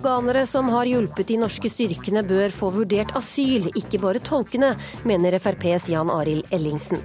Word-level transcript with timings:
Afghanere 0.00 0.46
som 0.46 0.68
har 0.72 0.88
hjulpet 0.88 1.28
de 1.28 1.34
norske 1.36 1.68
styrkene 1.68 2.22
bør 2.24 2.54
få 2.56 2.70
vurdert 2.72 3.10
asyl, 3.18 3.66
ikke 3.76 3.98
bare 4.00 4.22
tolkene, 4.24 4.70
mener 5.04 5.34
FrPs 5.36 5.90
Jan 5.92 6.08
Arild 6.08 6.48
Ellingsen. 6.56 6.96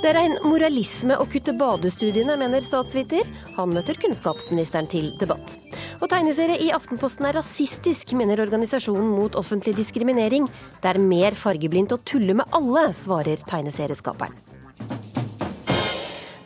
Det 0.00 0.10
er 0.10 0.18
en 0.24 0.34
moralisme 0.42 1.14
å 1.22 1.26
kutte 1.30 1.54
badestudiene, 1.54 2.34
mener 2.40 2.66
statsviter. 2.66 3.22
Han 3.54 3.70
møter 3.76 3.94
kunnskapsministeren 4.02 4.90
til 4.90 5.12
debatt. 5.20 5.54
Og 6.00 6.10
tegneserie 6.10 6.58
i 6.66 6.72
Aftenposten 6.74 7.30
er 7.30 7.38
rasistisk, 7.38 8.16
mener 8.18 8.42
organisasjonen 8.42 9.06
mot 9.06 9.38
offentlig 9.38 9.76
diskriminering. 9.78 10.50
Det 10.82 10.96
er 10.96 10.98
mer 10.98 11.38
fargeblindt 11.38 11.94
å 11.94 12.02
tulle 12.02 12.34
med 12.42 12.58
alle, 12.58 12.88
svarer 13.06 13.46
tegneserieskaperen. 13.46 14.34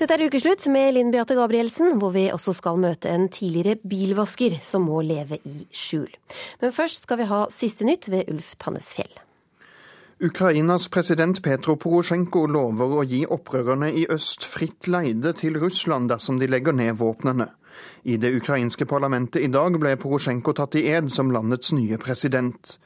Dette 0.00 0.16
er 0.16 0.30
ukeslutt 0.32 0.64
med 0.72 0.94
Linn 0.96 1.10
Beate 1.12 1.34
Gabrielsen, 1.36 1.98
hvor 2.00 2.14
vi 2.14 2.30
også 2.32 2.54
skal 2.56 2.78
møte 2.80 3.10
en 3.12 3.26
tidligere 3.28 3.76
bilvasker 3.84 4.54
som 4.64 4.86
må 4.88 5.02
leve 5.04 5.36
i 5.44 5.66
skjul. 5.76 6.08
Men 6.62 6.72
først 6.72 7.04
skal 7.04 7.20
vi 7.20 7.26
ha 7.28 7.42
siste 7.52 7.84
nytt 7.84 8.08
ved 8.08 8.30
Ulf 8.32 8.54
Tannesfjell. 8.56 9.12
Ukrainas 10.24 10.88
president 10.88 11.42
Petro 11.44 11.76
Porosjenko 11.76 12.46
lover 12.48 12.96
å 12.96 13.04
gi 13.04 13.26
opprørerne 13.28 13.92
i 13.92 14.06
øst 14.08 14.48
fritt 14.48 14.88
leide 14.88 15.34
til 15.36 15.60
Russland 15.60 16.08
dersom 16.08 16.40
de 16.40 16.48
legger 16.48 16.72
ned 16.80 16.96
våpnene. 16.96 17.50
I 18.08 18.16
det 18.16 18.32
ukrainske 18.40 18.88
parlamentet 18.88 19.44
i 19.44 19.52
dag 19.52 19.76
ble 19.76 19.98
Porosjenko 20.00 20.56
tatt 20.56 20.80
i 20.80 20.86
ed 20.94 21.12
som 21.12 21.28
landets 21.28 21.76
nye 21.76 22.00
president. 22.00 22.78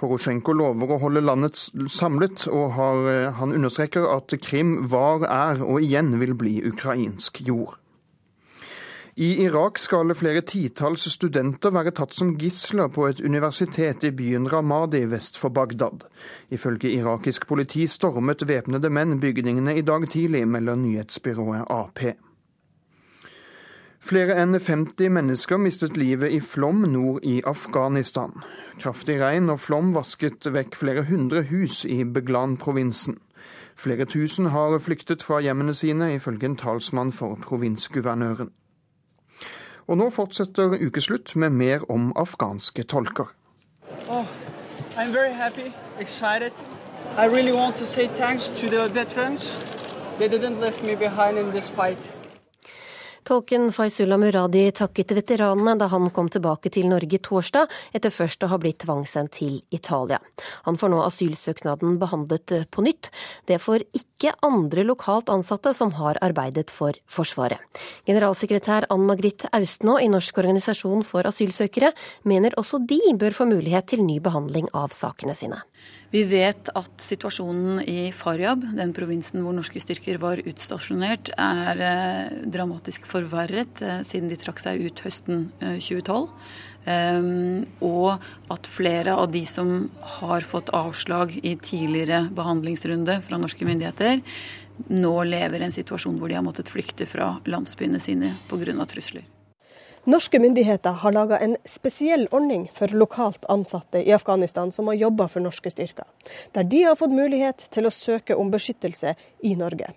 Porosjenko 0.00 0.54
lover 0.56 0.94
å 0.94 1.00
holde 1.02 1.22
landet 1.24 1.58
samlet, 1.92 2.46
og 2.48 2.72
har, 2.78 3.06
eh, 3.10 3.32
han 3.32 3.52
understreker 3.52 4.08
at 4.08 4.34
Krim 4.42 4.88
var, 4.88 5.24
er 5.24 5.62
og 5.62 5.82
igjen 5.82 6.18
vil 6.20 6.34
bli 6.34 6.60
ukrainsk 6.64 7.42
jord. 7.46 7.78
I 9.16 9.44
Irak 9.44 9.76
skal 9.76 10.14
flere 10.16 10.40
titalls 10.40 11.04
studenter 11.12 11.70
være 11.70 11.92
tatt 11.92 12.14
som 12.16 12.30
gisler 12.40 12.88
på 12.88 13.10
et 13.10 13.20
universitet 13.20 14.06
i 14.08 14.10
byen 14.10 14.48
Ramadi 14.48 15.04
vest 15.04 15.36
for 15.36 15.52
Bagdad. 15.52 16.06
Ifølge 16.48 16.88
irakisk 16.88 17.44
politi 17.46 17.84
stormet 17.86 18.46
væpnede 18.48 18.88
menn 18.88 19.20
bygningene 19.20 19.76
i 19.76 19.84
dag 19.84 20.08
tidlig, 20.08 20.46
melder 20.48 20.80
nyhetsbyrået 20.80 21.68
AP. 21.68 22.31
Flere 24.02 24.34
enn 24.34 24.58
50 24.58 25.12
mennesker 25.14 25.60
mistet 25.62 25.96
livet 25.96 26.32
i 26.34 26.40
flom 26.42 26.80
nord 26.90 27.22
i 27.22 27.36
Afghanistan. 27.46 28.32
Kraftig 28.82 29.20
regn 29.20 29.50
og 29.52 29.60
flom 29.62 29.92
vasket 29.94 30.48
vekk 30.50 30.74
flere 30.74 31.04
hundre 31.06 31.44
hus 31.46 31.84
i 31.86 32.00
Beglan-provinsen. 32.02 33.20
Flere 33.78 34.04
tusen 34.04 34.48
har 34.50 34.74
flyktet 34.82 35.22
fra 35.22 35.38
hjemmene 35.40 35.74
sine, 35.74 36.14
ifølge 36.16 36.50
en 36.50 36.56
talsmann 36.58 37.12
for 37.14 37.38
provinsguvernøren. 37.46 38.50
Og 39.86 39.98
nå 39.98 40.10
fortsetter 40.10 40.74
ukeslutt 40.82 41.36
med 41.36 41.50
mer 41.50 41.86
om 41.90 42.10
afghanske 42.16 42.82
tolker. 42.82 43.30
Oh, 44.10 44.26
I'm 44.98 45.14
very 45.14 45.32
happy, 45.32 45.70
excited. 46.00 46.52
I 47.16 47.26
really 47.26 47.52
want 47.52 47.76
to 47.76 47.86
say 47.86 48.08
thanks 48.08 48.48
to 48.48 48.66
the 48.66 48.88
veterans. 48.88 49.54
They 50.18 50.28
didn't 50.28 50.60
leave 50.60 50.82
me 50.82 50.96
behind 50.96 51.38
in 51.38 51.52
this 51.52 51.70
fight. 51.70 52.21
Tolken 53.22 53.68
Faisullah 53.70 54.18
Muradi 54.18 54.64
takket 54.74 55.12
veteranene 55.14 55.76
da 55.78 55.86
han 55.92 56.08
kom 56.10 56.26
tilbake 56.32 56.72
til 56.74 56.88
Norge 56.90 57.20
torsdag, 57.22 57.70
etter 57.94 58.10
først 58.10 58.42
å 58.42 58.48
ha 58.50 58.58
blitt 58.58 58.80
tvangssendt 58.82 59.36
til 59.38 59.60
Italia. 59.70 60.18
Han 60.66 60.74
får 60.80 60.90
nå 60.90 60.98
asylsøknaden 61.04 62.00
behandlet 62.02 62.56
på 62.74 62.82
nytt. 62.82 63.12
Det 63.46 63.60
får 63.62 63.86
ikke 63.94 64.34
andre 64.42 64.82
lokalt 64.88 65.30
ansatte 65.30 65.70
som 65.76 65.94
har 66.00 66.18
arbeidet 66.18 66.74
for 66.74 66.98
Forsvaret. 67.06 67.62
Generalsekretær 68.10 68.88
Ann 68.90 69.06
Margrit 69.06 69.46
Austnå 69.54 70.00
i 70.02 70.10
Norsk 70.10 70.42
organisasjon 70.42 71.06
for 71.06 71.22
asylsøkere 71.30 71.94
mener 72.26 72.58
også 72.58 72.82
de 72.82 73.00
bør 73.14 73.38
få 73.38 73.46
mulighet 73.54 73.92
til 73.94 74.02
ny 74.02 74.18
behandling 74.24 74.66
av 74.74 74.90
sakene 74.98 75.38
sine. 75.38 75.62
Vi 76.12 76.26
vet 76.28 76.68
at 76.76 77.00
situasjonen 77.00 77.80
i 77.88 78.10
Faryab, 78.12 78.66
den 78.76 78.90
provinsen 78.92 79.40
hvor 79.40 79.54
norske 79.56 79.80
styrker 79.80 80.18
var 80.20 80.42
utstasjonert, 80.44 81.30
er 81.40 81.80
eh, 81.86 82.34
dramatisk 82.52 83.08
forverret 83.08 83.80
eh, 83.80 84.02
siden 84.04 84.28
de 84.28 84.36
trakk 84.36 84.60
seg 84.60 84.84
ut 84.84 85.00
høsten 85.06 85.46
2012. 85.62 86.28
Eh, 86.92 87.30
og 87.88 88.52
at 88.52 88.68
flere 88.68 89.16
av 89.16 89.32
de 89.32 89.44
som 89.48 89.88
har 90.18 90.44
fått 90.44 90.74
avslag 90.76 91.32
i 91.40 91.56
tidligere 91.56 92.26
behandlingsrunde 92.36 93.22
fra 93.24 93.40
norske 93.40 93.64
myndigheter, 93.64 94.20
nå 94.92 95.14
lever 95.24 95.62
i 95.62 95.70
en 95.70 95.80
situasjon 95.80 96.20
hvor 96.20 96.28
de 96.28 96.36
har 96.36 96.44
måttet 96.44 96.72
flykte 96.72 97.08
fra 97.08 97.38
landsbyene 97.48 98.00
sine 98.02 98.34
pga. 98.52 98.84
trusler. 98.84 99.24
Norske 100.04 100.38
myndigheter 100.38 100.90
har 100.90 101.12
laga 101.12 101.38
en 101.38 101.56
spesiell 101.64 102.26
ordning 102.30 102.70
for 102.74 102.88
lokalt 102.88 103.44
ansatte 103.48 104.08
i 104.08 104.12
Afghanistan 104.12 104.72
som 104.72 104.86
har 104.86 104.94
jobba 104.94 105.28
for 105.28 105.40
norske 105.40 105.70
styrker, 105.70 106.04
der 106.52 106.64
de 106.64 106.82
har 106.82 106.96
fått 106.98 107.14
mulighet 107.14 107.68
til 107.70 107.86
å 107.86 107.92
søke 107.94 108.34
om 108.34 108.50
beskyttelse 108.50 109.14
i 109.46 109.52
Norge. 109.54 109.92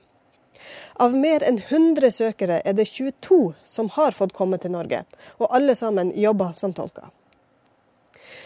Av 1.01 1.15
mer 1.17 1.41
enn 1.43 1.57
100 1.57 2.11
søkere 2.13 2.59
er 2.61 2.75
det 2.77 2.85
22 2.85 3.39
som 3.65 3.89
har 3.95 4.13
fått 4.13 4.35
komme 4.37 4.59
til 4.61 4.75
Norge, 4.75 5.01
og 5.41 5.49
alle 5.49 5.73
sammen 5.75 6.13
jobber 6.13 6.53
som 6.53 6.77
tolker. 6.77 7.09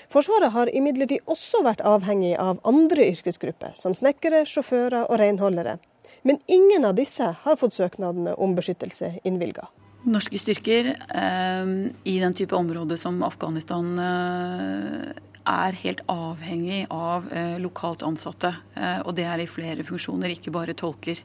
Forsvaret 0.10 0.56
har 0.56 0.72
imidlertid 0.72 1.28
også 1.28 1.60
vært 1.68 1.84
avhengig 1.84 2.38
av 2.40 2.64
andre 2.64 3.12
yrkesgrupper, 3.12 3.76
som 3.76 3.92
snekkere, 3.94 4.46
sjåfører 4.48 5.12
og 5.12 5.20
renholdere. 5.20 5.76
Men 6.24 6.40
ingen 6.48 6.88
av 6.88 6.96
disse 6.96 7.36
har 7.44 7.60
fått 7.60 7.76
søknadene 7.76 8.40
om 8.40 8.56
beskyttelse 8.56 9.18
innvilga. 9.28 9.68
Norske 10.08 10.40
styrker 10.40 10.94
eh, 10.96 11.72
i 12.04 12.20
den 12.20 12.34
type 12.34 12.56
område 12.56 12.96
som 12.98 13.20
Afghanistan 13.24 14.00
eh, 14.00 15.10
er 15.50 15.78
helt 15.82 16.04
avhengig 16.12 16.86
av 16.94 17.28
eh, 17.34 17.58
lokalt 17.60 18.04
ansatte. 18.08 18.54
Eh, 18.76 19.02
og 19.04 19.16
det 19.18 19.26
er 19.28 19.44
i 19.44 19.50
flere 19.50 19.84
funksjoner, 19.84 20.32
ikke 20.32 20.54
bare 20.56 20.76
tolker. 20.78 21.20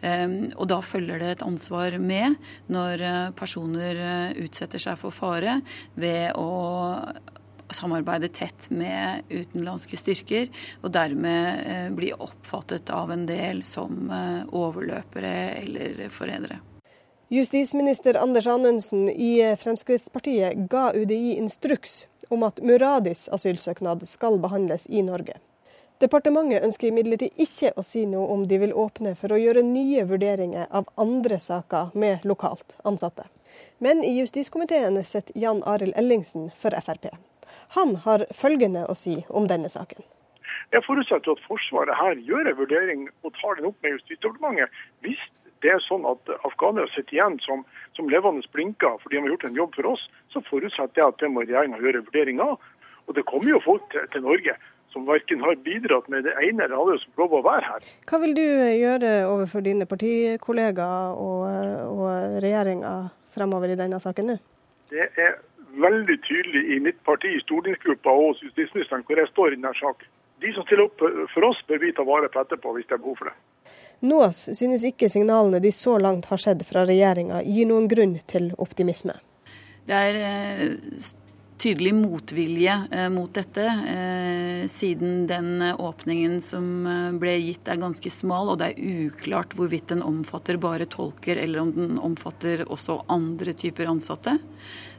Eh, 0.00 0.26
og 0.56 0.66
da 0.72 0.80
følger 0.82 1.22
det 1.22 1.30
et 1.36 1.46
ansvar 1.46 1.98
med 2.02 2.36
når 2.72 3.06
eh, 3.06 3.22
personer 3.38 4.02
utsetter 4.42 4.82
seg 4.82 4.98
for 5.00 5.14
fare 5.14 5.60
ved 5.94 6.32
å 6.34 6.50
samarbeide 7.74 8.30
tett 8.30 8.68
med 8.70 9.26
utenlandske 9.26 9.98
styrker, 9.98 10.46
og 10.86 10.92
dermed 10.94 11.96
bli 11.98 12.12
oppfattet 12.14 12.92
av 12.94 13.10
en 13.10 13.26
del 13.26 13.64
som 13.66 14.06
overløpere 14.54 15.34
eller 15.64 16.06
forrædere. 16.14 16.62
Justisminister 17.28 18.14
Anders 18.14 18.46
Anundsen 18.46 19.08
i 19.08 19.56
Fremskrittspartiet 19.56 20.54
ga 20.54 20.92
UDI 20.94 21.36
instruks 21.36 22.06
om 22.30 22.42
at 22.42 22.60
Muradis 22.62 23.28
asylsøknad 23.28 24.04
skal 24.06 24.38
behandles 24.38 24.86
i 24.86 25.02
Norge. 25.02 25.34
Departementet 25.98 26.62
ønsker 26.62 26.92
imidlertid 26.92 27.34
ikke 27.42 27.72
å 27.74 27.82
si 27.82 28.04
noe 28.06 28.30
om 28.30 28.46
de 28.46 28.60
vil 28.62 28.76
åpne 28.78 29.16
for 29.18 29.34
å 29.34 29.40
gjøre 29.42 29.66
nye 29.66 30.06
vurderinger 30.06 30.70
av 30.70 30.86
andre 30.94 31.40
saker 31.42 31.90
med 31.98 32.22
lokalt 32.22 32.78
ansatte. 32.86 33.26
Men 33.82 34.04
i 34.06 34.12
justiskomiteen 34.20 35.02
sitter 35.02 35.34
Jan 35.34 35.64
Arild 35.66 35.98
Ellingsen 35.98 36.52
for 36.54 36.78
Frp. 36.78 37.10
Han 37.74 37.96
har 38.06 38.28
følgende 38.30 38.86
å 38.86 38.94
si 38.94 39.24
om 39.26 39.50
denne 39.50 39.72
saken. 39.72 40.06
Jeg 40.70 40.86
forutsetter 40.86 41.34
at 41.34 41.42
Forsvaret 41.50 41.98
her 41.98 42.22
gjør 42.22 42.52
en 42.52 42.60
vurdering 42.60 43.08
og 43.26 43.34
tar 43.40 43.58
den 43.58 43.66
opp 43.72 43.82
med 43.82 43.98
Justisdepartementet 43.98 44.86
hvis 45.02 45.26
det 45.66 45.74
er 45.74 45.82
sånn 45.82 46.06
at 46.06 46.30
afghanere 46.46 46.86
sitter 46.94 47.18
igjen 47.18 47.40
som, 47.42 47.66
som 47.98 48.08
levende 48.12 48.46
blinker 48.54 49.00
fordi 49.02 49.18
de 49.18 49.24
har 49.24 49.34
gjort 49.34 49.50
en 49.50 49.60
jobb 49.60 49.76
for 49.80 49.90
oss, 49.96 50.06
så 50.30 50.42
forutsetter 50.46 51.02
jeg 51.02 51.10
at 51.10 51.20
det 51.22 51.32
må 51.34 51.42
regjeringa 51.42 51.82
gjøre 51.82 52.02
en 52.02 52.08
vurdering 52.08 52.42
av. 52.44 52.72
Og 53.06 53.18
det 53.18 53.26
kommer 53.26 53.50
jo 53.50 53.62
folk 53.64 53.84
til, 53.90 54.06
til 54.14 54.22
Norge 54.26 54.54
som 54.96 55.04
verken 55.06 55.42
har 55.44 55.58
bidratt 55.66 56.08
med 56.08 56.24
det 56.24 56.32
ene 56.40 56.64
eller 56.64 56.78
andre 56.78 57.00
som 57.02 57.12
prøver 57.18 57.40
å 57.42 57.44
være 57.44 57.66
her. 57.68 57.88
Hva 58.08 58.20
vil 58.22 58.32
du 58.38 58.44
gjøre 58.46 59.10
overfor 59.28 59.64
dine 59.66 59.88
partikollegaer 59.90 61.18
og, 61.20 61.42
og 61.90 62.38
regjeringa 62.44 62.92
fremover 63.34 63.74
i 63.74 63.78
denne 63.78 64.00
saken 64.00 64.32
nå? 64.32 64.38
Det 64.88 65.10
er 65.20 65.36
veldig 65.76 66.16
tydelig 66.24 66.62
i 66.72 66.78
mitt 66.86 67.02
parti, 67.04 67.34
i 67.34 67.42
stortingsgruppa 67.44 68.14
og 68.14 68.30
hos 68.30 68.44
justisministeren 68.46 69.04
hvor 69.04 69.20
jeg 69.20 69.28
står 69.34 69.52
i 69.52 69.58
denne 69.58 69.74
saken. 69.76 70.08
De 70.44 70.52
som 70.56 70.64
stiller 70.64 70.86
opp 70.86 71.04
for 71.32 71.48
oss, 71.50 71.60
bør 71.68 71.82
vi 71.82 71.92
ta 71.96 72.04
vare 72.06 72.32
på 72.32 72.40
etterpå 72.40 72.76
hvis 72.76 72.88
det 72.88 72.96
er 72.96 73.04
behov 73.04 73.20
for 73.20 73.28
det. 73.32 73.36
Nå 74.04 74.18
synes 74.32 74.84
ikke 74.84 75.08
signalene 75.08 75.60
de 75.62 75.72
så 75.72 75.96
langt 75.98 76.28
har 76.28 76.40
sett 76.40 76.64
fra 76.68 76.84
regjeringa 76.88 77.40
gir 77.46 77.68
noen 77.70 77.88
grunn 77.88 78.18
til 78.28 78.50
optimisme. 78.60 79.16
Det 79.86 79.94
er 79.94 80.18
eh, 80.18 81.06
tydelig 81.62 81.92
motvilje 81.96 82.74
eh, 82.90 83.06
mot 83.14 83.30
dette, 83.32 83.64
eh, 83.64 84.66
siden 84.68 85.24
den 85.30 85.62
åpningen 85.62 86.40
som 86.44 86.66
ble 87.22 87.36
gitt 87.38 87.70
er 87.70 87.80
ganske 87.80 88.10
smal, 88.12 88.50
og 88.52 88.60
det 88.60 88.72
er 88.72 89.06
uklart 89.06 89.56
hvorvidt 89.56 89.94
den 89.94 90.04
omfatter 90.04 90.60
bare 90.60 90.90
tolker, 90.90 91.38
eller 91.40 91.62
om 91.62 91.72
den 91.76 91.96
omfatter 92.02 92.66
også 92.66 93.00
andre 93.08 93.56
typer 93.56 93.88
ansatte. 93.94 94.38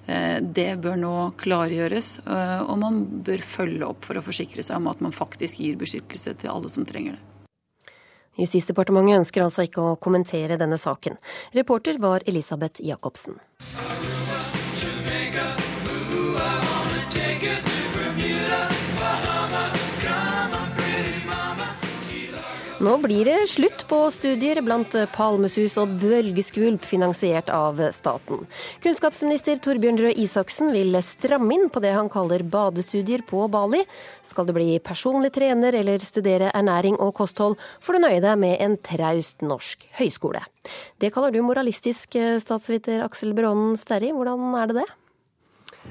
Det 0.07 0.69
bør 0.79 0.95
nå 0.95 1.15
klargjøres, 1.35 2.13
og 2.23 2.77
man 2.79 3.01
bør 3.27 3.41
følge 3.44 3.89
opp 3.89 4.07
for 4.07 4.15
å 4.15 4.23
forsikre 4.23 4.63
seg 4.63 4.79
om 4.79 4.88
at 4.88 5.01
man 5.03 5.11
faktisk 5.11 5.59
gir 5.59 5.75
beskyttelse 5.81 6.31
til 6.39 6.53
alle 6.53 6.71
som 6.71 6.88
trenger 6.88 7.17
det. 7.17 7.37
Justisdepartementet 8.38 9.22
ønsker 9.22 9.45
altså 9.45 9.66
ikke 9.68 9.84
å 9.84 9.98
kommentere 10.01 10.60
denne 10.62 10.80
saken. 10.81 11.18
Reporter 11.57 12.00
var 12.01 12.25
Elisabeth 12.30 12.84
Jacobsen. 12.86 13.39
Nå 22.77 22.91
blir 23.01 23.25
det 23.25 23.47
slutt 23.50 23.88
på 23.89 23.97
studier 24.13 24.59
blant 24.62 24.94
palmesus 25.15 25.74
og 25.81 25.95
bølgeskvulp 25.97 26.83
finansiert 26.85 27.47
av 27.50 27.79
staten. 27.95 28.44
Kunnskapsminister 28.83 29.57
Torbjørn 29.65 29.97
Røe 30.03 30.12
Isaksen 30.21 30.69
vil 30.75 30.94
stramme 31.01 31.56
inn 31.56 31.71
på 31.74 31.81
det 31.81 31.95
han 31.95 32.12
kaller 32.13 32.45
badestudier 32.45 33.24
på 33.25 33.47
Bali. 33.50 33.81
Skal 34.21 34.45
du 34.45 34.53
bli 34.53 34.77
personlig 34.77 35.33
trener 35.39 35.74
eller 35.79 36.06
studere 36.06 36.51
ernæring 36.53 37.00
og 37.01 37.15
kosthold, 37.18 37.57
får 37.81 37.97
du 37.97 38.03
nøye 38.06 38.21
deg 38.21 38.38
med 38.45 38.62
en 38.62 38.77
traust 38.77 39.41
norsk 39.41 39.89
høyskole. 39.97 40.45
Det 41.01 41.09
kaller 41.15 41.33
du 41.33 41.41
moralistisk, 41.50 42.13
statsviter 42.45 43.01
Aksel 43.09 43.33
Brånen 43.33 43.73
Sterri. 43.81 44.13
Hvordan 44.13 44.53
er 44.62 44.69
det 44.69 44.83
det? 44.83 44.89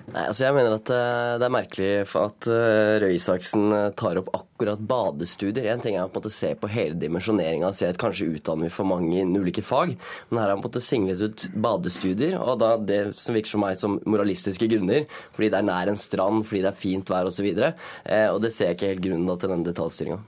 Nei, 0.07 0.23
altså 0.31 0.45
jeg 0.45 0.55
mener 0.55 0.77
at 0.77 0.91
eh, 0.95 1.33
det 1.41 1.47
er 1.49 1.51
merkelig 1.53 1.89
at 2.21 2.47
eh, 2.53 2.97
Røe 3.03 3.15
Isaksen 3.17 3.65
eh, 3.75 3.89
tar 3.99 4.21
opp 4.21 4.29
akkurat 4.39 4.79
badestudier. 4.79 5.67
En 5.73 5.83
ting 5.83 5.97
er 5.99 6.07
å 6.07 6.31
se 6.31 6.53
på 6.55 6.71
hele 6.71 6.95
dimensjoneringa 7.01 7.73
og 7.73 7.75
se 7.75 7.89
at 7.91 7.99
kanskje 7.99 8.29
utdanner 8.37 8.69
vi 8.69 8.75
for 8.77 8.87
mange 8.87 9.11
innen 9.17 9.43
ulike 9.43 9.65
fag. 9.67 9.97
Men 10.29 10.39
her 10.39 10.47
har 10.47 10.55
han 10.55 10.63
på 10.63 10.71
en 10.71 10.75
måte 10.77 10.85
singlet 10.87 11.25
ut 11.27 11.49
badestudier, 11.67 12.39
og 12.39 12.63
da 12.63 12.77
det 12.79 13.01
som 13.19 13.35
virker 13.35 13.57
for 13.57 13.65
meg 13.67 13.83
som 13.83 13.99
moralistiske 14.07 14.71
grunner. 14.71 15.11
Fordi 15.35 15.51
det 15.51 15.59
er 15.59 15.69
nær 15.73 15.91
en 15.91 15.99
strand, 15.99 16.47
fordi 16.47 16.63
det 16.63 16.71
er 16.71 16.81
fint 16.87 17.11
vær 17.11 17.27
osv. 17.27 17.51
Og, 17.51 17.63
så 18.07 18.25
og 18.31 18.43
det 18.47 18.55
ser 18.55 18.71
jeg 18.71 18.79
ikke 18.79 18.95
helt 18.95 19.07
grunnen 19.09 19.43
til 19.43 19.57
denne 19.57 19.73
detaljstyringa. 19.73 20.23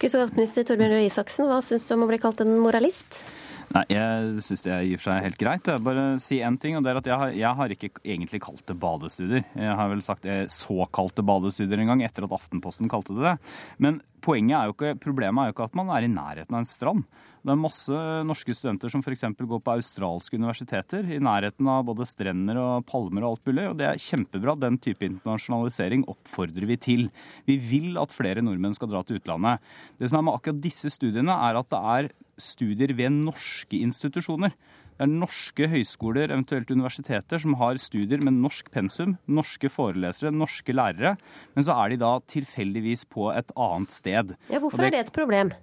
Kunnskapsminister 0.00 0.68
Torbjørn 0.68 0.98
Røe 0.98 1.08
Isaksen, 1.08 1.48
hva 1.48 1.62
syns 1.64 1.88
du 1.88 1.96
om 1.96 2.04
å 2.04 2.12
bli 2.12 2.20
kalt 2.20 2.44
en 2.44 2.58
moralist? 2.60 3.22
Nei, 3.70 3.84
Jeg 3.92 4.42
syns 4.42 4.64
det 4.66 4.76
for 4.98 5.06
seg 5.12 5.26
helt 5.28 5.38
greit. 5.38 5.68
Jeg 5.70 5.84
bare 5.86 6.06
si 6.22 6.40
én 6.42 6.58
ting, 6.58 6.74
og 6.76 6.82
det 6.82 6.90
er 6.90 6.98
at 6.98 7.10
jeg 7.10 7.18
har, 7.22 7.34
jeg 7.38 7.58
har, 7.60 7.74
ikke 7.74 7.90
egentlig 8.02 8.40
kalt 8.42 8.64
det 8.66 8.78
badestudier. 8.82 9.44
Jeg 9.54 9.76
har 9.78 9.92
vel 9.92 10.02
sagt 10.02 10.26
såkalte 10.50 11.22
badestudier 11.26 11.78
en 11.78 11.92
gang, 11.92 12.02
etter 12.02 12.26
at 12.26 12.34
Aftenposten 12.34 12.90
kalte 12.90 13.14
det 13.14 13.28
det. 13.28 13.36
Men 13.78 14.00
poenget 14.22 14.56
er 14.56 14.68
jo 14.68 14.76
ikke, 14.76 14.94
problemet 15.02 15.42
er 15.42 15.50
jo 15.50 15.54
ikke 15.56 15.66
at 15.68 15.76
man 15.78 15.90
er 15.94 16.06
i 16.06 16.12
nærheten 16.12 16.54
av 16.54 16.62
en 16.62 16.68
strand. 16.68 17.04
Det 17.40 17.54
er 17.54 17.56
masse 17.60 17.98
norske 18.28 18.52
studenter 18.52 18.92
som 18.92 19.00
f.eks. 19.00 19.24
går 19.38 19.62
på 19.64 19.72
australske 19.72 20.36
universiteter 20.36 21.06
i 21.08 21.20
nærheten 21.24 21.68
av 21.72 21.86
både 21.88 22.04
strender 22.08 22.58
og 22.60 22.84
palmer 22.88 23.24
og 23.24 23.30
alt 23.32 23.48
mulig, 23.48 23.68
og 23.70 23.78
det 23.80 23.86
er 23.88 24.02
kjempebra. 24.04 24.56
Den 24.60 24.76
type 24.82 25.06
internasjonalisering 25.08 26.04
oppfordrer 26.12 26.68
vi 26.68 26.76
til. 26.80 27.06
Vi 27.48 27.56
vil 27.56 27.96
at 28.00 28.12
flere 28.12 28.44
nordmenn 28.44 28.76
skal 28.76 28.92
dra 28.92 29.00
til 29.06 29.22
utlandet. 29.22 29.64
Det 29.96 30.10
som 30.10 30.20
er 30.20 30.26
med 30.28 30.36
akkurat 30.36 30.60
disse 30.66 30.92
studiene, 30.92 31.32
er 31.32 31.60
at 31.62 31.72
det 31.72 31.80
er 31.94 32.12
studier 32.40 32.92
ved 32.96 33.16
norske 33.22 33.80
institusjoner. 33.80 34.52
Det 35.00 35.06
er 35.06 35.12
norske 35.16 35.64
høyskoler, 35.72 36.28
eventuelt 36.28 36.68
universiteter, 36.68 37.40
som 37.40 37.54
har 37.56 37.78
studier 37.80 38.20
med 38.20 38.34
norsk 38.36 38.66
pensum, 38.68 39.14
norske 39.24 39.70
forelesere, 39.72 40.28
norske 40.28 40.74
lærere, 40.76 41.14
men 41.54 41.64
så 41.64 41.72
er 41.80 41.94
de 41.94 41.96
da 42.02 42.10
tilfeldigvis 42.28 43.06
på 43.08 43.30
et 43.32 43.48
annet 43.56 43.94
sted. 43.94 44.34
Ja, 44.52 44.60
Hvorfor 44.60 44.84
det, 44.84 44.90
er 44.90 44.96
det 44.98 45.00
et 45.06 45.12
problem? 45.16 45.54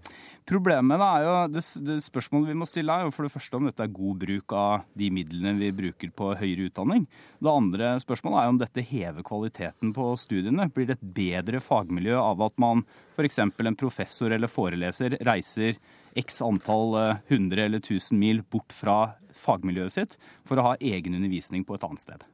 Problemet 0.50 1.04
er 1.06 1.28
jo, 1.28 1.36
det, 1.54 1.62
det, 1.86 2.00
Spørsmålet 2.08 2.50
vi 2.50 2.56
må 2.58 2.66
stille 2.66 2.96
er 2.96 3.06
jo 3.06 3.14
for 3.14 3.28
det 3.28 3.34
første 3.36 3.60
om 3.60 3.68
dette 3.70 3.86
er 3.86 3.94
god 3.94 4.18
bruk 4.26 4.58
av 4.58 4.88
de 4.98 5.12
midlene 5.14 5.54
vi 5.60 5.70
bruker 5.84 6.16
på 6.18 6.32
høyere 6.40 6.72
utdanning. 6.72 7.06
Det 7.38 7.54
andre 7.54 7.94
spørsmålet 8.02 8.40
er 8.40 8.50
jo 8.50 8.56
om 8.56 8.60
dette 8.64 8.88
hever 8.90 9.28
kvaliteten 9.28 9.94
på 9.94 10.08
studiene. 10.18 10.66
Blir 10.74 10.90
det 10.90 10.98
et 10.98 11.14
bedre 11.22 11.62
fagmiljø 11.62 12.18
av 12.24 12.42
at 12.48 12.58
man 12.64 12.88
f.eks. 13.14 13.44
en 13.46 13.78
professor 13.78 14.34
eller 14.34 14.50
foreleser 14.50 15.20
reiser 15.30 15.78
x 16.18 16.42
antall 16.46 16.96
eh, 17.00 17.24
hundre 17.32 17.68
eller 17.68 17.84
tusen 17.84 18.20
mil 18.22 18.42
bort 18.52 18.74
fra 18.76 19.16
fagmiljøet 19.38 19.94
sitt 19.94 20.18
for 20.48 20.58
å 20.58 20.72
ha 20.72 20.74
egen 20.82 21.18
undervisning 21.18 21.66
på 21.68 21.78
et 21.78 21.86
annet 21.86 22.04
sted. 22.04 22.26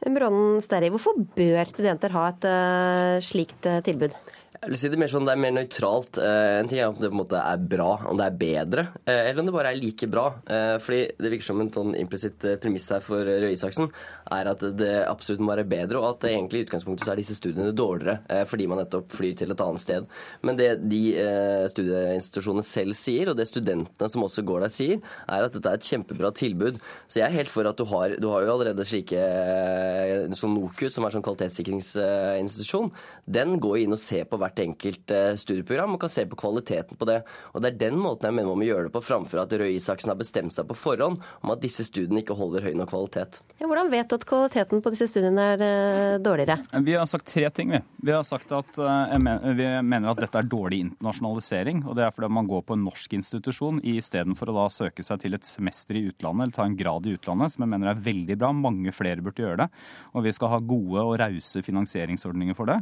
Bronnen 0.00 0.62
Sterri, 0.64 0.88
hvorfor 0.92 1.18
bør 1.36 1.68
studenter 1.68 2.14
ha 2.16 2.26
et 2.32 2.46
uh, 2.48 3.16
slikt 3.22 3.68
uh, 3.68 3.82
tilbud? 3.84 4.16
Jeg 4.60 4.74
vil 4.74 4.76
si 4.76 4.88
Det 4.92 4.98
mer 5.00 5.08
sånn, 5.08 5.24
det 5.24 5.32
er 5.32 5.40
mer 5.40 5.52
nøytralt. 5.56 6.18
Eh, 6.20 6.58
en 6.60 6.66
ting 6.68 6.82
er 6.82 6.90
om 6.90 6.98
det 6.98 7.08
på 7.08 7.14
en 7.14 7.20
måte 7.22 7.38
er 7.40 7.60
bra, 7.64 7.94
om 8.10 8.18
det 8.18 8.26
er 8.26 8.34
bedre, 8.36 8.82
eh, 9.08 9.30
eller 9.30 9.40
om 9.40 9.46
det 9.48 9.54
bare 9.54 9.70
er 9.72 9.78
like 9.80 10.06
bra. 10.12 10.24
Eh, 10.44 10.76
fordi 10.76 10.98
Det 11.16 11.30
virker 11.32 11.46
som 11.46 11.60
en 11.62 11.70
sånn 11.72 11.94
implisitt 11.96 12.44
premiss 12.60 12.90
her 12.92 13.00
for 13.00 13.24
Røe 13.24 13.52
Isaksen 13.54 13.88
er 14.30 14.50
at 14.50 14.60
det 14.76 15.06
absolutt 15.08 15.40
må 15.40 15.56
være 15.56 15.64
bedre, 15.64 15.96
og 15.96 16.10
at 16.10 16.28
egentlig 16.28 16.60
i 16.60 16.64
utgangspunktet 16.66 17.06
så 17.06 17.12
er 17.12 17.16
disse 17.16 17.36
studiene 17.40 17.72
dårligere 17.72 18.44
fordi 18.46 18.66
man 18.68 18.78
nettopp 18.78 19.10
flyr 19.10 19.34
til 19.36 19.50
et 19.50 19.60
annet 19.60 19.80
sted. 19.80 20.06
Men 20.42 20.56
det 20.56 20.88
de 20.88 21.14
studieinstitusjonene 21.72 22.62
selv 22.62 22.92
sier, 22.92 23.30
og 23.30 23.36
det 23.36 23.48
studentene 23.48 24.10
som 24.10 24.22
også 24.22 24.44
går 24.44 24.60
der 24.60 24.68
sier, 24.68 25.00
er 25.26 25.44
at 25.44 25.52
dette 25.52 25.68
er 25.68 25.80
et 25.80 25.88
kjempebra 25.88 26.32
tilbud. 26.36 26.76
Så 27.08 27.20
jeg 27.20 27.28
er 27.28 27.38
helt 27.38 27.48
for 27.48 27.64
at 27.64 27.76
du 27.76 27.84
har, 27.84 28.16
du 28.20 28.28
har 28.28 28.44
jo 28.44 28.52
allerede 28.52 28.84
slike 28.84 29.24
som 30.36 30.52
NOKUT, 30.52 30.92
som 30.92 31.04
er 31.04 31.16
sånn 31.16 31.24
kvalitetssikringsinstitusjon, 31.24 32.92
den 33.26 33.58
går 33.60 33.84
inn 33.84 33.96
og 33.96 34.02
ser 34.02 34.24
på 34.28 34.36
hvert 34.36 34.49
hvert 34.50 34.64
enkelt 34.66 35.14
eh, 35.14 35.32
studieprogram 35.38 35.96
og 35.96 36.02
kan 36.02 36.12
se 36.12 36.26
på 36.28 36.38
kvaliteten 36.38 36.98
på 36.98 37.08
det. 37.08 37.22
Og 37.54 37.62
Det 37.62 37.72
er 37.72 37.80
den 37.86 37.98
måten 38.00 38.28
jeg 38.28 38.36
mener 38.36 38.50
man 38.50 38.60
må 38.60 38.68
gjøre 38.68 38.88
det 38.88 38.94
på, 38.94 39.04
framfor 39.04 39.44
at 39.44 39.54
Røe 39.54 39.74
Isaksen 39.76 40.12
har 40.12 40.18
bestemt 40.18 40.54
seg 40.54 40.68
på 40.68 40.76
forhånd 40.76 41.20
om 41.20 41.54
at 41.54 41.62
disse 41.62 41.86
studiene 41.86 42.24
ikke 42.24 42.36
holder 42.36 42.66
høy 42.66 42.74
nok 42.76 42.90
kvalitet. 42.90 43.40
Ja, 43.60 43.68
hvordan 43.68 43.90
vet 43.92 44.10
du 44.10 44.16
at 44.18 44.26
kvaliteten 44.26 44.82
på 44.82 44.92
disse 44.92 45.06
studiene 45.10 45.46
er 45.54 45.62
uh, 45.62 46.18
dårligere? 46.22 46.58
Vi 46.82 46.96
har 46.96 47.06
sagt 47.08 47.28
tre 47.30 47.46
ting. 47.54 47.70
Vi 47.70 48.10
Vi 48.10 48.14
har 48.16 48.24
sagt 48.26 48.50
at 48.50 48.78
mener, 49.22 49.52
vi 49.54 49.66
mener 49.86 50.10
at 50.10 50.18
dette 50.18 50.40
er 50.40 50.48
dårlig 50.50 50.80
internasjonalisering. 50.82 51.84
og 51.86 51.94
Det 51.94 52.02
er 52.02 52.10
fordi 52.10 52.30
man 52.32 52.48
går 52.50 52.64
på 52.66 52.74
en 52.74 52.82
norsk 52.82 53.12
institusjon 53.14 53.78
istedenfor 53.86 54.50
å 54.50 54.56
da 54.56 54.64
søke 54.74 55.04
seg 55.06 55.20
til 55.22 55.36
et 55.36 55.46
semester 55.46 55.94
i 55.94 56.02
utlandet 56.08 56.48
eller 56.48 56.56
ta 56.56 56.66
en 56.66 56.74
grad 56.74 57.06
i 57.06 57.14
utlandet, 57.14 57.54
som 57.54 57.62
jeg 57.62 57.70
mener 57.70 57.92
er 57.92 58.02
veldig 58.02 58.38
bra. 58.40 58.50
Mange 58.50 58.90
flere 58.90 59.22
burde 59.22 59.44
gjøre 59.44 59.60
det. 59.62 59.68
Og 60.16 60.26
vi 60.26 60.32
skal 60.34 60.50
ha 60.56 60.58
gode 60.58 61.04
og 61.04 61.14
rause 61.22 61.62
finansieringsordninger 61.62 62.58
for 62.58 62.72
det. 62.72 62.80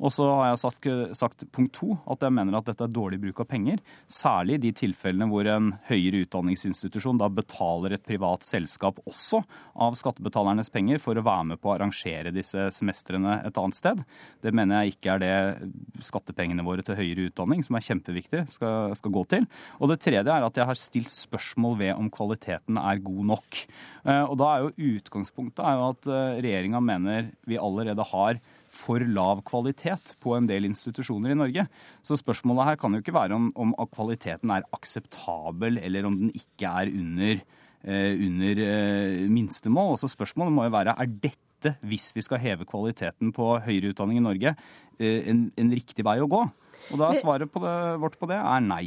Og 0.00 0.14
så 0.14 0.30
har 0.30 0.50
jeg 0.50 0.62
sagt, 0.64 0.88
sagt 1.16 1.44
punkt 1.54 1.74
to 1.76 1.94
at 2.10 2.22
jeg 2.24 2.34
mener 2.34 2.56
at 2.58 2.68
dette 2.68 2.84
er 2.86 2.92
dårlig 2.92 3.20
bruk 3.22 3.42
av 3.42 3.48
penger. 3.50 3.80
Særlig 4.10 4.58
i 4.58 4.62
de 4.66 4.72
tilfellene 4.82 5.28
hvor 5.30 5.48
en 5.50 5.72
høyere 5.88 6.24
utdanningsinstitusjon 6.24 7.20
da 7.20 7.30
betaler 7.32 7.96
et 7.96 8.06
privat 8.06 8.46
selskap 8.46 9.00
også 9.08 9.42
av 9.80 9.96
skattebetalernes 9.98 10.72
penger 10.72 11.02
for 11.02 11.18
å 11.18 11.24
være 11.26 11.50
med 11.52 11.62
på 11.62 11.70
å 11.70 11.76
arrangere 11.76 12.34
disse 12.34 12.68
semestrene 12.76 13.40
et 13.46 13.60
annet 13.60 13.78
sted. 13.78 14.02
Det 14.44 14.54
mener 14.56 14.84
jeg 14.84 14.96
ikke 14.96 15.16
er 15.16 15.24
det 15.24 16.04
skattepengene 16.06 16.64
våre 16.66 16.84
til 16.86 16.98
høyere 16.98 17.28
utdanning, 17.30 17.64
som 17.66 17.78
er 17.78 17.86
kjempeviktig, 17.86 18.44
skal, 18.54 18.94
skal 18.98 19.14
gå 19.14 19.24
til. 19.34 19.48
Og 19.78 19.92
det 19.92 20.00
tredje 20.04 20.24
er 20.24 20.46
at 20.46 20.60
jeg 20.60 20.68
har 20.70 20.78
stilt 20.78 21.12
spørsmål 21.14 21.78
ved 21.80 21.94
om 21.96 22.10
kvaliteten 22.12 22.80
er 22.80 23.02
god 23.04 23.26
nok. 23.34 23.62
Eh, 24.04 24.24
og 24.24 24.38
da 24.40 24.52
er 24.52 24.64
jo 24.64 24.94
utgangspunktet 24.96 25.64
er 25.64 25.76
jo 25.78 25.90
at 25.90 26.10
eh, 26.10 26.40
regjeringa 26.46 26.82
mener 26.84 27.30
vi 27.48 27.60
allerede 27.60 28.06
har 28.12 28.40
for 28.70 29.02
lav 29.02 29.42
kvalitet 29.48 30.14
på 30.22 30.36
en 30.36 30.46
del 30.48 30.68
institusjoner 30.68 31.34
i 31.34 31.38
Norge. 31.38 31.66
Så 32.06 32.18
spørsmålet 32.20 32.68
her 32.68 32.80
kan 32.80 32.94
jo 32.94 33.02
ikke 33.02 33.16
være 33.16 33.36
om, 33.36 33.50
om 33.58 33.74
kvaliteten 33.90 34.52
er 34.54 34.66
akseptabel, 34.76 35.80
eller 35.82 36.06
om 36.08 36.16
den 36.22 36.30
ikke 36.36 36.70
er 36.70 36.92
under, 36.94 37.42
eh, 37.82 38.14
under 38.28 38.64
eh, 38.66 39.26
minstemål. 39.30 39.96
Altså 39.96 40.12
spørsmålet 40.12 40.54
må 40.54 40.68
jo 40.68 40.76
være 40.76 40.94
er 40.96 41.12
dette, 41.26 41.74
hvis 41.84 42.12
vi 42.16 42.24
skal 42.24 42.40
heve 42.40 42.64
kvaliteten 42.68 43.34
på 43.36 43.52
høyere 43.66 43.92
utdanning 43.92 44.22
i 44.22 44.24
Norge, 44.24 44.54
eh, 45.00 45.28
en, 45.28 45.48
en 45.58 45.74
riktig 45.74 46.06
vei 46.06 46.20
å 46.22 46.30
gå? 46.30 46.46
Og 46.88 46.98
da 46.98 47.10
svaret 47.18 47.50
på 47.52 47.60
det, 47.62 47.76
vårt 48.02 48.16
på 48.18 48.28
det 48.30 48.38
er 48.40 48.64
nei. 48.64 48.84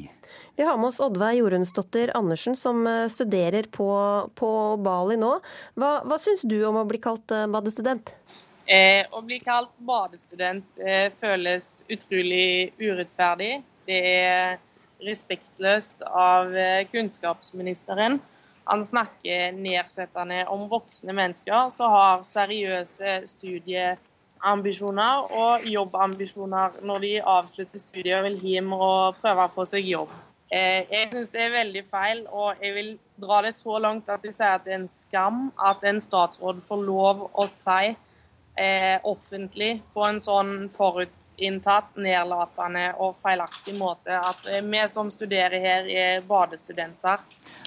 Vi 0.58 0.66
har 0.66 0.80
med 0.80 0.90
oss 0.90 1.02
Oddveig 1.04 1.40
Jorunnsdotter 1.40 2.12
Andersen, 2.18 2.58
som 2.58 2.82
eh, 2.90 3.06
studerer 3.12 3.70
på, 3.72 3.88
på 4.38 4.50
Bali 4.84 5.18
nå. 5.20 5.36
Hva, 5.80 5.94
hva 6.08 6.20
syns 6.22 6.44
du 6.48 6.58
om 6.68 6.82
å 6.82 6.88
bli 6.90 7.02
kalt 7.04 7.34
eh, 7.36 7.46
badestudent? 7.52 8.16
Eh, 8.64 9.04
å 9.12 9.20
bli 9.26 9.42
kalt 9.44 9.74
badestudent 9.84 10.78
eh, 10.80 11.10
føles 11.20 11.82
utrolig 11.92 12.72
urettferdig. 12.80 13.58
Det 13.84 13.98
er 14.08 14.62
respektløst 15.04 16.06
av 16.08 16.54
eh, 16.56 16.86
kunnskapsministeren. 16.88 18.22
Han 18.64 18.86
snakker 18.88 19.52
nedsettende 19.58 20.46
om 20.48 20.70
voksne 20.72 21.12
mennesker 21.12 21.68
som 21.76 21.92
har 21.92 22.24
seriøse 22.24 23.18
studieambisjoner 23.34 25.36
og 25.36 25.68
jobbambisjoner 25.68 26.80
når 26.88 27.04
de 27.04 27.12
avslutter 27.20 27.84
studiet 27.84 28.16
og 28.22 28.30
vil 28.30 28.40
hjem 28.48 28.72
og 28.78 29.20
prøve 29.20 29.50
å 29.50 29.54
få 29.58 29.68
seg 29.68 29.92
jobb. 29.92 30.16
Eh, 30.54 30.88
jeg 30.88 31.12
syns 31.12 31.34
det 31.34 31.44
er 31.44 31.58
veldig 31.58 31.84
feil, 31.92 32.24
og 32.32 32.64
jeg 32.64 32.78
vil 32.78 32.96
dra 33.20 33.42
det 33.44 33.52
så 33.58 33.76
langt 33.82 34.08
at 34.08 34.24
jeg 34.24 34.38
sier 34.38 34.56
at 34.56 34.64
det 34.64 34.78
er 34.78 34.82
en 34.86 34.90
skam 34.92 35.46
at 35.60 35.84
en 35.84 36.00
statsråd 36.04 36.64
får 36.70 36.88
lov 36.88 37.28
å 37.34 37.48
si 37.52 37.96
offentlig 39.04 39.82
på 39.94 40.04
en 40.06 40.20
sånn 40.22 40.70
forutinntatt, 41.34 41.96
nedlatende 41.98 42.94
og 43.00 43.16
feilaktig 43.24 43.76
måte. 43.78 44.14
At 44.14 44.48
eh, 44.48 44.62
vi 44.62 44.82
som 44.90 45.10
studerer 45.12 45.60
her, 45.60 45.88
er 45.90 46.22
badestudenter. 46.28 47.20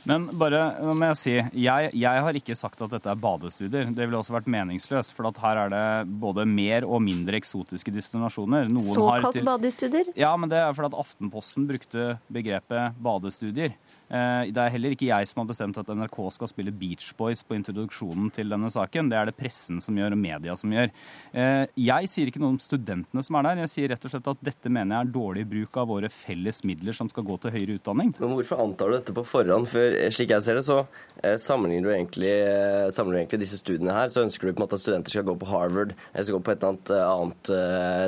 Men 0.07 0.29
bare 0.39 0.79
nå 0.85 0.95
må 0.95 1.09
jeg 1.11 1.19
si, 1.19 1.35
jeg, 1.35 1.91
jeg, 1.93 2.23
har 2.23 2.35
ikke 2.39 2.55
sagt 2.55 2.81
at 2.81 2.91
dette 2.91 3.11
er 3.11 3.19
badestudier. 3.19 3.91
Det 3.91 4.07
ville 4.07 4.19
også 4.19 4.37
vært 4.37 4.47
meningsløst. 4.47 5.15
For 5.17 5.31
her 5.43 5.65
er 5.65 5.73
det 5.73 6.11
både 6.21 6.47
mer 6.47 6.87
og 6.87 7.03
mindre 7.03 7.37
eksotiske 7.37 7.91
destinasjoner. 7.91 8.71
Noen 8.71 8.95
Såkalt 8.95 9.35
til... 9.35 9.47
badestudier? 9.47 10.13
Ja, 10.17 10.35
men 10.37 10.51
det 10.51 10.61
er 10.63 10.75
fordi 10.77 10.93
at 10.93 11.01
Aftenposten 11.03 11.67
brukte 11.67 12.17
begrepet 12.33 12.99
badestudier. 13.03 13.75
Eh, 14.07 14.53
det 14.55 14.63
er 14.63 14.71
heller 14.71 14.95
ikke 14.95 15.09
jeg 15.09 15.27
som 15.27 15.43
har 15.43 15.49
bestemt 15.51 15.79
at 15.81 15.89
NRK 15.91 16.19
skal 16.37 16.51
spille 16.51 16.75
Beach 16.75 17.09
Boys 17.19 17.43
på 17.43 17.57
introduksjonen 17.59 18.31
til 18.35 18.53
denne 18.53 18.71
saken. 18.71 19.11
Det 19.11 19.19
er 19.19 19.31
det 19.31 19.37
pressen 19.39 19.81
som 19.83 19.99
gjør, 19.99 20.15
og 20.15 20.23
media 20.23 20.55
som 20.59 20.71
gjør. 20.73 20.93
Eh, 21.35 21.65
jeg 21.89 22.13
sier 22.13 22.31
ikke 22.31 22.43
noe 22.43 22.55
om 22.55 22.61
studentene 22.63 23.25
som 23.27 23.41
er 23.41 23.49
der. 23.49 23.56
Her. 23.57 23.67
Jeg 23.67 23.73
sier 23.73 23.91
rett 23.93 24.05
og 24.07 24.13
slett 24.13 24.29
at 24.31 24.43
dette 24.45 24.71
mener 24.73 24.97
jeg 24.97 25.07
er 25.07 25.13
dårlig 25.15 25.45
bruk 25.51 25.79
av 25.81 25.89
våre 25.91 26.11
felles 26.13 26.63
midler 26.69 26.97
som 26.97 27.09
skal 27.11 27.25
gå 27.27 27.37
til 27.43 27.55
høyere 27.55 27.77
utdanning. 27.79 28.13
Men 28.21 28.35
hvorfor 28.37 28.63
antar 28.63 28.91
du 28.91 28.97
dette 28.99 29.15
på 29.17 29.25
forhånd? 29.27 29.69
For 29.71 29.97
slik 30.15 30.35
jeg 30.35 30.45
ser 30.45 30.59
det, 30.59 30.65
så 30.67 30.79
eh, 31.23 31.37
sammenligner 31.41 31.89
du 31.89 31.95
egentlig, 31.95 32.33
eh, 32.33 32.89
sammenligner 32.95 33.25
egentlig 33.25 33.43
disse 33.45 33.61
studiene 33.61 33.95
her. 33.97 34.11
Så 34.13 34.25
ønsker 34.25 34.49
du 34.49 34.53
på 34.53 34.61
en 34.61 34.67
måte 34.67 34.79
at 34.79 34.85
studenter 34.85 35.15
skal 35.15 35.27
gå 35.29 35.37
på 35.41 35.51
Harvard 35.51 35.95
eller 35.97 36.27
skal 36.29 36.39
gå 36.39 36.45
på 36.49 36.55
et 36.57 36.67
annet, 36.69 36.93
annet 36.97 37.53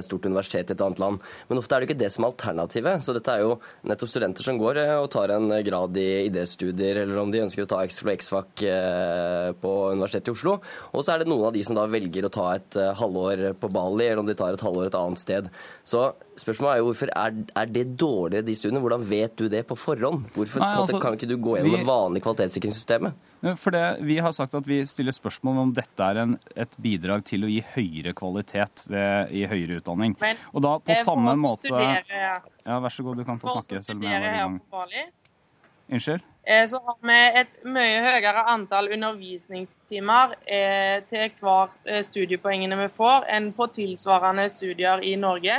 stort 0.06 0.28
universitet 0.28 0.72
i 0.72 0.76
et 0.76 0.84
annet 0.84 1.02
land. 1.02 1.24
Men 1.48 1.62
ofte 1.62 1.76
er 1.76 1.82
det 1.84 1.90
ikke 1.90 2.00
det 2.02 2.12
som 2.14 2.26
er 2.26 2.32
alternativet. 2.32 3.04
Så 3.04 3.16
dette 3.16 3.34
er 3.34 3.44
jo 3.44 3.56
nettopp 3.88 4.12
studenter 4.12 4.46
som 4.46 4.60
går 4.60 4.82
og 4.98 5.08
tar 5.12 5.34
en 5.34 5.52
grad 5.64 5.98
i 6.00 6.08
idrettsstudier, 6.26 7.02
eller 7.04 7.22
om 7.22 7.32
de 7.32 7.44
ønsker 7.44 7.64
å 7.64 7.70
ta 7.70 7.80
X-FAC 7.86 8.64
på 9.62 9.74
Universitetet 9.94 10.32
i 10.32 10.36
Oslo. 10.36 10.58
Og 10.92 11.04
så 11.04 11.14
er 11.14 11.22
det 11.22 11.30
noen 11.30 11.48
av 11.48 11.56
de 11.56 11.64
som 11.66 11.78
da 11.78 11.86
velger 11.90 12.26
å 12.26 12.32
ta 12.32 12.50
et 12.56 12.78
halvår 12.98 13.44
på 13.60 13.70
Bali, 13.72 14.08
eller 14.08 14.22
om 14.22 14.28
de 14.28 14.36
tar 14.38 14.56
et 14.56 14.64
halvår 14.64 14.88
et 14.88 14.98
annet 14.98 15.20
sted. 15.20 15.37
Så 15.86 16.02
spørsmålet 16.38 16.72
er 16.74 16.80
jo 16.82 16.88
hvorfor 16.90 17.10
er, 17.14 17.36
er 17.62 17.66
det 17.72 17.84
dårligere, 18.00 18.44
de 18.46 18.54
studiene? 18.58 18.82
Hvordan 18.84 19.04
vet 19.08 19.36
du 19.38 19.46
det 19.52 19.64
på 19.68 19.76
forhånd? 19.78 20.26
Hvorfor 20.34 20.62
Nei, 20.64 20.70
altså, 20.82 21.00
kan 21.02 21.16
ikke 21.18 21.28
du 21.30 21.36
gå 21.36 21.56
gjennom 21.58 21.74
vi, 21.74 21.80
det 21.80 21.88
vanlige 21.88 22.26
kvalitetssikringssystemet? 22.26 23.24
For 23.62 23.70
det, 23.74 23.84
Vi 24.02 24.18
har 24.18 24.32
sagt 24.34 24.54
at 24.58 24.66
vi 24.66 24.80
stiller 24.90 25.14
spørsmål 25.14 25.60
om 25.62 25.72
dette 25.76 26.02
er 26.10 26.22
en, 26.24 26.38
et 26.58 26.72
bidrag 26.82 27.22
til 27.28 27.46
å 27.46 27.50
gi 27.52 27.60
høyere 27.76 28.14
kvalitet 28.18 28.82
ved, 28.90 29.30
i 29.30 29.44
høyere 29.46 29.78
utdanning. 29.78 30.16
Men, 30.20 30.40
og 30.52 30.64
da 30.66 30.74
på 30.82 30.96
samme 31.04 31.36
måte 31.38 31.70
studere, 31.70 32.02
Ja, 32.68 32.80
Vær 32.82 32.92
så 32.92 33.04
god, 33.06 33.16
du 33.22 33.24
kan 33.24 33.38
få 33.40 33.54
snakke. 33.54 33.82
selv 33.82 34.02
om 34.02 34.08
jeg 34.10 34.20
var 34.20 34.34
i 34.34 34.42
gang. 34.42 34.58
Unnskyld? 35.88 36.24
Eh, 36.48 36.66
så 36.66 36.76
har 36.84 36.96
vi 37.00 37.40
et 37.40 37.50
mye 37.68 37.96
høyere 38.00 38.42
antall 38.48 38.86
undervisningstimer 38.94 40.30
eh, 40.48 41.02
til 41.10 41.26
hver 41.42 41.74
eh, 41.84 42.00
studiepoengene 42.06 42.78
vi 42.78 42.86
får, 42.96 43.26
enn 43.36 43.50
på 43.52 43.66
tilsvarende 43.74 44.46
studier 44.48 45.04
i 45.04 45.12
Norge. 45.20 45.58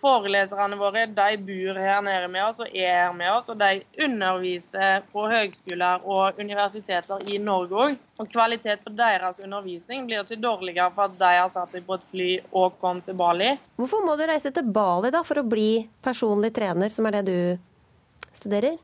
Foreleserne 0.00 0.78
våre 0.80 1.02
de 1.12 1.36
bor 1.44 1.82
her 1.82 2.00
nede 2.06 2.30
med 2.32 2.46
oss 2.46 2.62
og 2.64 2.72
er 2.72 2.94
her 2.94 3.12
med 3.18 3.28
oss, 3.34 3.52
og 3.52 3.60
de 3.60 3.82
underviser 4.06 5.04
på 5.12 5.26
høgskoler 5.28 6.08
og 6.08 6.40
universiteter 6.40 7.28
i 7.28 7.36
Norge 7.36 7.84
òg. 7.84 8.00
Og 8.16 8.32
kvalitet 8.32 8.88
på 8.88 8.96
deres 8.96 9.44
undervisning 9.44 10.08
blir 10.08 10.24
ikke 10.24 10.40
dårligere 10.40 10.88
for 10.96 11.10
at 11.10 11.20
de 11.20 11.32
har 11.42 11.52
satt 11.52 11.76
seg 11.76 11.84
på 11.84 12.00
et 12.00 12.10
fly 12.14 12.32
og 12.54 12.80
kom 12.80 13.04
til 13.04 13.20
Bali. 13.20 13.52
Hvorfor 13.76 14.08
må 14.08 14.16
du 14.16 14.24
reise 14.32 14.48
til 14.48 14.72
Bali 14.80 15.12
da 15.12 15.20
for 15.28 15.44
å 15.44 15.48
bli 15.56 15.70
personlig 16.00 16.54
trener, 16.56 16.88
som 16.88 17.04
er 17.04 17.20
det 17.20 17.26
du 17.28 18.30
studerer? 18.32 18.80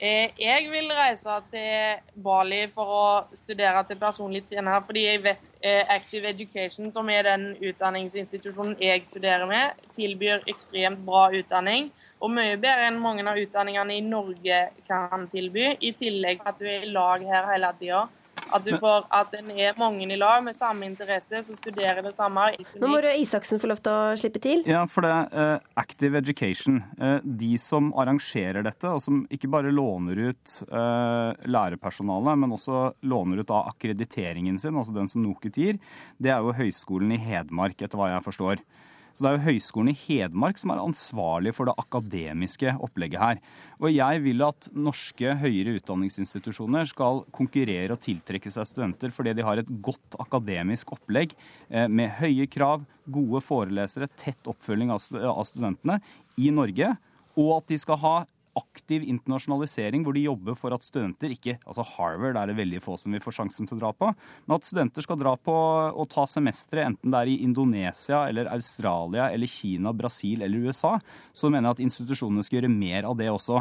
Eh, 0.00 0.30
jeg 0.40 0.70
vil 0.72 0.88
reise 0.96 1.34
til 1.52 2.20
Bali 2.24 2.62
for 2.72 2.92
å 2.96 3.08
studere 3.36 3.82
til 3.84 3.98
personlig 4.00 4.46
trener, 4.48 4.78
fordi 4.86 5.02
jeg 5.04 5.20
vet 5.26 5.42
eh, 5.60 5.82
Active 5.92 6.30
Education, 6.30 6.88
som 6.94 7.10
er 7.12 7.26
den 7.28 7.50
utdanningsinstitusjonen 7.60 8.78
jeg 8.80 9.04
studerer 9.04 9.44
med, 9.50 9.82
tilbyr 9.92 10.46
ekstremt 10.48 11.02
bra 11.04 11.26
utdanning. 11.36 11.90
Og 12.24 12.32
mye 12.32 12.56
bedre 12.56 12.88
enn 12.88 12.96
mange 13.00 13.26
av 13.28 13.36
utdanningene 13.42 13.98
i 13.98 14.06
Norge 14.06 14.62
kan 14.88 15.28
tilby. 15.28 15.74
I 15.84 15.92
tillegg 15.96 16.40
at 16.48 16.56
du 16.56 16.64
er 16.64 16.88
i 16.88 16.94
lag 16.96 17.20
her 17.28 17.52
hele 17.52 17.70
tida. 17.76 18.06
At, 18.50 18.66
du 18.66 18.74
får, 18.80 19.06
at 19.14 19.34
en 19.38 19.50
er 19.54 19.78
mange 19.78 20.04
i 20.04 20.18
lag 20.18 20.42
med 20.44 20.56
samme 20.58 20.86
interesse, 20.88 21.42
som 21.46 21.58
studerer 21.58 22.02
det 22.04 22.12
samme. 22.16 22.48
Nå 22.80 22.90
må 22.90 23.00
Røe 23.02 23.16
Isaksen 23.22 23.60
få 23.62 23.70
lov 23.70 23.82
til 23.84 23.94
å 23.94 24.16
slippe 24.20 24.42
til. 24.42 24.64
Ja, 24.68 24.82
for 24.90 25.06
det 25.06 25.12
er 25.14 25.56
uh, 25.58 25.70
Active 25.80 26.18
Education. 26.20 26.80
Uh, 27.00 27.18
de 27.24 27.52
som 27.60 27.92
arrangerer 27.98 28.66
dette, 28.66 28.90
og 28.90 29.02
som 29.04 29.22
ikke 29.32 29.50
bare 29.52 29.72
låner 29.74 30.20
ut 30.30 30.58
uh, 30.72 31.32
lærerpersonalet, 31.46 32.42
men 32.42 32.56
også 32.56 32.84
låner 33.10 33.42
ut 33.42 33.54
av 33.54 33.72
akkrediteringen 33.74 34.58
sin, 34.62 34.76
altså 34.76 34.94
den 34.96 35.10
som 35.10 35.24
NOKUT 35.24 35.60
gir, 35.60 35.80
det 36.18 36.34
er 36.34 36.44
jo 36.44 36.56
Høgskolen 36.56 37.14
i 37.16 37.20
Hedmark, 37.20 37.78
etter 37.80 38.00
hva 38.00 38.12
jeg 38.14 38.26
forstår. 38.26 38.64
Så 39.14 39.24
det 39.24 39.30
er 39.30 39.36
jo 39.36 39.46
Høgskolen 39.48 39.92
i 39.92 39.98
Hedmark 39.98 40.60
som 40.60 40.72
er 40.74 40.82
ansvarlig 40.82 41.52
for 41.56 41.68
det 41.68 41.76
akademiske 41.80 42.74
opplegget 42.82 43.22
her. 43.22 43.42
Og 43.80 43.92
jeg 43.92 44.22
vil 44.24 44.44
at 44.46 44.70
norske 44.76 45.34
høyere 45.40 45.76
utdanningsinstitusjoner 45.80 46.88
skal 46.90 47.24
konkurrere 47.34 47.94
og 47.96 48.02
tiltrekke 48.04 48.52
seg 48.52 48.68
studenter 48.68 49.14
fordi 49.14 49.34
de 49.36 49.46
har 49.46 49.60
et 49.60 49.70
godt 49.82 50.18
akademisk 50.22 50.94
opplegg 50.96 51.34
eh, 51.68 51.88
med 51.88 52.12
høye 52.20 52.48
krav, 52.50 52.84
gode 53.10 53.42
forelesere, 53.44 54.10
tett 54.20 54.50
oppfølging 54.50 54.92
av 54.94 55.00
studentene 55.02 55.98
i 56.40 56.52
Norge, 56.54 56.94
og 57.38 57.56
at 57.60 57.72
de 57.72 57.78
skal 57.80 58.00
ha 58.02 58.14
aktiv 58.58 59.04
internasjonalisering 59.06 60.04
hvor 60.04 60.16
de 60.16 60.24
jobber 60.24 60.56
for 60.58 60.74
at 60.74 60.84
studenter 60.84 61.32
ikke 61.34 61.56
Altså 61.60 61.84
Harvard 61.96 62.38
er 62.38 62.50
det 62.50 62.56
veldig 62.58 62.80
få 62.82 62.96
som 62.98 63.14
vil 63.14 63.22
få 63.22 63.32
sjansen 63.34 63.68
til 63.68 63.76
å 63.76 63.80
dra 63.80 63.90
på. 63.94 64.08
Men 64.46 64.56
at 64.56 64.66
studenter 64.66 65.04
skal 65.04 65.18
dra 65.20 65.34
på 65.38 65.54
og 65.54 66.08
ta 66.10 66.26
semestre, 66.30 66.84
enten 66.88 67.12
det 67.12 67.20
er 67.20 67.30
i 67.30 67.38
Indonesia 67.44 68.22
eller 68.28 68.50
Australia 68.52 69.28
eller 69.30 69.50
Kina, 69.50 69.92
Brasil 69.96 70.42
eller 70.46 70.66
USA, 70.66 70.96
så 71.32 71.50
mener 71.50 71.68
jeg 71.68 71.78
at 71.78 71.84
institusjonene 71.86 72.44
skal 72.46 72.60
gjøre 72.60 72.72
mer 72.72 73.08
av 73.08 73.16
det 73.18 73.28
også. 73.32 73.60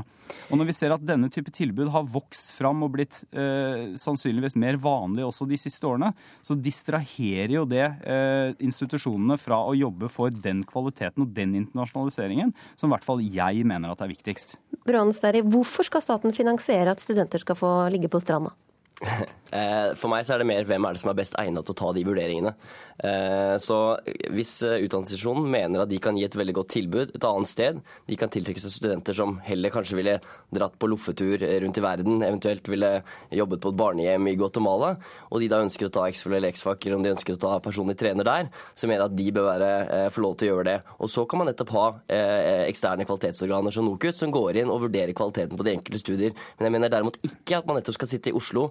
Og 0.49 0.59
når 0.59 0.69
vi 0.69 0.77
ser 0.77 0.95
at 0.95 1.05
denne 1.05 1.29
type 1.33 1.53
tilbud 1.55 1.91
har 1.93 2.07
vokst 2.09 2.53
fram 2.57 2.83
og 2.85 2.93
blitt 2.95 3.21
eh, 3.33 3.95
sannsynligvis 3.99 4.57
mer 4.61 4.79
vanlig 4.81 5.25
også 5.27 5.47
de 5.49 5.59
siste 5.59 5.87
årene, 5.87 6.11
så 6.45 6.57
distraherer 6.57 7.57
jo 7.59 7.65
det 7.69 7.85
eh, 7.85 8.55
institusjonene 8.65 9.39
fra 9.41 9.61
å 9.65 9.75
jobbe 9.77 10.09
for 10.11 10.33
den 10.33 10.63
kvaliteten 10.67 11.25
og 11.25 11.33
den 11.35 11.55
internasjonaliseringen 11.63 12.53
som 12.75 12.89
i 12.89 12.95
hvert 12.95 13.07
fall 13.07 13.23
jeg 13.23 13.65
mener 13.67 13.93
at 13.93 14.03
er 14.03 14.11
viktigst. 14.11 14.57
Brønnsteri, 14.89 15.43
hvorfor 15.45 15.85
skal 15.85 16.03
staten 16.03 16.33
finansiere 16.35 16.95
at 16.95 17.03
studenter 17.03 17.41
skal 17.41 17.57
få 17.59 17.73
ligge 17.93 18.09
på 18.09 18.21
stranda? 18.23 18.55
Eh, 19.49 19.95
for 19.97 20.11
meg 20.11 20.27
så 20.27 20.35
er 20.35 20.43
det 20.43 20.45
mer 20.49 20.67
hvem 20.67 20.85
er 20.85 20.93
det 20.93 21.01
som 21.01 21.09
er 21.09 21.17
best 21.17 21.33
egnet 21.41 21.65
til 21.65 21.73
å 21.73 21.79
ta 21.79 21.87
de 21.95 22.03
vurderingene. 22.05 22.51
Eh, 23.01 23.55
så 23.57 23.77
hvis 24.29 24.51
eh, 24.67 24.83
utdanningsinstitusjonen 24.85 25.47
mener 25.49 25.81
at 25.81 25.89
de 25.89 25.97
kan 26.03 26.17
gi 26.19 26.25
et 26.27 26.35
veldig 26.37 26.53
godt 26.59 26.69
tilbud 26.75 27.13
et 27.17 27.25
annet 27.25 27.49
sted, 27.49 27.79
de 27.81 28.17
kan 28.19 28.29
tiltrekke 28.29 28.61
seg 28.61 28.75
studenter 28.75 29.17
som 29.17 29.37
heller 29.45 29.73
kanskje 29.73 29.97
ville 29.97 30.17
dratt 30.53 30.75
på 30.77 30.89
loffetur 30.91 31.41
rundt 31.63 31.79
i 31.79 31.83
verden, 31.83 32.21
eventuelt 32.25 32.69
ville 32.69 32.91
jobbet 33.33 33.63
på 33.63 33.71
et 33.73 33.79
barnehjem 33.79 34.29
i 34.29 34.35
Guatemala, 34.37 34.91
og 35.29 35.41
de 35.41 35.49
da 35.49 35.63
ønsker 35.63 35.89
å 35.89 35.93
ta 35.97 36.05
X-FUL 36.11 36.37
eller 36.37 36.53
X-FAC, 36.53 36.85
eller 36.85 36.99
om 36.99 37.07
de 37.07 37.13
ønsker 37.15 37.37
å 37.37 37.41
ta 37.41 37.55
personlig 37.65 37.97
trener 37.97 38.27
der, 38.27 38.51
så 38.77 38.85
mener 38.85 39.07
jeg 39.07 39.13
at 39.13 39.17
de 39.17 39.27
bør 39.39 39.49
være, 39.49 39.71
få 40.13 40.25
lov 40.27 40.37
til 40.37 40.49
å 40.49 40.53
gjøre 40.53 40.67
det. 40.69 40.77
Og 40.99 41.09
så 41.09 41.25
kan 41.29 41.41
man 41.41 41.49
nettopp 41.49 41.73
ha 41.73 41.87
eksterne 42.67 43.07
kvalitetsorganer 43.09 43.73
som 43.73 43.87
NOKUT, 43.89 44.17
som 44.17 44.33
går 44.33 44.61
inn 44.61 44.69
og 44.69 44.85
vurderer 44.85 45.15
kvaliteten 45.17 45.57
på 45.57 45.65
de 45.65 45.75
enkelte 45.77 46.03
studier. 46.03 46.37
Men 46.59 46.69
jeg 46.69 46.77
mener 46.77 46.93
derimot 46.93 47.17
ikke 47.25 47.61
at 47.61 47.69
man 47.69 47.79
nettopp 47.79 47.97
skal 47.97 48.13
sitte 48.13 48.33
i 48.33 48.37
Oslo 48.37 48.69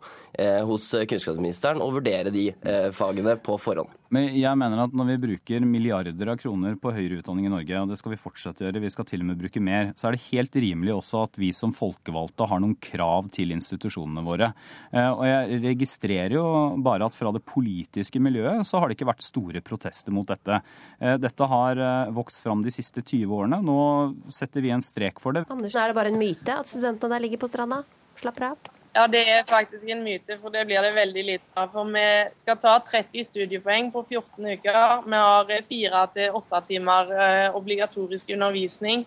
hos 0.69 0.85
kunnskapsministeren 1.09 1.81
og 1.83 1.97
vurdere 1.99 2.33
de 2.35 2.51
eh, 2.53 2.89
fagene 2.95 3.35
på 3.43 3.57
forhånd. 3.61 3.91
Men 4.15 4.31
jeg 4.33 4.57
mener 4.57 4.81
at 4.87 4.95
når 4.97 5.11
vi 5.11 5.17
bruker 5.21 5.65
milliarder 5.69 6.31
av 6.33 6.39
kroner 6.41 6.79
på 6.81 6.93
høyere 6.97 7.19
utdanning 7.21 7.49
i 7.49 7.53
Norge, 7.53 7.81
og 7.83 7.91
det 7.91 7.99
skal 8.01 8.15
vi 8.15 8.21
fortsette 8.21 8.63
å 8.63 8.69
gjøre, 8.69 8.81
vi 8.81 8.93
skal 8.93 9.09
til 9.09 9.25
og 9.25 9.29
med 9.29 9.41
bruke 9.41 9.61
mer, 9.61 9.91
så 9.99 10.09
er 10.09 10.17
det 10.17 10.25
helt 10.31 10.57
rimelig 10.57 10.95
også 10.95 11.25
at 11.27 11.37
vi 11.41 11.51
som 11.57 11.75
folkevalgte 11.77 12.49
har 12.49 12.63
noen 12.65 12.77
krav 12.81 13.29
til 13.35 13.53
institusjonene 13.57 14.25
våre. 14.25 14.51
Eh, 14.93 15.11
og 15.11 15.25
jeg 15.29 15.61
registrerer 15.67 16.39
jo 16.39 16.47
bare 16.85 17.09
at 17.09 17.19
fra 17.19 17.35
det 17.37 17.45
politiske 17.49 18.23
miljøet 18.23 18.65
så 18.69 18.81
har 18.81 18.89
det 18.89 18.99
ikke 18.99 19.11
vært 19.11 19.27
store 19.27 19.65
protester 19.65 20.15
mot 20.15 20.29
dette. 20.29 20.63
Eh, 21.01 21.19
dette 21.21 21.53
har 21.53 21.85
vokst 22.15 22.41
fram 22.45 22.65
de 22.65 22.73
siste 22.73 23.05
20 23.05 23.37
årene. 23.43 23.61
Nå 23.65 23.79
setter 24.33 24.65
vi 24.65 24.73
en 24.73 24.85
strek 24.85 25.21
for 25.21 25.37
det. 25.37 25.45
Andersen, 25.53 25.83
er 25.83 25.93
det 25.93 26.01
bare 26.01 26.15
en 26.15 26.21
myte 26.21 26.61
at 26.63 26.71
studentene 26.71 27.17
der 27.17 27.27
ligger 27.27 27.45
på 27.45 27.53
stranda? 27.53 27.85
Slapper 28.19 28.53
av? 28.53 28.77
Ja, 28.97 29.04
det 29.07 29.21
er 29.30 29.45
faktisk 29.49 29.88
en 29.92 30.00
myte, 30.02 30.38
for 30.40 30.50
det 30.54 30.64
blir 30.66 30.83
det 30.83 30.95
veldig 30.97 31.25
lite 31.25 31.61
av. 31.61 31.71
For 31.75 31.90
vi 31.92 32.07
skal 32.40 32.59
ta 32.62 32.78
30 32.87 33.28
studiepoeng 33.28 33.92
på 33.95 34.02
14 34.09 34.49
uker. 34.57 34.80
Vi 35.04 35.21
har 35.21 35.52
fire 35.68 36.02
til 36.16 36.40
åtte 36.40 36.62
timer 36.71 37.12
eh, 37.12 37.57
obligatorisk 37.57 38.33
undervisning. 38.35 39.07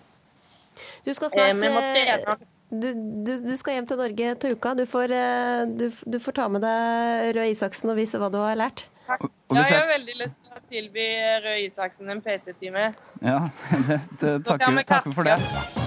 Du 1.05 1.13
skal 1.13 1.33
eh, 1.33 1.51
snart 1.57 2.47
du, 2.71 2.93
du, 3.25 3.33
du, 3.43 3.55
skal 3.59 3.75
hjem 3.75 3.87
til 3.89 3.99
Norge 3.99 4.35
til 4.39 4.55
uka. 4.55 4.73
Du 4.79 4.85
får, 4.87 5.11
eh, 5.11 5.65
du, 5.67 5.89
du 6.07 6.19
får 6.23 6.37
ta 6.39 6.47
med 6.47 6.63
deg 6.63 7.35
Røe 7.35 7.51
Isaksen 7.51 7.91
og 7.91 7.99
vise 7.99 8.21
hva 8.21 8.31
du 8.31 8.39
har 8.39 8.55
lært. 8.55 8.85
Takk. 9.09 9.27
Ja, 9.51 9.65
jeg 9.65 9.75
har 9.75 9.89
veldig 9.91 10.17
lyst 10.21 10.39
til 10.39 10.55
å 10.55 10.65
tilby 10.71 11.11
Røe 11.43 11.59
Isaksen 11.65 12.15
en 12.15 12.23
PT-time. 12.23 12.91
Ja, 13.19 13.43
det, 13.89 14.01
det, 14.21 14.35
takker, 14.47 14.83
takker 14.87 15.19
for 15.19 15.27
det. 15.27 15.80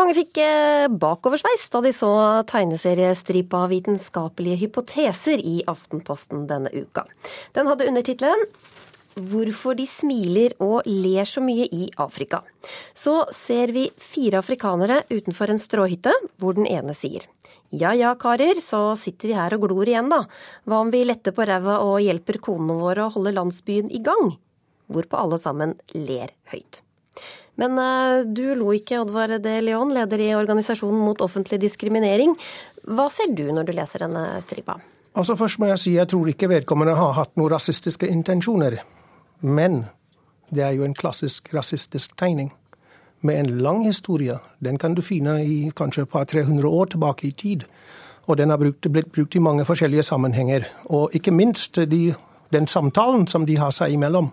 Mange 0.00 0.14
fikk 0.16 0.38
eh, 0.40 0.86
bakoversveis 0.88 1.66
da 1.68 1.82
de 1.84 1.90
så 1.92 2.10
tegneseriestripa 2.48 3.66
Vitenskapelige 3.68 4.62
hypoteser 4.62 5.42
i 5.44 5.58
Aftenposten 5.68 6.46
denne 6.48 6.72
uka. 6.72 7.04
Den 7.56 7.68
hadde 7.68 7.88
undertittelen 7.90 8.48
Hvorfor 9.10 9.74
de 9.76 9.84
smiler 9.90 10.54
og 10.62 10.86
ler 10.86 11.26
så 11.26 11.42
mye 11.42 11.66
i 11.74 11.88
Afrika. 12.00 12.38
Så 12.94 13.26
ser 13.34 13.72
vi 13.74 13.88
fire 14.00 14.38
afrikanere 14.38 15.02
utenfor 15.10 15.50
en 15.50 15.60
stråhytte, 15.60 16.14
hvor 16.38 16.54
den 16.56 16.70
ene 16.70 16.94
sier 16.96 17.26
ja 17.70 17.92
ja, 17.94 18.14
karer, 18.18 18.58
så 18.58 18.96
sitter 18.98 19.30
vi 19.30 19.36
her 19.38 19.54
og 19.54 19.66
glor 19.68 19.86
igjen, 19.86 20.10
da. 20.10 20.24
Hva 20.66 20.80
om 20.82 20.90
vi 20.90 21.04
letter 21.06 21.34
på 21.34 21.46
ræva 21.46 21.78
og 21.86 22.00
hjelper 22.02 22.40
konene 22.42 22.74
våre 22.80 23.06
å 23.06 23.12
holde 23.14 23.34
landsbyen 23.36 23.90
i 23.94 24.02
gang? 24.02 24.34
Hvorpå 24.90 25.18
alle 25.20 25.38
sammen 25.38 25.76
ler 25.94 26.34
høyt. 26.50 26.82
Men 27.60 27.76
uh, 27.76 28.22
du 28.24 28.54
lo 28.56 28.72
ikke, 28.72 29.02
Oddvar 29.02 29.36
de 29.42 29.56
Leon, 29.64 29.92
leder 29.94 30.22
i 30.24 30.30
Organisasjonen 30.38 31.00
mot 31.04 31.20
offentlig 31.24 31.60
diskriminering. 31.60 32.36
Hva 32.88 33.10
ser 33.12 33.34
du 33.36 33.50
når 33.52 33.68
du 33.68 33.74
leser 33.76 34.06
denne 34.06 34.24
stripa? 34.46 34.78
Altså 35.18 35.36
Først 35.36 35.58
må 35.60 35.68
jeg 35.72 35.82
si 35.82 35.96
jeg 35.96 36.08
tror 36.08 36.30
ikke 36.30 36.48
vedkommende 36.50 36.94
har 36.96 37.16
hatt 37.18 37.34
noen 37.36 37.52
rasistiske 37.52 38.08
intensjoner. 38.08 38.78
Men 39.42 39.84
det 40.54 40.64
er 40.66 40.76
jo 40.78 40.86
en 40.86 40.96
klassisk 40.96 41.52
rasistisk 41.54 42.16
tegning 42.18 42.52
med 43.20 43.40
en 43.40 43.58
lang 43.62 43.84
historie. 43.84 44.38
Den 44.64 44.78
kan 44.78 44.94
du 44.94 45.02
finne 45.02 45.40
i 45.44 45.70
kanskje 45.76 46.06
et 46.06 46.12
par 46.12 46.24
300 46.24 46.68
år 46.68 46.94
tilbake 46.94 47.26
i 47.28 47.30
tid. 47.30 47.66
Og 48.26 48.36
den 48.36 48.50
har 48.50 48.58
brukt, 48.58 48.86
blitt 48.92 49.12
brukt 49.12 49.36
i 49.36 49.42
mange 49.42 49.64
forskjellige 49.64 50.02
sammenhenger. 50.02 50.64
Og 50.84 51.10
ikke 51.14 51.34
minst 51.34 51.76
de, 51.90 52.14
den 52.52 52.66
samtalen 52.66 53.26
som 53.26 53.46
de 53.46 53.58
har 53.58 53.74
seg 53.74 53.92
imellom, 53.92 54.30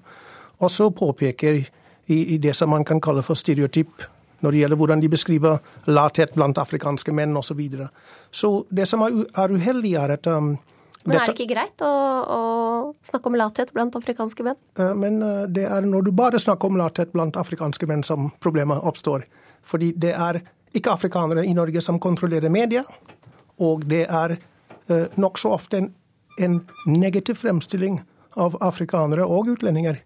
også 0.59 0.89
påpeker 0.89 1.65
i, 2.07 2.35
i 2.35 2.37
det 2.37 2.53
som 2.55 2.71
man 2.71 2.85
kan 2.87 3.01
kalle 3.03 3.23
for 3.25 3.39
stereotyp 3.39 4.07
når 4.39 4.53
det 4.53 4.61
gjelder 4.61 4.79
hvordan 4.79 5.01
de 5.01 5.09
beskriver 5.09 5.59
lathet 5.89 6.33
blant 6.35 6.59
afrikanske 6.61 7.13
menn 7.15 7.37
osv. 7.37 7.47
Så, 7.47 7.57
videre. 7.57 7.87
så 8.31 8.49
det 8.69 8.85
som 8.85 9.03
er 9.03 9.53
uheldig, 9.53 9.93
er 9.97 10.13
at 10.17 10.27
um, 10.29 10.57
men 11.07 11.15
er 11.15 11.29
det 11.29 11.37
ikke 11.37 11.53
greit 11.53 11.81
å, 11.87 11.87
å, 11.87 12.39
snakke 13.07 13.29
om 13.29 13.37
lathet 13.39 13.69
blant 13.71 13.95
afrikanske 13.95 14.43
menn? 14.43 14.57
Uh, 14.79 14.91
men 14.97 15.21
uh, 15.23 15.45
det 15.47 15.63
er 15.63 15.87
når 15.87 16.09
du 16.09 16.11
bare 16.11 16.39
snakker 16.41 16.67
om 16.67 16.79
lathet 16.79 17.13
blant 17.15 17.39
afrikanske 17.39 17.87
menn 17.87 18.03
som 18.03 18.27
problemet 18.43 18.83
oppstår. 18.83 19.23
Fordi 19.67 19.93
det 19.95 20.11
er 20.13 20.41
ikke 20.75 20.97
afrikanere 20.97 21.45
i 21.47 21.55
Norge 21.55 21.81
som 21.81 21.99
kontrollerer 22.03 22.51
media, 22.51 22.83
og 23.63 23.87
det 23.87 24.03
er 24.05 24.35
uh, 24.35 25.07
nokså 25.15 25.53
ofte 25.55 25.79
en, 25.79 25.89
en 26.43 26.59
negativ 26.91 27.39
fremstilling 27.39 28.01
av 28.37 28.59
afrikanere 28.61 29.25
og 29.25 29.55
utlendinger 29.55 30.03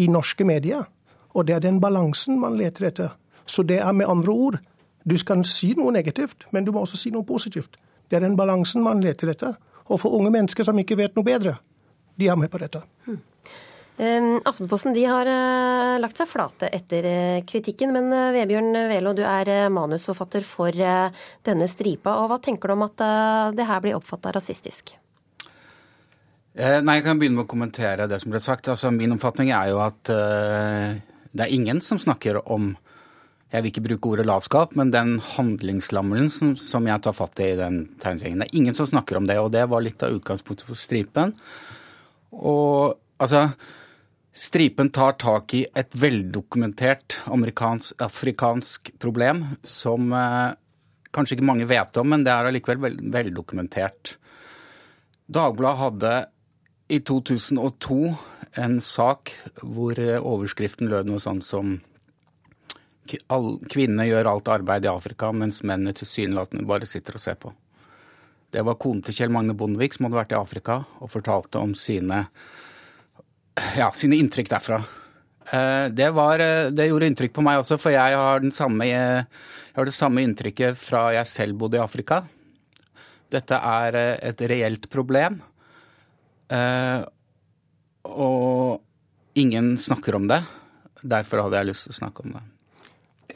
i 0.00 0.06
norske 0.08 0.46
medier. 0.46 0.86
Og 1.36 1.46
det 1.46 1.56
er 1.56 1.64
den 1.64 1.80
balansen 1.80 2.40
man 2.40 2.56
leter 2.56 2.88
etter. 2.88 3.12
Så 3.46 3.62
det 3.62 3.78
er 3.78 3.92
med 3.92 4.08
andre 4.10 4.32
ord 4.32 4.58
Du 5.06 5.14
skal 5.14 5.44
si 5.46 5.68
noe 5.78 5.92
negativt, 5.94 6.48
men 6.50 6.64
du 6.66 6.72
må 6.74 6.80
også 6.82 6.98
si 6.98 7.12
noe 7.14 7.22
positivt. 7.22 7.76
Det 8.10 8.16
er 8.18 8.24
den 8.24 8.34
balansen 8.34 8.82
man 8.82 8.98
leter 8.98 9.30
etter. 9.30 9.54
Og 9.86 10.00
for 10.02 10.10
unge 10.18 10.32
mennesker 10.34 10.66
som 10.66 10.78
ikke 10.82 10.98
vet 10.98 11.14
noe 11.14 11.22
bedre, 11.22 11.52
de 12.18 12.26
er 12.26 12.34
med 12.34 12.50
på 12.50 12.58
dette. 12.58 12.80
Hmm. 13.06 13.20
Aftenposten 13.96 14.92
de 14.92 15.06
har 15.08 15.24
uh, 15.30 15.96
lagt 16.02 16.18
seg 16.18 16.28
flate 16.28 16.68
etter 16.74 17.06
uh, 17.06 17.44
kritikken, 17.48 17.94
men 17.94 18.10
uh, 18.12 18.34
Vebjørn 18.34 18.76
Velo, 18.90 19.14
du 19.16 19.22
er 19.24 19.70
manusforfatter 19.72 20.44
for 20.44 20.74
denne 20.74 21.68
stripa. 21.70 22.18
og 22.20 22.32
Hva 22.32 22.40
tenker 22.42 22.68
du 22.68 22.76
om 22.76 22.84
at 22.88 23.06
det 23.56 23.66
her 23.70 23.82
blir 23.84 23.96
oppfatta 23.96 24.34
rasistisk? 24.36 24.96
Nei, 26.56 26.98
Jeg 26.98 27.04
kan 27.04 27.18
begynne 27.20 27.38
med 27.38 27.46
å 27.46 27.50
kommentere 27.52 28.08
det 28.08 28.18
som 28.22 28.32
ble 28.32 28.40
sagt. 28.40 28.68
Altså, 28.72 28.90
min 28.90 29.12
oppfatning 29.12 29.50
er 29.52 29.70
jo 29.70 29.80
at 29.84 30.10
det 31.36 31.46
er 31.46 31.54
ingen 31.54 31.82
som 31.84 32.00
snakker 32.00 32.40
om 32.44 32.74
jeg 33.52 33.62
vil 33.62 33.70
ikke 33.70 33.84
bruke 33.84 34.10
ordet 34.10 34.26
lavskap, 34.26 34.72
men 34.74 34.90
den 34.90 35.16
handlingslammelsen 35.22 36.56
som 36.58 36.88
jeg 36.88 37.02
tar 37.04 37.14
fatt 37.14 37.38
i 37.40 37.52
i 37.52 37.58
den 37.58 37.84
tegneserien. 38.02 38.42
Det 38.42 38.48
er 38.48 38.58
ingen 38.58 38.74
som 38.74 38.88
snakker 38.90 39.20
om 39.20 39.28
det, 39.28 39.38
og 39.38 39.52
det 39.54 39.62
var 39.70 39.84
litt 39.84 40.02
av 40.02 40.16
utgangspunktet 40.16 40.66
for 40.66 40.78
Stripen. 40.78 41.34
Og 42.34 42.96
altså 43.22 43.46
Stripen 44.36 44.90
tar 44.92 45.14
tak 45.22 45.54
i 45.56 45.62
et 45.78 45.94
veldokumentert 45.96 47.20
amerikansk-afrikansk 47.32 48.90
problem 49.00 49.46
som 49.64 50.10
eh, 50.12 50.50
kanskje 51.16 51.38
ikke 51.38 51.48
mange 51.48 51.68
vet 51.70 51.96
om, 52.02 52.10
men 52.12 52.26
det 52.26 52.34
er 52.34 52.50
allikevel 52.50 52.98
veldokumentert. 53.14 54.18
Dagbladet 55.32 55.80
hadde 55.80 56.14
i 56.92 57.00
2002 57.00 58.00
en 58.56 58.80
sak 58.80 59.32
hvor 59.62 59.98
eh, 60.00 60.16
overskriften 60.20 60.90
lød 60.90 61.10
noe 61.10 61.22
sånn 61.22 61.42
som 61.44 61.76
kvinnene 63.06 64.08
gjør 64.08 64.26
alt 64.32 64.48
arbeid 64.50 64.86
i 64.86 64.90
Afrika, 64.90 65.30
mens 65.30 65.60
mennene 65.62 65.94
tilsynelatende 65.94 66.66
bare 66.66 66.88
sitter 66.90 67.18
og 67.18 67.22
ser 67.22 67.36
på. 67.38 67.52
Det 68.50 68.64
var 68.66 68.78
konen 68.82 69.02
til 69.06 69.14
Kjell 69.14 69.32
Magne 69.34 69.54
Bondevik 69.58 69.94
som 69.94 70.06
hadde 70.06 70.18
vært 70.18 70.32
i 70.34 70.38
Afrika 70.38 70.80
og 70.98 71.12
fortalte 71.12 71.62
om 71.62 71.74
sine, 71.78 72.24
ja, 73.78 73.90
sine 73.94 74.18
inntrykk 74.18 74.50
derfra. 74.50 74.80
Eh, 75.46 75.86
det, 75.94 76.08
var, 76.16 76.42
eh, 76.42 76.72
det, 76.74 76.88
gjorde 76.90 77.10
inntrykk 77.12 77.36
på 77.36 77.44
meg 77.46 77.60
også, 77.60 77.78
for 77.78 77.94
jeg 77.94 78.18
har, 78.18 78.48
samme, 78.56 78.88
jeg 78.88 79.26
har, 79.76 79.86
det 79.86 79.94
samme 79.94 80.24
inntrykket 80.26 80.78
fra 80.80 81.10
jeg 81.14 81.30
selv 81.30 81.60
bodde 81.60 81.78
i 81.78 81.84
Afrika. 81.84 82.24
Dette 83.30 83.58
er 83.58 83.96
et 83.98 84.42
reelt 84.48 84.86
problem. 84.90 85.40
Og 88.06 88.35
ingen 89.36 89.78
snakker 89.78 90.14
om 90.14 90.28
det. 90.28 90.42
Derfor 91.02 91.44
hadde 91.44 91.60
jeg 91.60 91.70
lyst 91.70 91.86
til 91.86 91.94
å 91.94 91.98
snakke 92.00 92.24
om 92.24 92.36
det. 92.36 92.42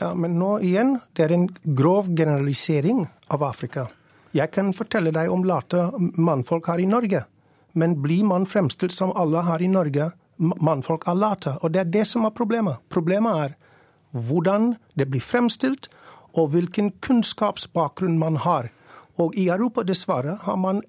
Ja, 0.01 0.15
Men 0.15 0.39
nå 0.39 0.59
igjen, 0.65 0.99
det 1.13 1.27
er 1.27 1.35
en 1.37 1.49
grov 1.77 2.09
generalisering 2.17 3.05
av 3.29 3.45
Afrika. 3.45 3.89
Jeg 4.33 4.53
kan 4.55 4.73
fortelle 4.73 5.13
deg 5.13 5.31
om 5.31 5.45
late 5.45 5.91
mannfolk 6.17 6.71
her 6.71 6.81
i 6.81 6.89
Norge, 6.89 7.25
men 7.73 7.99
blir 8.03 8.25
man 8.25 8.47
fremstilt 8.47 8.95
som 8.95 9.13
alle 9.19 9.43
her 9.47 9.63
i 9.63 9.69
Norge, 9.69 10.13
mannfolk 10.39 11.05
er 11.11 11.19
late. 11.19 11.57
Og 11.61 11.75
det 11.75 11.83
er 11.83 11.91
det 11.99 12.07
som 12.09 12.25
er 12.25 12.35
problemet. 12.35 12.81
Problemet 12.89 13.43
er 13.45 13.57
hvordan 14.11 14.77
det 14.99 15.11
blir 15.11 15.23
fremstilt, 15.23 15.91
og 16.39 16.53
hvilken 16.55 16.93
kunnskapsbakgrunn 17.03 18.17
man 18.19 18.39
har. 18.47 18.71
Og 19.19 19.35
i 19.37 19.49
Europa, 19.51 19.83
dessverre, 19.83 20.39
har 20.43 20.57
man 20.57 20.81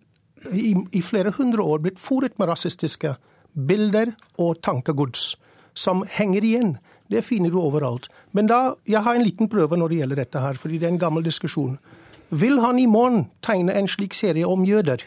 i, 0.54 0.76
i 0.94 1.02
flere 1.02 1.34
hundre 1.36 1.66
år 1.66 1.82
blitt 1.84 2.00
fòret 2.00 2.38
med 2.40 2.50
rasistiske 2.50 3.16
bilder 3.54 4.14
og 4.40 4.62
tankegods 4.66 5.36
som 5.74 6.06
henger 6.10 6.46
igjen. 6.46 6.76
Det 7.12 7.24
finner 7.28 7.52
du 7.52 7.60
overalt. 7.60 8.08
Men 8.32 8.48
da, 8.48 8.76
jeg 8.88 9.04
har 9.04 9.18
en 9.18 9.26
liten 9.26 9.50
prøve 9.52 9.80
når 9.80 9.92
det 9.92 10.02
gjelder 10.02 10.22
dette 10.24 10.44
her, 10.44 10.60
fordi 10.60 10.80
det 10.80 10.88
er 10.88 10.96
en 10.96 11.02
gammel 11.02 11.26
diskusjon. 11.26 11.80
Vil 12.32 12.62
han 12.64 12.80
i 12.80 12.88
morgen 12.88 13.26
tegne 13.44 13.76
en 13.76 13.90
slik 13.92 14.16
serie 14.16 14.48
om 14.48 14.64
jøder? 14.68 15.04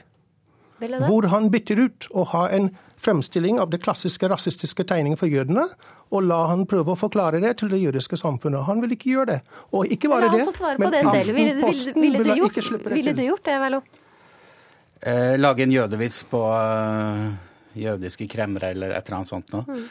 Hvor 0.85 1.31
han 1.33 1.49
bytter 1.53 1.81
ut 1.81 2.09
og 2.13 2.35
har 2.35 2.53
en 2.53 2.75
fremstilling 3.01 3.61
av 3.61 3.71
det 3.73 3.81
klassiske 3.85 4.29
rasistiske 4.29 4.85
tegningen 4.89 5.17
for 5.21 5.33
jødene, 5.33 5.65
og 6.13 6.27
la 6.29 6.45
han 6.51 6.67
prøve 6.69 6.93
å 6.95 6.99
forklare 6.99 7.41
det 7.43 7.57
til 7.61 7.73
det 7.73 7.81
jødiske 7.81 8.19
samfunnet. 8.21 8.67
Han 8.69 8.85
vil 8.85 8.95
ikke 8.97 9.11
gjøre 9.15 9.31
det. 9.33 9.41
Og 9.73 9.91
ikke 9.93 10.11
bare 10.13 10.29
det, 10.33 10.45
men 10.79 10.95
Aftenposten 11.01 11.35
ville, 11.35 11.55
ville, 11.97 12.23
ville, 12.23 12.37
ikke 12.49 12.65
slippe 12.65 12.91
det 12.93 12.95
til. 12.95 13.01
Ville 13.01 13.17
du 13.17 13.25
gjort 13.31 13.45
det, 13.49 13.57
Vello? 13.65 13.81
Eh, 15.05 15.35
lage 15.41 15.65
en 15.67 15.73
jødevis 15.73 16.23
på 16.31 16.41
uh, 16.49 17.33
jødiske 17.79 18.29
kremmere 18.31 18.73
eller 18.75 18.95
et 18.95 19.07
eller 19.07 19.21
annet 19.21 19.33
sånt 19.33 19.55
noe. 19.55 19.65
Mm. 19.69 19.85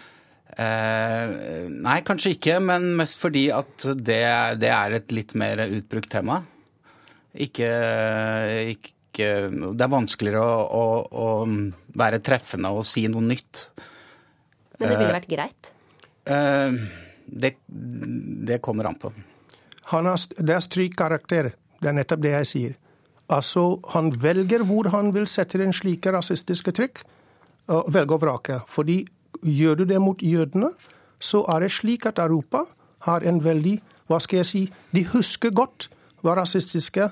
Eh, 0.53 1.35
nei, 1.81 1.99
kanskje 2.05 2.35
ikke, 2.35 2.59
men 2.61 2.91
mest 2.99 3.17
fordi 3.21 3.47
at 3.53 3.87
det, 3.97 4.23
det 4.61 4.69
er 4.69 4.97
et 4.99 5.13
litt 5.15 5.33
mer 5.39 5.63
utbrukt 5.65 6.11
tema. 6.13 6.43
Ikke, 7.33 7.69
ikke 8.75 8.91
Det 9.13 9.81
er 9.81 9.89
vanskeligere 9.93 10.41
å, 10.41 10.59
å, 10.65 10.85
å, 11.23 11.87
være 11.97 12.21
treffende 12.25 12.69
og 12.73 12.85
si 12.85 13.07
noe 13.09 13.25
nytt. 13.25 13.67
Men 14.79 14.89
det 14.89 14.97
ville 14.99 15.15
vært 15.15 15.29
greit? 15.29 15.73
Eh, 16.29 16.77
det, 17.25 17.55
det, 17.67 18.61
kommer 18.61 18.89
an 18.89 18.97
på. 19.01 19.13
Han 19.93 20.09
har, 20.09 20.21
det 20.37 20.55
er 20.55 20.65
strykkarakter. 20.65 21.51
Det 21.81 21.91
er 21.91 21.97
nettopp 21.97 22.23
det 22.23 22.35
jeg 22.37 22.49
sier. 22.49 22.79
Altså, 23.33 23.79
Han 23.93 24.11
velger 24.21 24.65
hvor 24.67 24.89
han 24.93 25.13
vil 25.15 25.25
sette 25.29 25.61
inn 25.61 25.73
slike 25.75 26.13
rasistiske 26.13 26.73
trykk. 26.75 27.03
Velge 27.67 28.15
og 28.15 28.21
vrake. 28.21 28.59
Fordi 28.67 29.03
gjør 29.43 29.81
du 29.81 29.83
det 29.87 30.01
mot 30.01 30.19
jødene, 30.19 30.71
så 31.19 31.43
er 31.47 31.63
det 31.63 31.71
slik 31.71 32.05
at 32.05 32.19
Europa 32.19 32.65
har 33.07 33.23
en 33.23 33.43
veldig 33.43 33.79
Hva 34.11 34.17
skal 34.19 34.41
jeg 34.41 34.45
si? 34.45 34.61
De 34.91 35.05
husker 35.13 35.53
godt 35.55 35.87
hva 36.21 36.33
rasistiske 36.35 37.05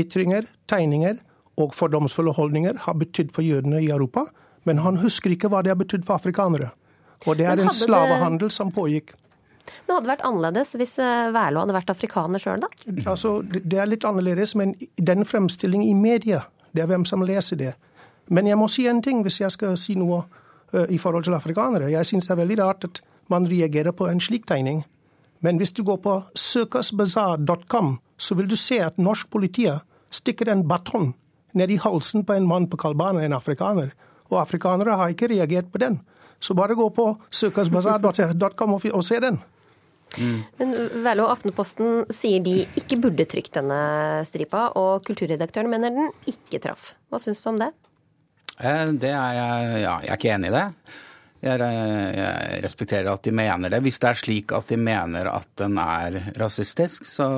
ytringer, 0.00 0.46
tegninger 0.66 1.18
og 1.60 1.74
fordomsfulle 1.76 2.32
holdninger 2.32 2.78
har 2.86 2.96
betydd 2.96 3.34
for 3.36 3.44
jødene 3.44 3.82
i 3.84 3.90
Europa, 3.92 4.24
men 4.64 4.80
han 4.80 4.96
husker 5.02 5.34
ikke 5.34 5.50
hva 5.52 5.60
det 5.62 5.74
har 5.74 5.78
betydd 5.80 6.06
for 6.08 6.16
afrikanere. 6.16 6.70
Og 7.26 7.36
det 7.36 7.48
er 7.50 7.60
en 7.60 7.72
slavehandel 7.74 8.50
som 8.54 8.72
pågikk. 8.72 9.12
Men 9.84 9.98
hadde 9.98 10.06
det 10.06 10.12
vært 10.14 10.24
annerledes 10.24 10.72
hvis 10.80 10.94
eh, 11.02 11.28
Værlo 11.34 11.60
hadde 11.60 11.76
vært 11.76 11.92
afrikaner 11.92 12.40
sjøl, 12.40 12.62
da? 12.64 12.70
Altså, 13.04 13.38
Det 13.44 13.76
er 13.76 13.90
litt 13.90 14.06
annerledes, 14.08 14.54
men 14.56 14.72
den 14.96 15.28
fremstilling 15.28 15.84
i 15.84 15.94
media, 15.96 16.46
det 16.72 16.84
er 16.84 16.90
hvem 16.92 17.04
som 17.08 17.24
leser 17.26 17.60
det. 17.60 17.74
Men 18.30 18.46
jeg 18.46 18.58
må 18.58 18.68
si 18.68 18.86
en 18.86 19.02
ting 19.02 19.22
hvis 19.22 19.40
jeg 19.40 19.50
skal 19.50 19.76
si 19.80 19.94
noe 19.98 20.24
Eh, 20.72 20.84
i 20.88 20.98
forhold 20.98 21.24
til 21.24 21.34
afrikanere. 21.34 21.88
Jeg 21.88 22.06
syns 22.06 22.26
det 22.28 22.34
er 22.34 22.42
veldig 22.42 22.58
rart 22.60 22.84
at 22.84 23.00
man 23.32 23.46
reagerer 23.48 23.94
på 23.96 24.08
en 24.08 24.20
slik 24.20 24.44
tegning. 24.46 24.82
Men 25.40 25.56
hvis 25.56 25.72
du 25.72 25.82
går 25.82 25.96
på 26.04 26.16
circusbazaar.com, 26.36 27.98
så 28.18 28.34
vil 28.34 28.50
du 28.50 28.56
se 28.56 28.80
at 28.84 28.98
norsk 28.98 29.30
politi 29.30 29.64
stikker 30.10 30.50
en 30.52 30.66
baton 30.68 31.14
ned 31.54 31.70
i 31.70 31.80
halsen 31.80 32.24
på 32.24 32.36
en 32.36 32.48
mann 32.48 32.68
på 32.68 32.76
Kalbana, 32.76 33.24
en 33.24 33.32
afrikaner. 33.32 33.94
Og 34.28 34.42
afrikanere 34.42 34.96
har 34.96 35.08
ikke 35.08 35.30
reagert 35.32 35.72
på 35.72 35.78
den. 35.78 36.00
Så 36.40 36.54
bare 36.54 36.74
gå 36.74 36.90
på 36.90 37.16
circusbazaar.com 37.32 38.74
og 38.74 39.04
se 39.04 39.20
den. 39.20 39.40
Mm. 40.18 40.42
Men 40.58 41.20
og 41.20 41.30
Aftenposten 41.30 42.04
sier 42.12 42.44
de 42.44 42.66
ikke 42.76 43.00
burde 43.00 43.24
trykt 43.24 43.56
denne 43.56 44.24
stripa, 44.28 44.68
og 44.76 45.04
kulturredaktøren 45.04 45.70
mener 45.70 45.90
den 45.90 46.12
ikke 46.26 46.60
traff. 46.60 46.94
Hva 47.08 47.20
syns 47.22 47.40
du 47.40 47.48
om 47.48 47.60
det? 47.60 47.72
Eh, 48.58 48.94
det 48.98 49.12
er 49.14 49.36
jeg 49.38 49.84
Ja, 49.84 49.98
jeg 50.02 50.10
er 50.10 50.18
ikke 50.18 50.34
enig 50.34 50.50
i 50.50 50.56
det. 50.56 50.66
Jeg, 51.38 51.62
jeg, 51.62 52.62
respekterer 52.64 53.12
at 53.12 53.22
de 53.22 53.30
mener 53.30 53.70
det. 53.70 53.78
Hvis 53.84 54.00
det 54.02 54.08
er 54.10 54.18
slik 54.18 54.54
at 54.56 54.70
de 54.72 54.78
mener 54.80 55.28
at 55.30 55.46
den 55.60 55.76
er 55.78 56.16
rasistisk, 56.40 57.06
så 57.06 57.28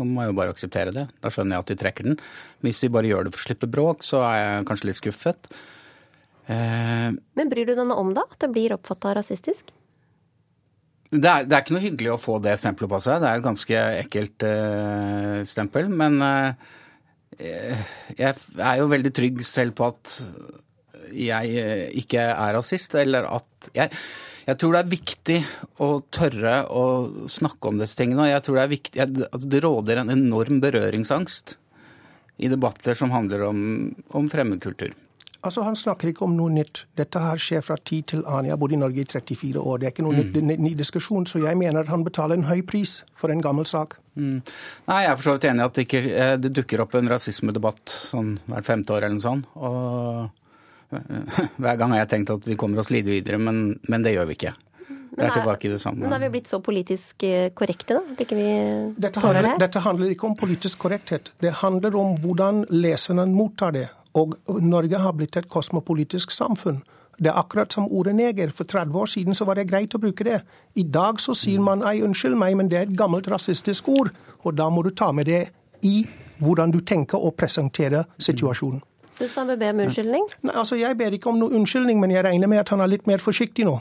må 0.00 0.22
jeg 0.22 0.30
jo 0.30 0.36
bare 0.38 0.54
akseptere 0.54 0.94
det. 0.96 1.04
Da 1.20 1.32
skjønner 1.32 1.58
jeg 1.58 1.66
at 1.66 1.72
de 1.72 1.76
trekker 1.82 2.08
den. 2.08 2.16
Hvis 2.64 2.80
de 2.80 2.88
bare 2.92 3.10
gjør 3.10 3.28
det 3.28 3.34
for 3.34 3.42
å 3.42 3.48
slippe 3.50 3.68
bråk, 3.68 4.06
så 4.06 4.22
er 4.24 4.38
jeg 4.40 4.70
kanskje 4.70 4.88
litt 4.88 5.00
skuffet. 5.02 5.50
Eh, 6.48 7.10
Men 7.12 7.52
bryr 7.52 7.68
du 7.68 7.74
deg 7.74 7.84
noe 7.84 8.00
om 8.00 8.14
da, 8.16 8.24
at 8.24 8.40
det 8.40 8.50
blir 8.54 8.74
oppfatta 8.78 9.12
rasistisk? 9.20 9.74
Det 11.10 11.26
er, 11.26 11.44
det 11.44 11.52
er, 11.56 11.60
ikke 11.60 11.74
noe 11.74 11.84
hyggelig 11.84 12.12
å 12.14 12.20
få 12.22 12.38
det 12.40 12.56
stempelet 12.62 12.94
på 12.94 13.02
seg. 13.04 13.20
Det 13.20 13.28
er 13.28 13.40
et 13.40 13.44
ganske 13.44 13.84
ekkelt 14.00 14.48
eh, 14.48 15.38
stempel. 15.50 15.92
Men 16.00 16.16
eh, 16.24 16.66
jeg 18.16 18.32
er 18.32 18.80
jo 18.80 18.88
veldig 18.88 19.12
trygg 19.20 19.44
selv 19.44 19.76
på 19.76 19.90
at 19.90 20.16
jeg 21.14 21.54
uh, 21.64 21.86
ikke 22.02 22.26
er 22.32 22.54
rasist, 22.56 22.94
eller 22.98 23.28
at 23.30 23.70
jeg, 23.76 23.92
jeg 24.46 24.60
tror 24.60 24.76
det 24.76 24.82
er 24.82 24.94
viktig 24.94 25.38
å 25.84 25.90
tørre 26.12 26.56
å 26.70 26.84
snakke 27.30 27.72
om 27.72 27.80
disse 27.82 27.98
tingene. 27.98 28.26
og 28.26 28.32
jeg 28.32 28.46
tror 28.46 28.60
Det 28.60 28.64
er 28.64 28.74
viktig, 28.76 29.04
at 29.30 29.50
det 29.50 29.64
råder 29.64 30.02
en 30.02 30.14
enorm 30.16 30.62
berøringsangst 30.64 31.56
i 32.40 32.48
debatter 32.48 32.96
som 32.96 33.12
handler 33.12 33.44
om, 33.50 33.62
om 34.16 34.28
fremmedkultur. 34.32 34.96
Altså, 35.40 35.62
Han 35.64 35.76
snakker 35.76 36.10
ikke 36.10 36.26
om 36.26 36.34
noe 36.36 36.52
nytt. 36.52 36.84
Dette 36.98 37.20
her 37.22 37.40
skjer 37.40 37.62
fra 37.64 37.76
tid 37.76 38.10
til 38.12 38.24
annen. 38.26 38.50
Jeg 38.50 38.54
har 38.56 38.60
bodd 38.60 38.74
i 38.76 38.80
Norge 38.80 39.00
i 39.00 39.06
34 39.08 39.60
år. 39.60 39.78
Det 39.80 39.88
er 39.88 39.94
ikke 39.94 40.04
noen 40.04 40.32
mm. 40.34 40.50
ny 40.60 40.72
diskusjon, 40.76 41.24
så 41.28 41.40
jeg 41.40 41.56
mener 41.56 41.80
at 41.80 41.92
han 41.92 42.04
betaler 42.04 42.36
en 42.36 42.48
høy 42.50 42.60
pris 42.68 42.98
for 43.16 43.32
en 43.32 43.40
gammel 43.44 43.68
sak. 43.68 43.96
Mm. 44.20 44.42
Nei, 44.90 44.98
Jeg 45.00 45.12
er 45.12 45.16
for 45.16 45.28
så 45.28 45.36
vidt 45.36 45.48
enig 45.48 45.64
i 45.64 45.68
at 45.68 45.78
det, 45.78 45.86
ikke, 45.88 46.02
eh, 46.12 46.34
det 46.40 46.52
dukker 46.58 46.84
opp 46.84 46.96
en 46.98 47.08
rasismedebatt 47.08 47.94
sånn 47.94 48.34
hvert 48.50 48.68
femte 48.68 48.92
år 48.96 49.06
eller 49.06 49.16
noe 49.16 49.24
sånt. 49.24 49.48
Og 49.56 50.39
hver 51.62 51.78
gang 51.78 51.94
har 51.94 52.04
jeg 52.04 52.10
tenkt 52.14 52.34
at 52.34 52.48
vi 52.48 52.58
kommer 52.58 52.82
oss 52.82 52.90
litt 52.90 53.08
videre, 53.08 53.38
men, 53.38 53.78
men 53.88 54.04
det 54.06 54.16
gjør 54.16 54.28
vi 54.30 54.38
ikke. 54.38 54.54
Det 55.10 55.26
er 55.26 55.34
tilbake 55.34 55.66
i 55.66 55.72
det 55.72 55.80
samme. 55.82 56.04
Men 56.04 56.14
er 56.14 56.22
vi 56.22 56.30
blitt 56.36 56.48
så 56.50 56.60
politisk 56.62 57.24
eh, 57.26 57.50
korrekte, 57.56 57.98
da? 57.98 58.14
At 58.14 58.22
ikke 58.24 58.38
vi 58.38 58.50
dette 58.94 59.22
handler, 59.22 59.48
det 59.48 59.64
dette 59.64 59.82
handler 59.84 60.12
ikke 60.14 60.28
om 60.28 60.36
politisk 60.38 60.78
korrekthet. 60.84 61.32
Det 61.42 61.52
handler 61.60 61.96
om 61.98 62.14
hvordan 62.22 62.62
leserne 62.70 63.26
mottar 63.30 63.74
det. 63.74 63.88
Og 64.18 64.36
Norge 64.62 64.98
har 64.98 65.14
blitt 65.18 65.36
et 65.38 65.50
kosmopolitisk 65.50 66.30
samfunn. 66.34 66.80
Det 67.20 67.28
er 67.28 67.38
akkurat 67.38 67.72
som 67.74 67.88
ordet 67.90 68.14
neger. 68.16 68.50
For 68.54 68.64
30 68.64 68.96
år 68.96 69.10
siden 69.12 69.36
så 69.36 69.44
var 69.44 69.58
det 69.58 69.68
greit 69.70 69.94
å 69.94 70.00
bruke 70.00 70.24
det. 70.24 70.40
I 70.74 70.86
dag 70.88 71.20
så 71.20 71.34
sier 71.36 71.60
man 71.60 71.84
ei, 71.86 72.00
unnskyld 72.06 72.38
meg, 72.38 72.56
men 72.56 72.70
det 72.70 72.78
er 72.78 72.88
et 72.88 72.96
gammelt 72.96 73.28
rasistisk 73.28 73.90
ord. 73.92 74.14
Og 74.44 74.56
da 74.56 74.70
må 74.72 74.86
du 74.86 74.90
ta 74.94 75.10
med 75.12 75.28
det 75.28 75.42
i 75.86 76.00
hvordan 76.40 76.72
du 76.72 76.80
tenker 76.86 77.20
å 77.20 77.34
presentere 77.36 78.06
situasjonen. 78.18 78.80
Syns 79.20 79.34
du 79.34 79.40
han 79.42 79.50
bør 79.52 79.60
be 79.60 79.70
om 79.74 79.80
unnskyldning? 79.84 80.28
Nei, 80.48 80.56
altså 80.56 80.78
Jeg 80.80 80.96
ber 80.96 81.12
ikke 81.12 81.28
om 81.28 81.38
noe 81.40 81.52
unnskyldning, 81.58 82.00
men 82.00 82.14
jeg 82.14 82.24
regner 82.24 82.48
med 82.48 82.62
at 82.62 82.72
han 82.72 82.80
er 82.80 82.88
litt 82.88 83.08
mer 83.10 83.20
forsiktig 83.20 83.66
nå. 83.68 83.76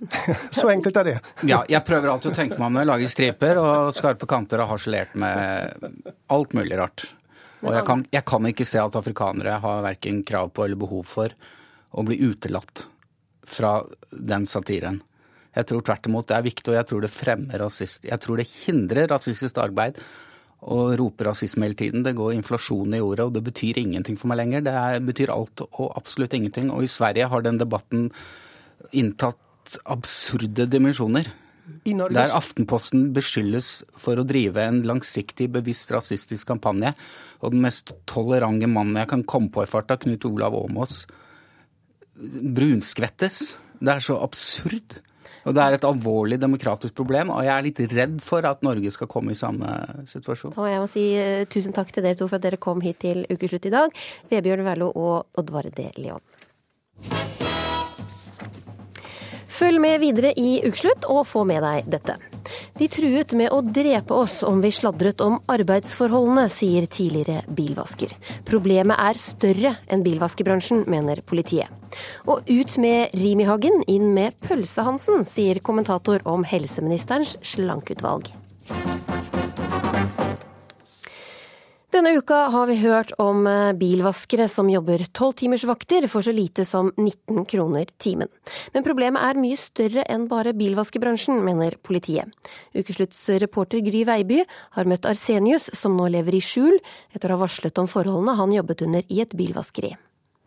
Så 0.56 0.70
enkelt 0.72 0.96
er 0.96 1.06
det. 1.06 1.16
ja, 1.46 1.60
jeg 1.68 1.84
prøver 1.86 2.10
alltid 2.10 2.32
å 2.32 2.36
tenke 2.36 2.56
meg 2.56 2.66
om 2.66 2.74
når 2.74 2.82
jeg 2.82 2.88
lager 2.90 3.12
striper 3.12 3.60
og 3.60 3.90
skarpe 3.94 4.26
kanter 4.26 4.62
og 4.64 4.72
harselert 4.72 5.12
med 5.20 5.84
alt 6.32 6.56
mulig 6.56 6.78
rart. 6.80 7.04
Og 7.60 7.74
jeg 7.76 7.84
kan, 7.84 8.02
jeg 8.08 8.24
kan, 8.26 8.48
ikke 8.48 8.64
se 8.64 8.80
at 8.80 8.96
afrikanere 8.96 9.58
har 9.60 9.84
verken 9.84 10.22
krav 10.26 10.50
på 10.56 10.64
eller 10.64 10.80
behov 10.80 11.04
for 11.06 11.34
å 11.92 12.04
bli 12.06 12.16
utelatt 12.24 12.86
fra 13.44 13.76
den 14.10 14.46
satiren. 14.48 15.02
Jeg 15.54 15.68
tror 15.68 15.84
tvert 15.84 16.08
imot 16.08 16.30
det 16.30 16.38
er 16.38 16.46
viktig, 16.46 16.68
og 16.72 16.78
jeg 16.78 16.88
tror 16.88 17.04
det 17.04 17.12
fremmer 17.12 17.60
rasist. 17.60 18.06
Jeg 18.08 18.22
tror 18.22 18.40
det 18.40 18.48
hindrer 18.48 19.10
rasistisk 19.12 19.60
arbeid 19.60 20.00
å 20.60 20.80
roper 20.98 21.30
rasisme 21.30 21.64
hele 21.64 21.78
tiden. 21.78 22.04
Det 22.04 22.16
går 22.18 22.34
inflasjon 22.36 22.96
i 22.96 23.02
ordet, 23.02 23.26
og 23.26 23.36
det 23.36 23.44
betyr 23.46 23.80
ingenting 23.80 24.18
for 24.20 24.30
meg 24.30 24.42
lenger. 24.42 24.64
Det 24.66 24.74
er, 24.76 25.04
betyr 25.04 25.32
alt 25.34 25.64
og 25.70 25.92
absolutt 25.96 26.36
ingenting. 26.36 26.72
Og 26.74 26.84
i 26.84 26.90
Sverige 26.90 27.30
har 27.32 27.46
den 27.46 27.60
debatten 27.60 28.10
inntatt 28.96 29.78
absurde 29.88 30.66
dimensjoner. 30.70 31.30
Der 31.86 32.32
Aftenposten 32.34 33.10
beskyldes 33.14 33.84
for 34.00 34.18
å 34.18 34.26
drive 34.26 34.62
en 34.66 34.82
langsiktig, 34.88 35.48
bevisst 35.54 35.92
rasistisk 35.94 36.48
kampanje. 36.50 36.92
Og 37.40 37.54
den 37.54 37.62
mest 37.64 37.94
tolerante 38.10 38.68
mannen 38.68 38.98
jeg 39.00 39.10
kan 39.12 39.24
komme 39.24 39.52
på 39.54 39.64
i 39.64 39.70
farta, 39.70 39.96
Knut 40.00 40.26
Olav 40.28 40.56
Åmås, 40.58 41.04
brunskvettes. 42.16 43.54
Det 43.80 43.94
er 43.94 44.04
så 44.04 44.18
absurd. 44.20 44.98
Og 45.48 45.56
det 45.56 45.62
er 45.64 45.76
et 45.76 45.86
alvorlig 45.88 46.36
demokratisk 46.40 46.94
problem, 46.98 47.32
og 47.32 47.44
jeg 47.46 47.54
er 47.54 47.66
litt 47.66 47.80
redd 47.94 48.18
for 48.24 48.44
at 48.48 48.64
Norge 48.66 48.92
skal 48.92 49.08
komme 49.10 49.32
i 49.32 49.38
samme 49.38 49.68
situasjon. 50.10 50.56
Og 50.56 50.68
jeg 50.68 50.82
må 50.82 50.88
si 50.90 51.04
uh, 51.16 51.44
tusen 51.50 51.76
takk 51.76 51.92
til 51.94 52.04
dere 52.04 52.18
to 52.18 52.28
for 52.28 52.40
at 52.40 52.44
dere 52.44 52.60
kom 52.60 52.82
hit 52.84 53.00
til 53.04 53.24
Ukeslutt 53.30 53.70
i 53.70 53.74
dag. 53.74 54.02
Vebjørn 54.32 54.66
Verlo 54.66 54.90
og 54.92 55.40
Oddvar 55.40 55.70
D. 55.72 55.88
Leon. 56.00 56.20
Følg 59.60 59.80
med 59.80 60.00
videre 60.00 60.32
i 60.40 60.60
Ukeslutt 60.64 61.08
og 61.08 61.26
få 61.28 61.44
med 61.48 61.64
deg 61.64 61.88
dette. 61.92 62.16
De 62.78 62.88
truet 62.90 63.34
med 63.38 63.52
å 63.54 63.60
drepe 63.64 64.16
oss 64.16 64.40
om 64.46 64.62
vi 64.64 64.72
sladret 64.74 65.22
om 65.24 65.38
arbeidsforholdene, 65.50 66.46
sier 66.52 66.86
tidligere 66.90 67.44
bilvasker. 67.46 68.14
Problemet 68.48 69.00
er 69.00 69.20
større 69.20 69.74
enn 69.90 70.04
bilvaskebransjen, 70.06 70.84
mener 70.90 71.22
politiet. 71.26 71.68
Og 72.30 72.46
ut 72.46 72.76
med 72.82 73.16
Rimi-Hagen, 73.18 73.82
inn 73.90 74.12
med 74.14 74.36
Pølse-Hansen, 74.46 75.24
sier 75.26 75.62
kommentator 75.64 76.22
om 76.28 76.46
helseministerens 76.46 77.36
slankeutvalg. 77.42 78.30
Denne 81.90 82.12
uka 82.14 82.34
har 82.34 82.66
vi 82.66 82.76
hørt 82.78 83.10
om 83.18 83.46
eh, 83.50 83.72
bilvaskere 83.74 84.44
som 84.48 84.68
jobber 84.70 85.02
tolvtimersvakter 85.10 86.04
for 86.06 86.22
så 86.22 86.30
lite 86.30 86.62
som 86.64 86.92
19 86.94 87.42
kroner 87.50 87.88
timen. 87.98 88.28
Men 88.70 88.84
problemet 88.86 89.24
er 89.26 89.40
mye 89.42 89.58
større 89.58 90.04
enn 90.06 90.28
bare 90.30 90.52
bilvaskebransjen, 90.54 91.40
mener 91.42 91.74
politiet. 91.82 92.30
Ukeslutts 92.78 93.24
reporter 93.42 93.82
Gry 93.82 94.04
Veiby 94.06 94.44
har 94.76 94.86
møtt 94.86 95.08
Arsenius, 95.10 95.66
som 95.74 95.98
nå 95.98 96.06
lever 96.14 96.38
i 96.38 96.42
skjul, 96.44 96.78
etter 97.10 97.34
å 97.34 97.40
ha 97.40 97.42
varslet 97.42 97.82
om 97.82 97.90
forholdene 97.90 98.36
han 98.38 98.54
jobbet 98.54 98.86
under 98.86 99.10
i 99.10 99.18
et 99.26 99.34
bilvaskeri. 99.34 99.96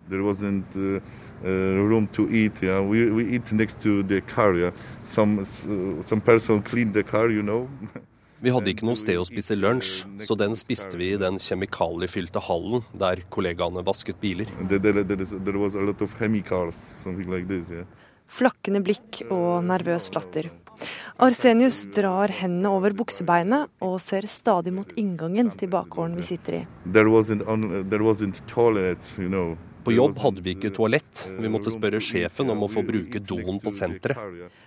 There 0.08 0.24
wasn't 0.24 0.72
uh, 0.80 1.04
uh, 1.44 1.84
room 1.92 2.08
to 2.16 2.30
eat. 2.32 2.64
Yeah. 2.64 2.80
We, 2.80 3.10
we 3.12 3.28
eat 3.36 3.52
next 3.52 3.82
to 3.84 4.02
the 4.04 4.22
car. 4.22 4.56
Yeah. 4.56 4.72
Some, 5.04 5.44
some 5.44 6.22
person 6.22 6.64
cleaned 6.64 6.94
the 6.94 7.04
car, 7.04 7.28
you 7.30 7.44
know. 7.44 7.68
Vi 8.44 8.52
hadde 8.52 8.74
ikke 8.74 8.84
noe 8.84 9.00
sted 9.00 9.16
å 9.16 9.24
spise 9.24 9.56
lunsj, 9.56 10.04
så 10.28 10.36
den 10.36 10.58
spiste 10.60 10.98
vi 11.00 11.14
i 11.14 11.20
den 11.20 11.38
kjemikaliefylte 11.40 12.42
hallen 12.44 12.84
der 13.00 13.22
kollegaene 13.32 13.86
vasket 13.88 14.20
biler. 14.20 14.52
Flakkende 18.34 18.84
blikk 18.84 19.22
og 19.30 19.64
nervøs 19.70 20.10
latter. 20.18 20.52
Arsenius 21.24 21.84
drar 21.96 22.34
hendene 22.36 22.74
over 22.76 22.92
buksebeinet 23.00 23.72
og 23.86 23.96
ser 24.04 24.28
stadig 24.28 24.74
mot 24.76 24.92
inngangen 25.00 25.54
til 25.56 25.72
bakgården 25.72 26.18
vi 26.20 26.28
sitter 26.34 26.58
i. 26.58 26.64
There 26.84 27.14
wasn't, 27.14 27.48
there 27.88 28.04
wasn't 28.04 28.44
toilets, 28.52 29.16
you 29.22 29.30
know. 29.32 29.54
På 29.84 29.92
jobb 29.92 30.16
hadde 30.24 30.44
vi 30.44 30.54
ikke 30.56 30.72
toalett. 30.72 31.26
Vi 31.28 31.50
måtte 31.52 31.72
spørre 31.76 32.00
sjefen 32.04 32.52
om 32.52 32.62
å 32.64 32.70
få 32.72 32.86
bruke 32.88 33.20
doen 33.20 33.60
på 33.60 33.72
senteret. 33.72 34.20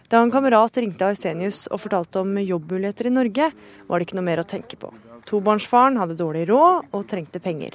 Da 0.06 0.20
en 0.22 0.30
kamerat 0.30 0.76
ringte 0.78 1.08
Arsenius 1.08 1.64
og 1.72 1.80
fortalte 1.82 2.20
om 2.22 2.36
jobbmuligheter 2.38 3.08
i 3.08 3.14
Norge, 3.14 3.48
var 3.88 3.98
det 3.98 4.06
ikke 4.06 4.18
noe 4.18 4.28
mer 4.28 4.42
å 4.42 4.46
tenke 4.46 4.78
på. 4.78 4.92
Tobarnsfaren 5.26 5.98
hadde 5.98 6.14
dårlig 6.18 6.44
råd 6.50 6.94
og 6.94 7.06
trengte 7.10 7.42
penger. 7.42 7.74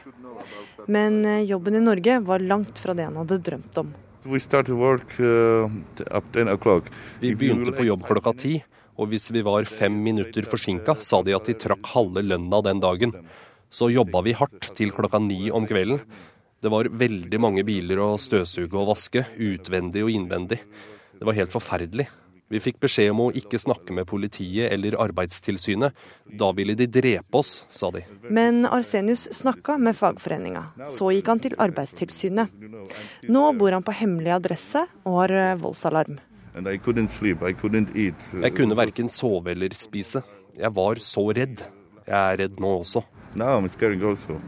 Men 0.88 1.26
eh, 1.28 1.44
jobben 1.50 1.76
i 1.76 1.84
Norge 1.84 2.22
var 2.24 2.40
langt 2.40 2.80
fra 2.80 2.96
det 2.96 3.10
han 3.10 3.20
hadde 3.20 3.42
drømt 3.44 3.82
om. 3.82 3.92
Uh, 4.24 5.68
vi 7.20 7.34
begynte 7.36 7.76
på 7.76 7.88
jobb 7.90 8.06
klokka 8.08 8.34
ti, 8.38 8.54
og 8.96 9.12
hvis 9.12 9.28
vi 9.36 9.44
var 9.44 9.68
fem 9.68 9.98
minutter 10.06 10.48
forsinka, 10.48 10.96
sa 11.04 11.20
de 11.26 11.36
at 11.36 11.50
de 11.50 11.58
trakk 11.58 11.92
halve 11.96 12.24
lønna 12.24 12.62
den 12.64 12.80
dagen. 12.84 13.16
Så 13.72 13.90
jobba 13.92 14.22
vi 14.24 14.38
hardt 14.38 14.72
til 14.78 14.94
klokka 14.96 15.20
ni 15.20 15.50
om 15.52 15.68
kvelden, 15.68 16.00
det 16.62 16.70
var 16.70 16.86
veldig 16.94 17.40
mange 17.42 17.66
biler 17.66 17.98
å 17.98 18.12
støvsuge 18.22 18.78
og 18.78 18.92
vaske, 18.92 19.26
utvendig 19.42 20.04
og 20.06 20.12
innvendig. 20.14 20.60
Det 21.18 21.26
var 21.26 21.34
helt 21.34 21.54
forferdelig. 21.54 22.06
Vi 22.52 22.60
fikk 22.60 22.82
beskjed 22.84 23.14
om 23.14 23.22
å 23.26 23.30
ikke 23.38 23.60
snakke 23.62 23.96
med 23.96 24.08
politiet 24.10 24.74
eller 24.76 24.98
Arbeidstilsynet. 25.00 25.96
Da 26.40 26.50
ville 26.56 26.76
de 26.76 26.88
drepe 26.92 27.40
oss, 27.40 27.62
sa 27.72 27.92
de. 27.96 28.04
Men 28.28 28.66
Arsenius 28.68 29.30
snakka 29.38 29.78
med 29.80 29.96
fagforeninga. 29.96 30.66
Så 30.88 31.14
gikk 31.16 31.32
han 31.32 31.44
til 31.44 31.56
Arbeidstilsynet. 31.56 32.52
Nå 33.32 33.46
bor 33.60 33.72
han 33.78 33.86
på 33.88 33.96
hemmelig 33.96 34.36
adresse 34.36 34.84
og 35.06 35.22
har 35.22 35.36
eh, 35.38 35.56
voldsalarm. 35.62 36.20
Jeg 36.52 36.82
kunne 38.58 38.80
verken 38.82 39.08
sove 39.12 39.54
eller 39.56 39.78
spise. 39.80 40.24
Jeg 40.60 40.76
var 40.76 41.00
så 41.00 41.30
redd. 41.32 41.64
Jeg 42.04 42.18
er 42.20 42.42
redd 42.44 42.60
nå 42.60 42.82
også. 42.82 43.06
Now 43.40 43.56
I'm 43.56 43.72
scared 43.72 44.04
also. 44.04 44.42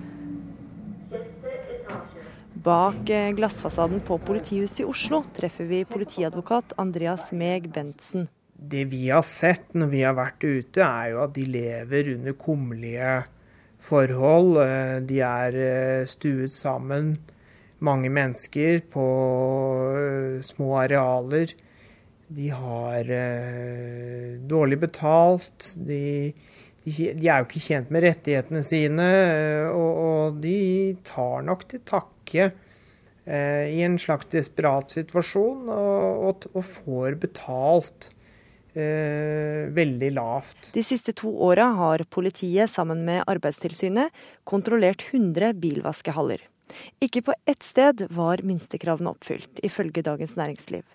Bak 2.63 3.09
eh, 3.09 3.31
glassfasaden 3.35 3.99
på 4.07 4.17
politihuset 4.23 4.79
i 4.79 4.85
Oslo 4.87 5.19
treffer 5.35 5.67
vi 5.67 5.81
politiadvokat 5.83 6.77
Andreas 6.79 7.33
Meg 7.35 7.65
Bentsen. 7.75 8.29
Det 8.55 8.85
vi 8.87 9.09
har 9.09 9.25
sett 9.27 9.73
når 9.75 9.89
vi 9.91 10.03
har 10.05 10.15
vært 10.15 10.45
ute, 10.45 10.85
er 10.85 11.09
jo 11.11 11.19
at 11.25 11.33
de 11.35 11.43
lever 11.43 12.13
under 12.13 12.37
kummerlige 12.39 13.17
forhold. 13.83 14.61
Eh, 14.63 14.95
de 15.09 15.19
er 15.27 15.59
eh, 15.65 16.05
stuet 16.07 16.55
sammen, 16.55 17.17
mange 17.83 18.13
mennesker, 18.15 18.79
på 18.95 19.09
små 20.47 20.71
arealer. 20.85 21.51
De 22.33 22.47
har 22.47 23.11
dårlig 24.47 24.79
betalt. 24.87 25.73
De, 25.75 26.31
de, 26.87 26.95
de, 27.11 27.27
er 27.27 27.43
jo 27.43 27.49
ikke 27.49 27.65
kjent 27.67 27.91
med 27.91 28.07
rettighetene 28.07 28.63
sine, 28.65 29.11
og, 29.67 29.91
og 30.07 30.41
de 30.41 30.57
tar 31.03 31.43
nok 31.43 31.67
til 31.67 31.83
takke 31.83 32.12
eh, 32.31 33.65
i 33.69 33.81
en 33.85 33.99
slags 33.99 34.29
desperat 34.33 34.93
situasjon 34.93 35.69
og, 35.69 36.27
og, 36.29 36.47
og 36.53 36.65
får 36.65 37.17
betalt 37.21 38.09
eh, 38.75 39.69
veldig 39.73 40.11
lavt. 40.15 40.71
De 40.75 40.83
siste 40.85 41.15
to 41.17 41.33
åra 41.47 41.71
har 41.79 42.05
politiet 42.09 42.71
sammen 42.71 43.05
med 43.07 43.23
Arbeidstilsynet 43.27 44.13
kontrollert 44.43 45.05
100 45.11 45.53
bilvaskehaller. 45.61 46.41
Ikke 47.03 47.21
på 47.21 47.35
ett 47.45 47.63
sted 47.63 48.07
var 48.09 48.41
minstekravene 48.45 49.11
oppfylt, 49.11 49.59
ifølge 49.61 50.01
Dagens 50.05 50.37
Næringsliv. 50.39 50.85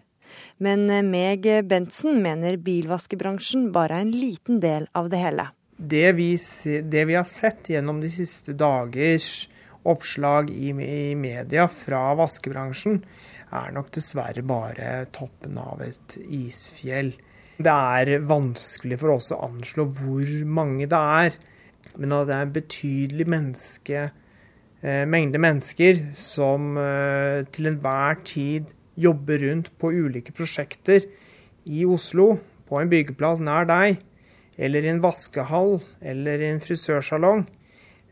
Men 0.60 0.88
Meg 1.08 1.46
Bentsen 1.68 2.18
mener 2.24 2.58
bilvaskebransjen 2.60 3.70
bare 3.72 4.00
er 4.00 4.04
en 4.04 4.12
liten 4.12 4.58
del 4.60 4.88
av 4.98 5.08
det 5.12 5.22
hele. 5.22 5.46
Det 5.78 6.10
vi, 6.18 6.32
det 6.90 7.04
vi 7.06 7.14
har 7.14 7.26
sett 7.28 7.70
gjennom 7.70 8.00
de 8.02 8.10
siste 8.10 8.52
dagers 8.58 9.46
oppslag 9.90 10.50
i, 10.52 10.70
i 10.72 11.14
media 11.18 11.66
fra 11.70 12.12
vaskebransjen, 12.18 13.00
er 13.48 13.72
nok 13.72 13.90
dessverre 13.96 14.44
bare 14.44 15.06
toppen 15.14 15.56
av 15.60 15.82
et 15.84 16.18
isfjell. 16.24 17.14
Det 17.58 17.74
er 17.74 18.22
vanskelig 18.28 19.00
for 19.00 19.16
oss 19.16 19.32
å 19.34 19.40
anslå 19.48 19.88
hvor 19.98 20.32
mange 20.46 20.86
det 20.90 21.04
er. 21.22 21.38
Men 21.98 22.14
at 22.14 22.28
det 22.28 22.36
er 22.36 22.44
en 22.44 22.54
betydelig 22.54 23.26
menneske, 23.32 24.02
eh, 24.82 25.04
mengde 25.10 25.40
mennesker 25.42 26.04
som 26.18 26.76
eh, 26.78 27.46
til 27.54 27.72
enhver 27.72 28.20
tid 28.28 28.74
jobber 28.98 29.42
rundt 29.46 29.72
på 29.78 29.90
ulike 29.94 30.34
prosjekter 30.34 31.06
i 31.66 31.84
Oslo, 31.86 32.36
på 32.68 32.78
en 32.78 32.90
byggeplass 32.90 33.40
nær 33.40 33.66
deg, 33.68 34.02
eller 34.58 34.84
i 34.84 34.90
en 34.92 35.02
vaskehall 35.02 35.78
eller 36.02 36.42
i 36.42 36.50
en 36.52 36.62
frisørsalong, 36.62 37.46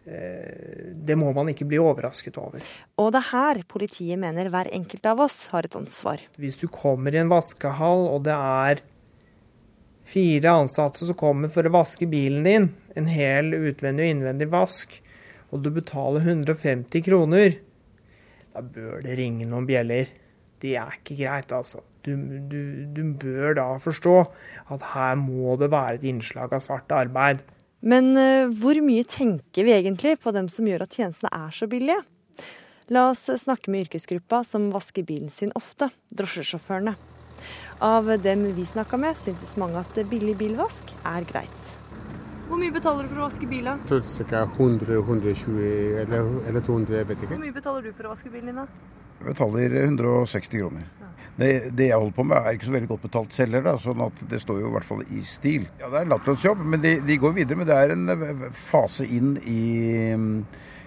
det 0.07 1.17
må 1.19 1.33
man 1.35 1.49
ikke 1.51 1.67
bli 1.67 1.81
overrasket 1.83 2.37
over. 2.39 2.63
Og 3.03 3.09
det 3.11 3.23
er 3.25 3.31
her 3.33 3.63
politiet 3.67 4.21
mener 4.23 4.51
hver 4.53 4.71
enkelt 4.71 5.09
av 5.11 5.25
oss 5.25 5.49
har 5.51 5.67
et 5.67 5.75
ansvar. 5.79 6.23
Hvis 6.39 6.61
du 6.61 6.69
kommer 6.71 7.15
i 7.15 7.19
en 7.19 7.33
vaskehall 7.33 8.07
og 8.13 8.23
det 8.29 8.37
er 8.37 8.85
fire 10.07 10.53
ansatte 10.63 11.03
som 11.03 11.19
kommer 11.19 11.51
for 11.51 11.67
å 11.67 11.75
vaske 11.75 12.07
bilen 12.11 12.47
din, 12.47 12.69
en 12.95 13.11
hel 13.11 13.51
utvendig 13.57 14.07
og 14.07 14.15
innvendig 14.15 14.49
vask, 14.53 14.95
og 15.51 15.65
du 15.65 15.73
betaler 15.75 16.23
150 16.23 17.03
kroner, 17.07 17.59
da 18.55 18.63
bør 18.63 19.03
det 19.05 19.19
ringe 19.19 19.47
noen 19.49 19.67
bjeller. 19.69 20.09
Det 20.63 20.77
er 20.79 20.97
ikke 20.97 21.19
greit, 21.19 21.53
altså. 21.53 21.83
Du, 22.07 22.15
du, 22.47 22.87
du 22.95 23.03
bør 23.19 23.57
da 23.59 23.67
forstå 23.83 24.15
at 24.73 24.85
her 24.95 25.19
må 25.19 25.57
det 25.59 25.73
være 25.75 25.99
et 25.99 26.07
innslag 26.07 26.55
av 26.55 26.63
svart 26.63 26.93
arbeid. 26.95 27.43
Men 27.87 28.17
uh, 28.19 28.51
hvor 28.51 28.79
mye 28.83 29.07
tenker 29.07 29.67
vi 29.67 29.75
egentlig 29.77 30.17
på 30.23 30.33
dem 30.35 30.51
som 30.51 30.67
gjør 30.67 30.87
at 30.87 30.97
tjenestene 30.99 31.31
er 31.31 31.55
så 31.55 31.69
billige? 31.71 32.03
La 32.91 33.09
oss 33.11 33.25
snakke 33.43 33.71
med 33.71 33.87
yrkesgruppa 33.87 34.43
som 34.47 34.69
vasker 34.75 35.07
bilen 35.07 35.31
sin 35.31 35.55
ofte, 35.59 35.89
drosjesjåførene. 36.15 36.95
Av 37.87 38.11
dem 38.23 38.45
vi 38.57 38.67
snakka 38.67 38.99
med, 38.99 39.19
syntes 39.19 39.57
mange 39.61 39.83
at 39.83 39.99
billig 40.11 40.37
bilvask 40.39 40.95
er 41.03 41.27
greit. 41.29 41.73
Hvor 42.47 42.61
mye 42.63 42.71
betaler 42.75 43.07
du 43.07 43.11
for 43.11 43.25
å 43.25 43.27
vaske 43.27 43.49
bilen? 43.51 43.83
Ca. 43.91 44.45
100-120 44.55 45.99
eller, 46.05 46.31
eller 46.47 46.63
200, 46.63 47.01
jeg 47.01 47.09
vet 47.09 47.25
ikke. 47.27 47.35
Hvor 47.35 47.43
mye 47.43 47.57
betaler 47.57 47.87
du 47.87 47.91
for 47.91 48.07
å 48.07 48.15
vaske 48.15 48.31
bilen 48.31 48.53
din, 48.53 48.63
da? 48.63 49.06
Jeg 49.21 49.33
betaler 49.33 49.81
160 49.85 50.61
kroner. 50.61 50.93
Det, 51.37 51.49
det, 51.77 51.91
jeg 51.91 51.97
holder 51.99 52.15
på 52.17 52.25
med 52.25 52.37
er 52.37 52.55
ikke 52.57 52.65
så 52.65 52.73
veldig 52.73 52.89
godt 52.89 53.03
betalt 53.03 53.35
selv 53.37 53.59
heller, 53.59 53.77
sånn 53.81 53.99
at 54.07 54.23
det 54.31 54.39
står 54.41 54.63
jo 54.63 54.71
i 54.71 54.73
hvert 54.73 54.87
fall 54.89 55.03
i 55.05 55.21
stil. 55.29 55.67
Ja, 55.77 55.91
Det 55.93 55.99
er 55.99 56.07
en 56.07 56.15
lavtlønnsjobb, 56.15 56.63
men 56.65 56.81
de, 56.81 56.95
de, 57.05 57.19
går 57.21 57.35
videre. 57.37 57.59
Men 57.61 57.69
det 57.69 57.77
er 57.77 57.93
en 57.93 58.47
fase 58.57 59.05
inn 59.05 59.35
i 59.45 59.61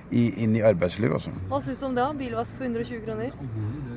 i, 0.10 0.24
inn 0.44 0.56
i 0.58 0.62
arbeidslivet. 0.66 1.14
Altså. 1.20 1.34
Hva 1.52 1.60
syns 1.62 1.82
du 1.82 1.86
om 1.90 1.96
det? 1.98 2.06
Bilvask 2.18 2.58
for 2.58 2.66
120 2.66 3.04
kroner? 3.06 3.34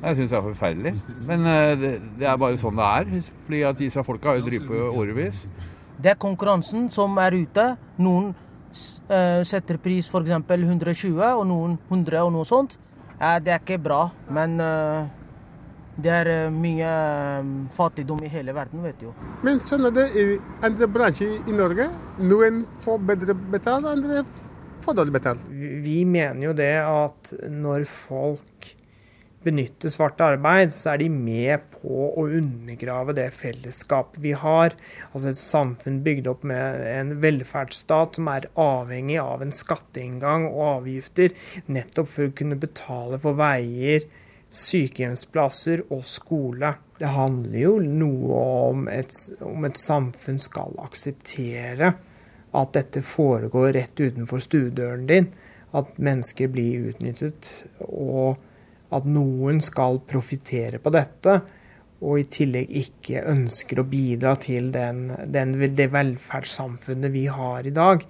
Jeg 0.02 0.18
syns 0.18 0.32
det 0.34 0.38
er 0.38 0.44
forferdelig. 0.44 0.92
Men 1.28 1.46
uh, 1.46 1.72
det, 1.80 1.92
det, 2.20 2.26
er 2.28 2.40
bare 2.40 2.60
sånn 2.60 2.76
det 2.76 2.88
er. 2.88 3.30
fordi 3.46 3.62
at 3.68 3.80
disse 3.80 4.04
folka 4.04 4.32
har 4.32 4.40
jo 4.40 4.46
drevet 4.48 4.68
på 4.68 4.82
årevis. 5.02 5.44
Det 6.02 6.12
er 6.12 6.20
konkurransen 6.20 6.90
som 6.92 7.16
er 7.22 7.38
ute. 7.38 7.66
Noen 8.02 8.32
uh, 8.34 9.40
setter 9.48 9.80
pris 9.80 10.08
f.eks. 10.08 10.36
120, 10.36 11.22
og 11.32 11.46
noen 11.48 11.78
100 11.88 12.26
og 12.26 12.32
noe 12.36 12.48
sånt. 12.48 12.76
Det 13.22 13.52
er 13.54 13.60
ikke 13.60 13.78
bra, 13.78 14.00
men 14.34 14.56
det 16.02 16.10
er 16.10 16.50
mye 16.50 16.92
fattigdom 17.70 18.24
i 18.26 18.30
hele 18.32 18.50
verden, 18.56 18.82
vet 18.82 18.98
du. 18.98 19.12
Men 19.46 19.60
sånn 19.62 19.86
er 19.86 19.94
det 19.94 20.06
i 20.18 20.24
andre 20.66 20.88
bransjer 20.90 21.46
i 21.46 21.54
Norge. 21.54 21.86
Noen 22.18 22.64
får 22.82 22.98
bedre 23.12 23.36
betalt, 23.52 23.86
andre 23.86 24.24
får 24.82 24.98
dårlig 24.98 25.14
betalt. 25.14 25.44
Vi 25.86 26.00
mener 26.08 26.48
jo 26.48 26.56
det 26.58 26.72
at 26.82 27.30
når 27.46 27.86
folk 27.86 28.72
benytter 29.44 29.92
svart 29.92 30.20
arbeid, 30.24 30.72
så 30.74 30.92
er 30.92 31.02
de 31.02 31.08
med 31.12 31.66
på 31.74 32.08
å 32.18 32.26
undergrave 32.28 33.14
det 33.16 33.28
fellesskapet 33.36 34.20
vi 34.24 34.34
har. 34.38 34.76
Altså 35.12 35.32
et 35.32 35.40
samfunn 35.40 36.00
bygd 36.06 36.30
opp 36.32 36.46
med 36.48 36.82
en 36.92 37.14
velferdsstat 37.22 38.18
som 38.18 38.30
er 38.32 38.48
avhengig 38.60 39.18
av 39.22 39.44
en 39.44 39.54
skatteinngang 39.54 40.48
og 40.50 40.64
avgifter, 40.68 41.36
nettopp 41.66 42.10
for 42.12 42.28
å 42.30 42.36
kunne 42.42 42.60
betale 42.62 43.20
for 43.22 43.38
veier, 43.38 44.06
sykehjemsplasser 44.52 45.86
og 45.88 46.04
skole. 46.04 46.74
Det 47.00 47.10
handler 47.14 47.58
jo 47.58 47.76
noe 47.82 48.40
om 48.70 48.88
et, 48.92 49.14
om 49.42 49.64
et 49.66 49.80
samfunn 49.80 50.40
skal 50.42 50.76
akseptere 50.84 51.94
at 52.52 52.74
dette 52.76 53.00
foregår 53.04 53.72
rett 53.78 54.00
utenfor 54.00 54.42
stuedøren 54.44 55.06
din. 55.08 55.30
At 55.72 55.96
mennesker 55.96 56.50
blir 56.52 56.90
utnyttet, 56.90 57.48
og 57.80 58.36
at 58.92 59.08
noen 59.08 59.60
skal 59.64 60.00
profitere 60.08 60.80
på 60.82 60.92
dette. 60.94 61.38
Og 62.02 62.18
i 62.18 62.26
tillegg 62.26 62.70
ikke 62.82 63.22
ønsker 63.30 63.78
å 63.78 63.86
bidra 63.86 64.34
til 64.42 64.72
den, 64.74 65.06
den, 65.30 65.54
det 65.70 65.88
velferdssamfunnet 65.92 67.14
vi 67.14 67.28
har 67.30 67.66
i 67.68 67.74
dag. 67.74 68.02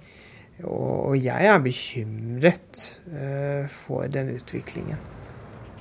Og, 0.63 1.17
jeg 1.17 1.49
er 1.49 1.59
bekymret 1.61 2.79
uh, 3.09 3.69
for 3.85 4.09
den 4.11 4.31
utviklingen. 4.35 5.01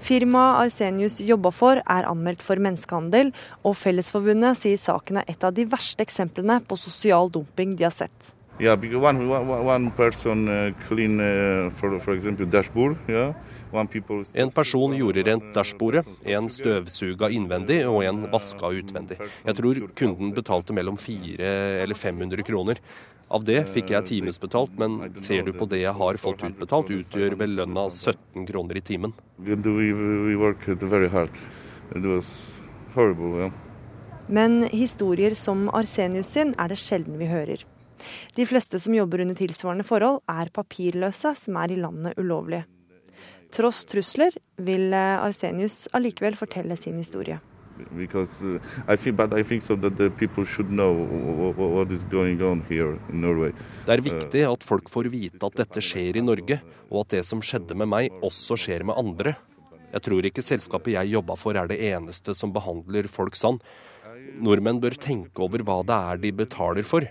Firmaet 0.02 0.64
Arsenius 0.64 1.20
jobba 1.22 1.52
for, 1.54 1.78
er 1.78 2.08
anmeldt 2.10 2.42
for 2.42 2.58
menneskehandel, 2.58 3.30
og 3.62 3.76
Fellesforbundet 3.78 4.58
sier 4.58 4.80
saken 4.80 5.20
er 5.20 5.28
et 5.30 5.44
av 5.46 5.54
de 5.54 5.68
verste 5.70 6.02
eksemplene 6.02 6.58
på 6.66 6.78
sosial 6.80 7.30
dumping 7.30 7.76
de 7.78 7.86
har 7.86 7.94
sett. 7.94 8.32
Yeah, 8.58 8.76
because 8.76 8.98
one, 8.98 9.28
one, 9.28 9.64
one 9.64 9.90
person 9.92 10.48
uh, 10.48 10.72
clean, 10.88 11.20
uh, 11.20 11.70
for, 11.70 11.98
for 12.00 12.12
example, 12.12 12.46
dashboard. 12.46 12.96
Yeah. 13.08 13.32
En 13.72 14.50
person 14.52 14.96
gjorde 14.96 15.24
rent 15.26 15.48
dashbordet, 15.54 16.04
en 16.28 16.48
støvsuga 16.52 17.30
innvendig 17.32 17.80
og 17.88 18.02
en 18.04 18.26
vaska 18.32 18.72
utvendig. 18.76 19.16
Jeg 19.46 19.58
tror 19.58 19.80
kunden 19.98 20.34
betalte 20.36 20.76
mellom 20.76 20.98
400 21.00 21.82
eller 21.82 21.98
500 21.98 22.46
kroner. 22.46 22.82
Av 23.32 23.44
det 23.48 23.62
fikk 23.72 23.94
jeg 23.94 24.04
timesbetalt, 24.10 24.74
men 24.76 25.14
ser 25.16 25.46
du 25.46 25.54
på 25.56 25.64
det 25.70 25.80
jeg 25.86 25.96
har 25.96 26.18
fått 26.20 26.44
utbetalt, 26.44 26.92
utgjør 26.92 27.36
vel 27.40 27.56
lønna 27.62 27.86
17 27.88 28.44
kroner 28.48 28.76
i 28.76 28.84
timen. 28.84 29.14
Men 34.28 34.62
historier 34.68 35.34
som 35.38 35.64
Arsenius 35.72 36.34
sin 36.36 36.52
er 36.60 36.74
det 36.74 36.80
sjelden 36.80 37.16
vi 37.20 37.30
hører. 37.30 37.64
De 38.36 38.44
fleste 38.46 38.80
som 38.82 38.94
jobber 38.94 39.24
under 39.24 39.38
tilsvarende 39.38 39.86
forhold, 39.86 40.20
er 40.28 40.52
papirløse 40.52 41.32
som 41.38 41.56
er 41.62 41.72
i 41.72 41.80
landet 41.80 42.18
ulovlig. 42.20 42.64
Tross 43.52 43.84
trusler 43.84 44.32
vil 44.56 44.92
eh, 44.96 45.22
Arsenius 45.22 45.86
allikevel 45.92 46.36
fortelle 46.38 46.76
sin 46.80 46.96
historie. 46.96 47.38
Because 47.96 48.44
uh, 48.44 48.60
I 48.86 48.96
think, 48.96 49.16
but 49.16 49.34
I 49.34 49.42
think 49.42 49.62
so 49.62 49.76
that 49.76 49.96
the 49.96 50.10
people 50.10 50.44
should 50.44 50.70
know 50.70 50.92
what 51.56 51.90
is 51.90 52.04
going 52.04 52.42
on 52.42 52.62
here 52.68 52.98
in 53.10 53.20
Norway. 53.20 53.52
Det 53.86 53.96
er 53.96 54.04
viktig 54.04 54.44
at 54.48 54.64
folk 54.64 54.90
får 54.92 55.08
vite 55.12 55.44
at 55.44 55.56
dette 55.58 55.82
skjer 55.84 56.20
i 56.20 56.24
Norge, 56.24 56.60
og 56.90 57.04
at 57.04 57.16
det 57.16 57.24
som 57.26 57.42
skjedde 57.42 57.76
med 57.76 57.90
meg, 57.90 58.12
også 58.22 58.56
skjer 58.60 58.86
med 58.88 58.96
andre. 59.00 59.34
Jeg 59.92 60.04
tror 60.06 60.28
ikke 60.28 60.44
selskapet 60.44 60.94
jeg 60.94 61.12
jobba 61.12 61.36
for 61.36 61.58
er 61.58 61.68
det 61.68 61.80
eneste 61.92 62.36
som 62.36 62.52
behandler 62.54 63.08
folk 63.12 63.36
sånn. 63.36 63.60
Nordmenn 64.40 64.80
bør 64.80 64.96
tenke 64.96 65.44
over 65.44 65.64
hva 65.66 65.82
det 65.84 65.98
er 66.12 66.22
de 66.22 66.32
betaler 66.44 66.86
for. 66.86 67.04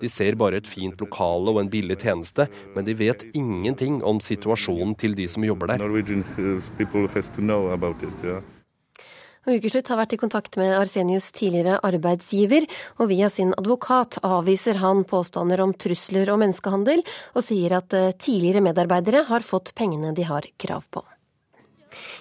De 0.00 0.08
ser 0.12 0.38
bare 0.38 0.60
et 0.60 0.68
fint 0.68 0.94
lokale 1.00 1.54
og 1.54 1.62
en 1.62 1.70
billig 1.72 1.98
tjeneste, 2.02 2.48
men 2.74 2.86
de 2.86 2.94
vet 2.98 3.24
ingenting 3.34 4.00
om 4.06 4.20
situasjonen 4.22 4.94
til 4.98 5.16
de 5.18 5.28
som 5.30 5.44
jobber 5.46 5.74
der. 5.74 5.82
Og 9.48 9.56
Ukeslutt 9.56 9.88
har 9.88 9.96
vært 9.96 10.12
i 10.12 10.20
kontakt 10.20 10.58
med 10.60 10.74
Arsenius' 10.76 11.30
tidligere 11.32 11.78
arbeidsgiver, 11.86 12.66
og 13.00 13.08
via 13.08 13.30
sin 13.32 13.54
advokat 13.56 14.18
avviser 14.26 14.76
han 14.82 15.06
påstander 15.08 15.62
om 15.64 15.72
trusler 15.72 16.28
og 16.28 16.42
menneskehandel, 16.42 17.00
og 17.32 17.46
sier 17.46 17.78
at 17.78 17.96
eh, 17.96 18.10
tidligere 18.12 18.64
medarbeidere 18.66 19.24
har 19.30 19.46
fått 19.46 19.72
pengene 19.78 20.12
de 20.12 20.28
har 20.28 20.44
krav 20.60 20.84
på. 20.92 21.04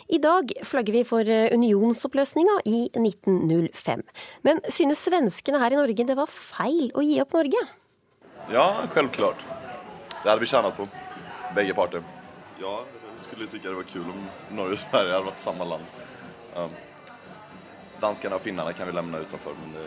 I 0.07 0.19
dag 0.23 0.51
flagger 0.63 0.93
vi 0.93 1.03
for 1.07 1.29
eh, 1.29 1.49
unionsoppløsninga 1.53 2.59
i 2.65 2.79
1905. 2.95 4.03
Men 4.47 4.61
synes 4.69 5.03
svenskene 5.07 5.61
her 5.61 5.75
i 5.75 5.79
Norge 5.79 6.07
det 6.07 6.17
var 6.17 6.31
feil 6.31 6.91
å 6.95 7.05
gi 7.05 7.19
opp 7.23 7.35
Norge? 7.37 7.63
Ja, 8.53 8.67
selvklart. 8.93 9.41
Det 10.23 10.29
hadde 10.29 10.41
vi 10.41 10.49
tjent 10.49 10.77
på, 10.77 10.87
begge 11.55 11.75
parter. 11.77 12.05
Ja, 12.61 12.79
jeg 13.13 13.25
skulle 13.25 13.49
tykke 13.51 13.69
det 13.69 13.79
var 13.79 13.89
kul 13.89 14.05
om 14.13 14.23
Norge 14.57 14.77
og 14.77 14.83
Sverige 14.83 15.17
hadde 15.17 15.29
vært 15.29 15.43
samme 15.43 15.67
land. 15.67 15.97
Um, 16.57 16.77
danskene 18.01 18.37
og 18.37 18.45
finnene 18.45 18.73
kan 18.77 18.89
vi 18.89 18.95
lämna 18.95 19.21
utenfor, 19.25 19.57
men 19.61 19.75
det, 19.75 19.85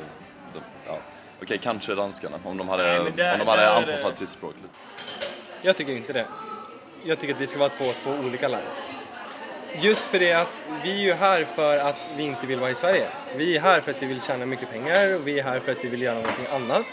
det, 0.55 0.67
ja. 0.87 1.01
Ok, 1.41 1.55
kanskje 1.63 1.97
danskene, 1.97 2.41
om 2.45 2.59
de 2.59 2.69
hadde 2.69 2.87
Nej, 2.87 3.13
det, 3.17 3.33
om 3.33 3.45
de 3.45 3.49
hade 3.49 3.69
anpassat 3.73 4.19
sitt 4.19 4.29
språk 4.29 4.55
lite. 4.61 4.75
Jag 5.63 5.77
tycker 5.77 5.93
inte 5.93 6.13
det. 6.13 6.27
Jeg 7.05 7.21
syns 7.21 7.33
att 7.33 7.41
vi 7.41 7.47
være 7.47 7.59
vara 7.59 7.71
två, 7.71 7.93
to 8.05 8.27
ulike 8.27 8.49
länder. 8.49 9.00
Just 9.75 10.01
för 10.01 10.19
det 10.19 10.33
att 10.33 10.67
vi 10.83 10.91
är 10.91 11.05
ju 11.05 11.13
här 11.13 11.45
för 11.45 11.79
att 11.79 12.11
vi 12.17 12.23
inte 12.23 12.47
vill 12.47 12.61
vara 12.61 12.71
i 12.71 12.75
Sverige. 12.75 13.07
Vi 13.37 13.57
är 13.57 13.61
här 13.61 13.81
för 13.81 13.91
att 13.91 14.03
vi 14.03 14.07
vill 14.07 14.23
tjäna 14.23 14.47
mycket 14.47 14.71
pengar 14.71 15.15
och 15.15 15.29
vi 15.29 15.39
är 15.39 15.45
här 15.45 15.61
för 15.61 15.73
att 15.73 15.85
vi 15.85 15.89
vill 15.89 16.03
göra 16.03 16.15
någonting 16.15 16.47
annat. 16.55 16.87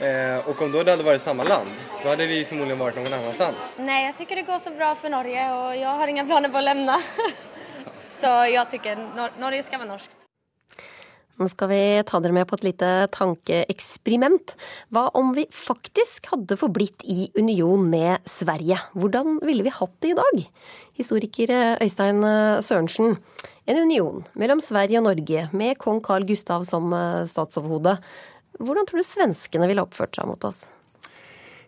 Eh, 0.00 0.48
och 0.48 0.62
om 0.62 0.72
då 0.72 0.82
det 0.82 0.90
hade 0.90 1.02
varit 1.02 1.22
samma 1.22 1.44
land, 1.44 1.70
då 2.02 2.08
hade 2.08 2.26
vi 2.26 2.44
förmodligen 2.44 2.78
varit 2.78 2.96
någon 2.96 3.12
annanstans. 3.12 3.76
Nej, 3.76 4.06
jag 4.06 4.16
tycker 4.16 4.36
det 4.36 4.42
går 4.42 4.58
så 4.58 4.70
bra 4.70 4.94
för 4.94 5.08
Norge 5.10 5.52
och 5.52 5.76
jag 5.76 5.88
har 5.88 6.08
inga 6.08 6.24
planer 6.24 6.48
på 6.48 6.58
att 6.58 6.64
lämna. 6.64 7.02
så 8.20 8.26
jag 8.26 8.70
tycker 8.70 8.96
Nor 8.96 9.30
Norge 9.38 9.62
ska 9.62 9.78
vara 9.78 9.88
norskt. 9.88 10.29
Nå 11.40 11.48
skal 11.48 11.70
vi 11.70 11.82
ta 12.04 12.18
dere 12.20 12.36
med 12.36 12.44
på 12.48 12.58
et 12.58 12.66
lite 12.66 12.88
tankeeksperiment. 13.16 14.52
Hva 14.92 15.06
om 15.16 15.30
vi 15.32 15.46
faktisk 15.48 16.28
hadde 16.34 16.58
forblitt 16.60 17.00
i 17.08 17.30
union 17.40 17.86
med 17.88 18.20
Sverige? 18.28 18.76
Hvordan 18.92 19.38
ville 19.48 19.64
vi 19.64 19.72
hatt 19.72 19.94
det 20.04 20.10
i 20.12 20.18
dag? 20.18 20.42
Historiker 21.00 21.54
Øystein 21.80 22.20
Sørensen. 22.66 23.16
En 23.64 23.80
union 23.86 24.20
mellom 24.36 24.60
Sverige 24.60 25.00
og 25.00 25.08
Norge 25.08 25.46
med 25.56 25.80
kong 25.80 26.02
Carl 26.04 26.28
Gustav 26.28 26.68
som 26.68 26.92
statsoverhode. 27.30 27.96
Hvordan 28.60 28.84
tror 28.84 29.00
du 29.00 29.08
svenskene 29.08 29.70
ville 29.70 29.86
oppført 29.86 30.20
seg 30.20 30.28
mot 30.28 30.44
oss? 30.44 30.66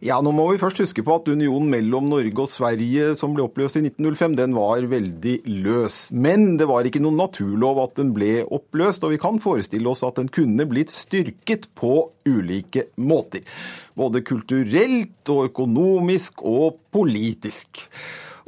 Ja, 0.02 0.16
nå 0.18 0.32
må 0.34 0.48
vi 0.48 0.58
først 0.58 0.80
huske 0.82 1.04
på 1.06 1.14
at 1.14 1.28
unionen 1.30 1.68
mellom 1.70 2.08
Norge 2.10 2.42
og 2.42 2.50
Sverige 2.50 3.12
som 3.20 3.36
ble 3.36 3.44
oppløst 3.44 3.76
i 3.78 3.84
1905, 3.84 4.32
den 4.34 4.56
var 4.56 4.82
veldig 4.90 5.34
løs. 5.62 5.98
Men 6.10 6.56
det 6.58 6.66
var 6.66 6.88
ikke 6.88 6.98
noen 7.04 7.20
naturlov 7.20 7.78
at 7.84 8.00
den 8.00 8.10
ble 8.16 8.40
oppløst, 8.42 9.06
og 9.06 9.12
vi 9.14 9.20
kan 9.22 9.38
forestille 9.38 9.86
oss 9.86 10.02
at 10.02 10.18
den 10.18 10.26
kunne 10.34 10.66
blitt 10.66 10.90
styrket 10.90 11.68
på 11.78 11.92
ulike 12.26 12.88
måter. 12.98 13.46
Både 13.94 14.24
kulturelt 14.26 15.30
og 15.30 15.52
økonomisk 15.52 16.42
og 16.50 16.80
politisk. 16.90 17.84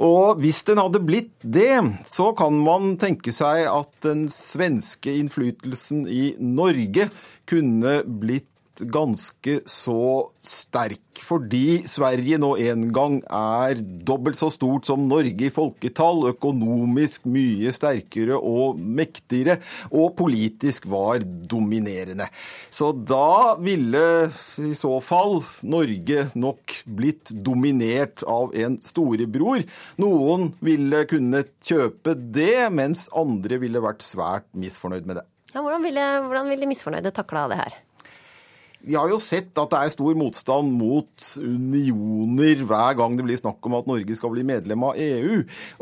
Og 0.02 0.40
hvis 0.42 0.64
den 0.66 0.80
hadde 0.82 1.04
blitt 1.06 1.36
det, 1.38 1.76
så 2.10 2.32
kan 2.34 2.58
man 2.66 2.96
tenke 2.98 3.30
seg 3.30 3.68
at 3.70 3.92
den 4.02 4.26
svenske 4.26 5.14
innflytelsen 5.20 6.02
i 6.10 6.32
Norge 6.42 7.12
kunne 7.46 8.00
blitt 8.02 8.50
ganske 8.80 9.60
så 9.70 10.30
sterk. 10.40 11.00
Fordi 11.24 11.84
Sverige 11.88 12.38
nå 12.42 12.50
en 12.58 12.88
gang 12.94 13.20
er 13.30 13.78
dobbelt 13.78 14.38
så 14.40 14.50
stort 14.52 14.88
som 14.88 15.06
Norge 15.08 15.46
i 15.46 15.52
folketall, 15.54 16.24
økonomisk 16.32 17.28
mye 17.30 17.70
sterkere 17.74 18.36
og 18.38 18.80
mektigere, 18.80 19.60
og 19.94 20.16
politisk 20.18 20.88
var 20.90 21.22
dominerende. 21.22 22.26
Så 22.70 22.90
da 22.92 23.54
ville 23.62 24.04
i 24.58 24.74
så 24.78 24.98
fall 25.04 25.40
Norge 25.62 26.28
nok 26.34 26.78
blitt 26.84 27.30
dominert 27.46 28.26
av 28.26 28.54
en 28.58 28.80
storebror. 28.82 29.62
Noen 30.02 30.50
ville 30.64 31.04
kunne 31.10 31.44
kjøpe 31.64 32.16
det, 32.18 32.66
mens 32.74 33.06
andre 33.14 33.62
ville 33.62 33.82
vært 33.84 34.02
svært 34.04 34.50
misfornøyd 34.58 35.06
med 35.06 35.22
det. 35.22 35.28
Ja, 35.54 35.62
hvordan 35.62 35.84
ville, 35.86 36.04
hvordan 36.26 36.48
ville 36.50 36.66
misfornøyde 36.66 37.14
takla 37.14 37.46
det 37.52 37.60
her? 37.60 37.74
Vi 38.84 38.96
har 38.98 39.08
jo 39.08 39.16
sett 39.22 39.56
at 39.56 39.72
det 39.72 39.78
er 39.80 39.92
stor 39.94 40.16
motstand 40.18 40.74
mot 40.76 41.26
unioner 41.40 42.64
hver 42.68 42.96
gang 42.98 43.14
det 43.16 43.24
blir 43.24 43.38
snakk 43.40 43.64
om 43.64 43.76
at 43.78 43.86
Norge 43.88 44.16
skal 44.18 44.34
bli 44.34 44.44
medlem 44.44 44.84
av 44.84 44.98
EU. 45.00 45.38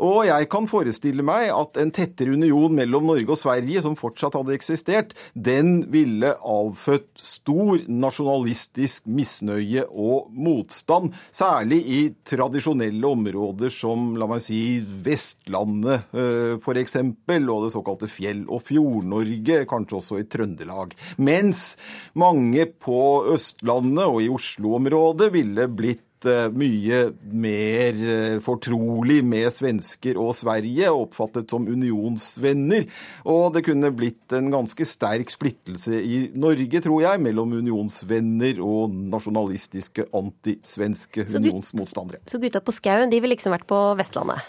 Og 0.07 0.19
jeg 0.29 0.47
kan 0.51 0.69
forestille 0.71 1.25
meg 1.25 1.49
at 1.51 1.79
en 1.81 1.91
tettere 1.91 2.31
union 2.31 2.71
mellom 2.77 3.09
Norge 3.11 3.27
og 3.35 3.39
Sverige, 3.41 3.83
som 3.83 3.97
fortsatt 3.99 4.37
hadde 4.39 4.55
eksistert, 4.55 5.11
den 5.35 5.89
ville 5.91 6.31
avfødt 6.39 7.09
stor 7.19 7.83
nasjonalistisk 7.91 9.09
misnøye 9.11 9.83
og 9.89 10.31
motstand. 10.31 11.11
Særlig 11.35 11.81
i 11.83 12.01
tradisjonelle 12.23 13.11
områder 13.11 13.73
som 13.73 14.13
la 14.19 14.29
meg 14.31 14.45
si 14.45 14.79
Vestlandet 14.79 16.07
f.eks., 16.13 16.97
og 17.43 17.65
det 17.65 17.73
såkalte 17.73 18.07
Fjell- 18.11 18.47
og 18.47 18.63
Fjord-Norge, 18.63 19.63
kanskje 19.67 19.99
også 19.99 20.21
i 20.21 20.27
Trøndelag. 20.29 20.93
Mens 21.19 21.73
mange 22.19 22.65
på 22.71 22.92
på 22.93 23.03
Østlandet 23.33 24.05
og 24.05 24.21
i 24.21 24.31
Oslo-området 24.31 25.29
ville 25.33 25.65
blitt 25.71 26.27
eh, 26.29 26.49
mye 26.53 26.99
mer 27.33 28.01
eh, 28.13 28.35
fortrolig 28.43 29.21
med 29.25 29.49
svensker 29.55 30.19
og 30.21 30.33
Sverige, 30.37 30.91
oppfattet 30.93 31.49
som 31.53 31.65
unionsvenner. 31.65 32.85
Og 33.25 33.53
det 33.55 33.65
kunne 33.67 33.93
blitt 33.95 34.35
en 34.37 34.51
ganske 34.53 34.87
sterk 34.87 35.33
splittelse 35.33 35.97
i 35.97 36.19
Norge, 36.37 36.83
tror 36.85 37.05
jeg, 37.05 37.23
mellom 37.25 37.55
unionsvenner 37.63 38.61
og 38.63 38.93
nasjonalistiske 39.13 40.09
antisvenske 40.13 41.25
unionsmotstandere. 41.33 42.21
Så 42.29 42.41
gutta 42.43 42.61
på 42.63 42.75
skauen 42.75 43.13
de 43.13 43.23
ville 43.23 43.33
liksom 43.33 43.55
vært 43.55 43.69
på 43.69 43.85
Vestlandet? 43.99 44.43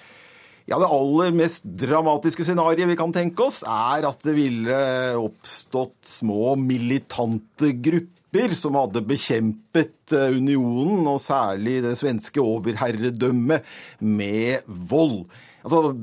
Ja, 0.64 0.78
Det 0.80 0.88
aller 0.88 1.35
mest 1.37 1.64
dramatiske 1.76 2.44
scenarioet 2.46 2.88
vi 2.88 2.96
kan 2.96 3.12
tenke 3.12 3.44
oss, 3.44 3.61
er 3.68 4.07
at 4.09 4.22
det 4.24 4.33
ville 4.33 4.78
oppstått 5.20 5.98
små 6.09 6.54
militante 6.57 7.74
grupper 7.85 8.13
som 8.57 8.77
hadde 8.79 9.05
bekjempet 9.07 10.14
eh, 10.14 10.37
unionen, 10.37 11.07
og 11.11 11.23
særlig 11.23 11.81
det 11.85 11.97
svenske 12.01 12.42
overherredømmet, 12.42 13.66
med 14.01 14.64
vold. 14.66 15.25
Altså, 15.64 15.94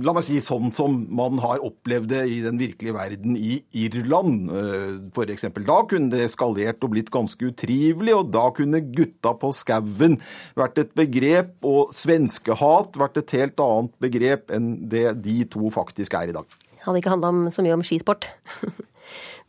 la 0.00 0.14
meg 0.16 0.24
si 0.24 0.38
sånn 0.40 0.70
som 0.72 0.94
man 1.12 1.36
har 1.42 1.60
opplevd 1.60 2.08
det 2.14 2.22
i 2.32 2.38
den 2.40 2.56
virkelige 2.60 2.94
verden 2.96 3.34
i 3.36 3.58
Irland, 3.82 4.48
eh, 4.48 4.94
f.eks. 5.12 5.44
Da 5.58 5.76
kunne 5.90 6.08
det 6.14 6.22
eskalert 6.24 6.80
og 6.86 6.94
blitt 6.94 7.12
ganske 7.12 7.50
utrivelig, 7.50 8.14
og 8.16 8.30
da 8.32 8.46
kunne 8.56 8.80
gutta 8.80 9.34
på 9.36 9.52
skauen 9.56 10.16
vært 10.56 10.80
et 10.80 10.96
begrep, 10.96 11.52
og 11.68 11.92
svenskehat 11.96 12.96
vært 13.00 13.20
et 13.20 13.36
helt 13.36 13.60
annet 13.60 13.92
begrep 14.00 14.56
enn 14.56 14.72
det 14.88 15.10
de 15.20 15.42
to 15.52 15.68
faktisk 15.74 16.16
er 16.16 16.32
i 16.32 16.36
dag. 16.40 16.60
Hadde 16.80 17.02
ikke 17.02 17.12
handla 17.12 17.52
så 17.52 17.60
mye 17.66 17.76
om 17.76 17.84
skisport. 17.84 18.30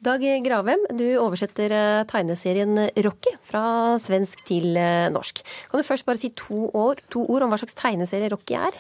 Dag 0.02 0.24
Gravem, 0.42 0.82
du 0.98 1.06
oversetter 1.22 1.70
eh, 1.78 2.04
tegneserien 2.10 2.74
Rocky 3.06 3.36
fra 3.46 4.00
svensk 4.02 4.40
til 4.48 4.74
eh, 4.74 5.12
norsk. 5.14 5.44
Kan 5.70 5.78
du 5.78 5.86
først 5.86 6.08
bare 6.08 6.18
si 6.18 6.32
to, 6.34 6.72
år, 6.74 7.04
to 7.14 7.22
ord 7.30 7.46
om 7.46 7.52
hva 7.54 7.60
slags 7.62 7.78
tegneserie 7.78 8.32
Rocky 8.34 8.56
er? 8.58 8.80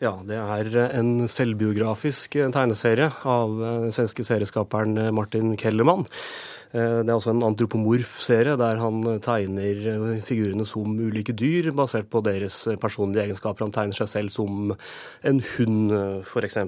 Ja, 0.00 0.14
det 0.24 0.38
er 0.40 0.70
en 0.96 1.28
selvbiografisk 1.28 2.38
tegneserie 2.54 3.10
av 3.28 3.52
den 3.60 3.92
svenske 3.92 4.24
serieskaperen 4.24 4.96
Martin 5.16 5.52
Kellermann. 5.60 6.06
Det 6.72 7.04
er 7.04 7.14
også 7.14 7.32
en 7.32 7.44
antropomorf 7.46 8.18
serie 8.24 8.56
der 8.60 8.80
han 8.80 9.00
tegner 9.24 10.20
figurene 10.24 10.66
som 10.68 10.96
ulike 11.00 11.32
dyr, 11.36 11.70
basert 11.76 12.10
på 12.12 12.20
deres 12.24 12.62
personlige 12.80 13.24
egenskaper. 13.24 13.64
Han 13.64 13.76
tegner 13.76 13.96
seg 13.96 14.12
selv 14.12 14.36
som 14.36 14.72
en 14.72 15.40
hund, 15.54 15.96
f.eks. 16.28 16.60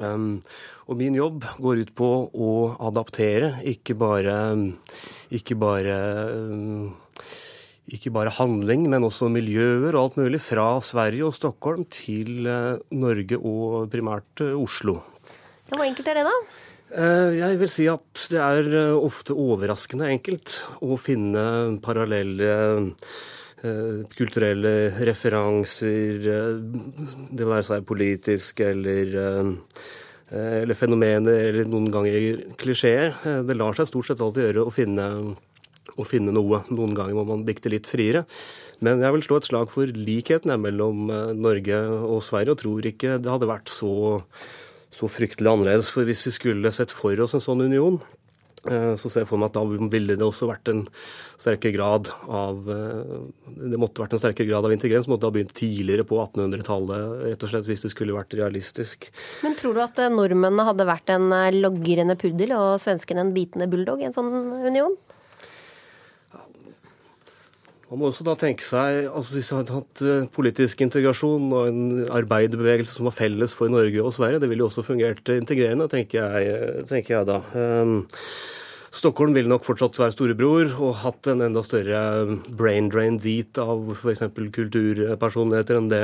Um, 0.00 0.40
og 0.88 0.98
min 0.98 1.16
jobb 1.16 1.44
går 1.62 1.84
ut 1.84 1.92
på 1.96 2.08
å 2.32 2.52
adaptere, 2.88 3.54
ikke 3.68 3.96
bare, 4.00 4.36
ikke 5.34 5.56
bare 5.60 5.96
ikke 7.92 8.12
bare 8.14 8.32
handling, 8.36 8.86
men 8.90 9.04
også 9.04 9.28
miljøer 9.32 9.90
og 9.90 10.00
alt 10.02 10.18
mulig 10.20 10.40
fra 10.42 10.66
Sverige 10.84 11.26
og 11.28 11.36
Stockholm 11.36 11.86
til 11.92 12.46
Norge 12.94 13.38
og 13.38 13.90
primært 13.92 14.44
Oslo. 14.54 15.00
Ja, 15.68 15.76
hvor 15.76 15.86
enkelt 15.88 16.08
er 16.12 16.20
det, 16.20 16.26
da? 16.28 16.36
Jeg 17.32 17.58
vil 17.58 17.70
si 17.72 17.86
at 17.88 18.24
det 18.30 18.40
er 18.40 18.94
ofte 18.94 19.34
overraskende 19.34 20.10
enkelt 20.12 20.58
å 20.84 20.98
finne 21.00 21.44
parallelle 21.84 22.50
kulturelle 23.62 24.72
referanser, 25.06 26.18
det 27.30 27.46
være 27.46 27.66
seg 27.68 27.84
politisk 27.86 28.62
eller 28.66 29.12
eller 30.32 30.76
fenomener, 30.78 31.50
eller 31.50 31.66
noen 31.68 31.90
ganger 31.92 32.38
klisjeer. 32.56 33.12
Det 33.44 33.56
lar 33.58 33.76
seg 33.76 33.90
stort 33.90 34.08
sett 34.08 34.22
alltid 34.24 34.46
gjøre 34.46 34.64
å 34.64 34.72
finne, 34.72 35.06
å 35.92 36.06
finne 36.08 36.32
noe. 36.32 36.62
Noen 36.72 36.96
ganger 36.96 37.18
må 37.18 37.26
man 37.28 37.44
dikte 37.44 37.68
litt 37.68 37.90
friere. 37.90 38.24
Men 38.80 39.04
jeg 39.04 39.12
vil 39.12 39.26
slå 39.26 39.38
et 39.38 39.50
slag 39.50 39.68
for 39.70 39.92
likheten 39.92 40.54
mellom 40.62 41.04
Norge 41.36 41.82
og 41.84 42.24
Sverige, 42.24 42.56
og 42.56 42.62
tror 42.62 42.88
ikke 42.88 43.18
det 43.20 43.32
hadde 43.34 43.50
vært 43.50 43.68
så, 43.70 43.92
så 44.88 45.12
fryktelig 45.12 45.52
annerledes. 45.52 45.92
For 45.92 46.08
hvis 46.08 46.24
vi 46.30 46.34
skulle 46.38 46.72
sett 46.72 46.96
for 46.96 47.20
oss 47.26 47.36
en 47.36 47.44
sånn 47.44 47.66
union, 47.68 48.00
Eh, 48.00 48.21
så 48.62 49.10
ser 49.10 49.24
jeg 49.24 49.28
for 49.30 49.42
meg 49.42 49.50
at 49.50 49.56
da 49.56 49.86
ville 49.90 50.14
det 50.14 50.22
også 50.22 50.46
vært 50.46 50.70
en 50.70 50.84
sterkere 51.40 51.74
grad 51.74 52.10
av 52.30 52.68
eh, 52.70 53.14
Det 53.72 53.80
måtte 53.80 54.04
vært 54.04 54.14
en 54.14 54.22
sterkere 54.22 54.46
grad 54.50 54.68
av 54.68 54.74
integrering, 54.74 55.02
som 55.02 55.16
måtte 55.16 55.26
ha 55.26 55.34
begynt 55.34 55.54
tidligere 55.58 56.06
på 56.06 56.20
1800-tallet, 56.22 57.16
rett 57.32 57.42
og 57.42 57.50
slett, 57.50 57.66
hvis 57.66 57.82
det 57.86 57.92
skulle 57.94 58.14
vært 58.14 58.36
realistisk. 58.38 59.10
Men 59.42 59.56
tror 59.58 59.74
du 59.74 59.82
at 59.82 59.98
eh, 59.98 60.12
nordmennene 60.14 60.68
hadde 60.68 60.86
vært 60.86 61.10
en 61.14 61.26
logrende 61.58 62.14
puddel 62.20 62.54
og 62.58 62.78
svenskene 62.82 63.26
en 63.26 63.34
bitende 63.34 63.66
bulldog 63.72 64.02
i 64.04 64.08
en 64.10 64.14
sånn 64.14 64.30
union? 64.68 64.94
Man 67.92 68.00
må 68.00 68.08
også 68.08 68.24
da 68.24 68.32
tenke 68.40 68.64
seg 68.64 69.04
altså 69.10 69.34
Hvis 69.36 69.50
vi 69.52 69.56
hadde 69.58 69.74
hatt 69.76 70.02
politisk 70.32 70.80
integrasjon 70.80 71.50
og 71.52 71.66
en 71.68 71.82
arbeiderbevegelse 72.08 72.96
som 72.96 73.04
var 73.10 73.12
felles 73.18 73.52
for 73.52 73.68
Norge 73.68 74.00
og 74.00 74.14
Sverige, 74.16 74.40
det 74.40 74.48
ville 74.48 74.64
jo 74.64 74.70
også 74.70 74.84
fungert 74.86 75.28
integrerende, 75.28 75.90
tenker 75.92 76.24
jeg, 76.24 76.86
tenker 76.88 77.18
jeg 77.18 77.28
da. 77.28 77.42
Um, 77.52 77.98
Stockholm 78.96 79.36
ville 79.36 79.52
nok 79.52 79.66
fortsatt 79.68 80.00
være 80.00 80.14
storebror 80.14 80.72
og 80.84 80.96
hatt 81.02 81.28
en 81.34 81.44
enda 81.44 81.60
større 81.64 82.00
brain 82.48 82.88
drain 82.92 83.20
dit 83.20 83.60
av 83.60 83.92
f.eks. 83.92 84.24
kulturpersonligheter 84.56 85.80
enn 85.82 85.92
det, 85.92 86.02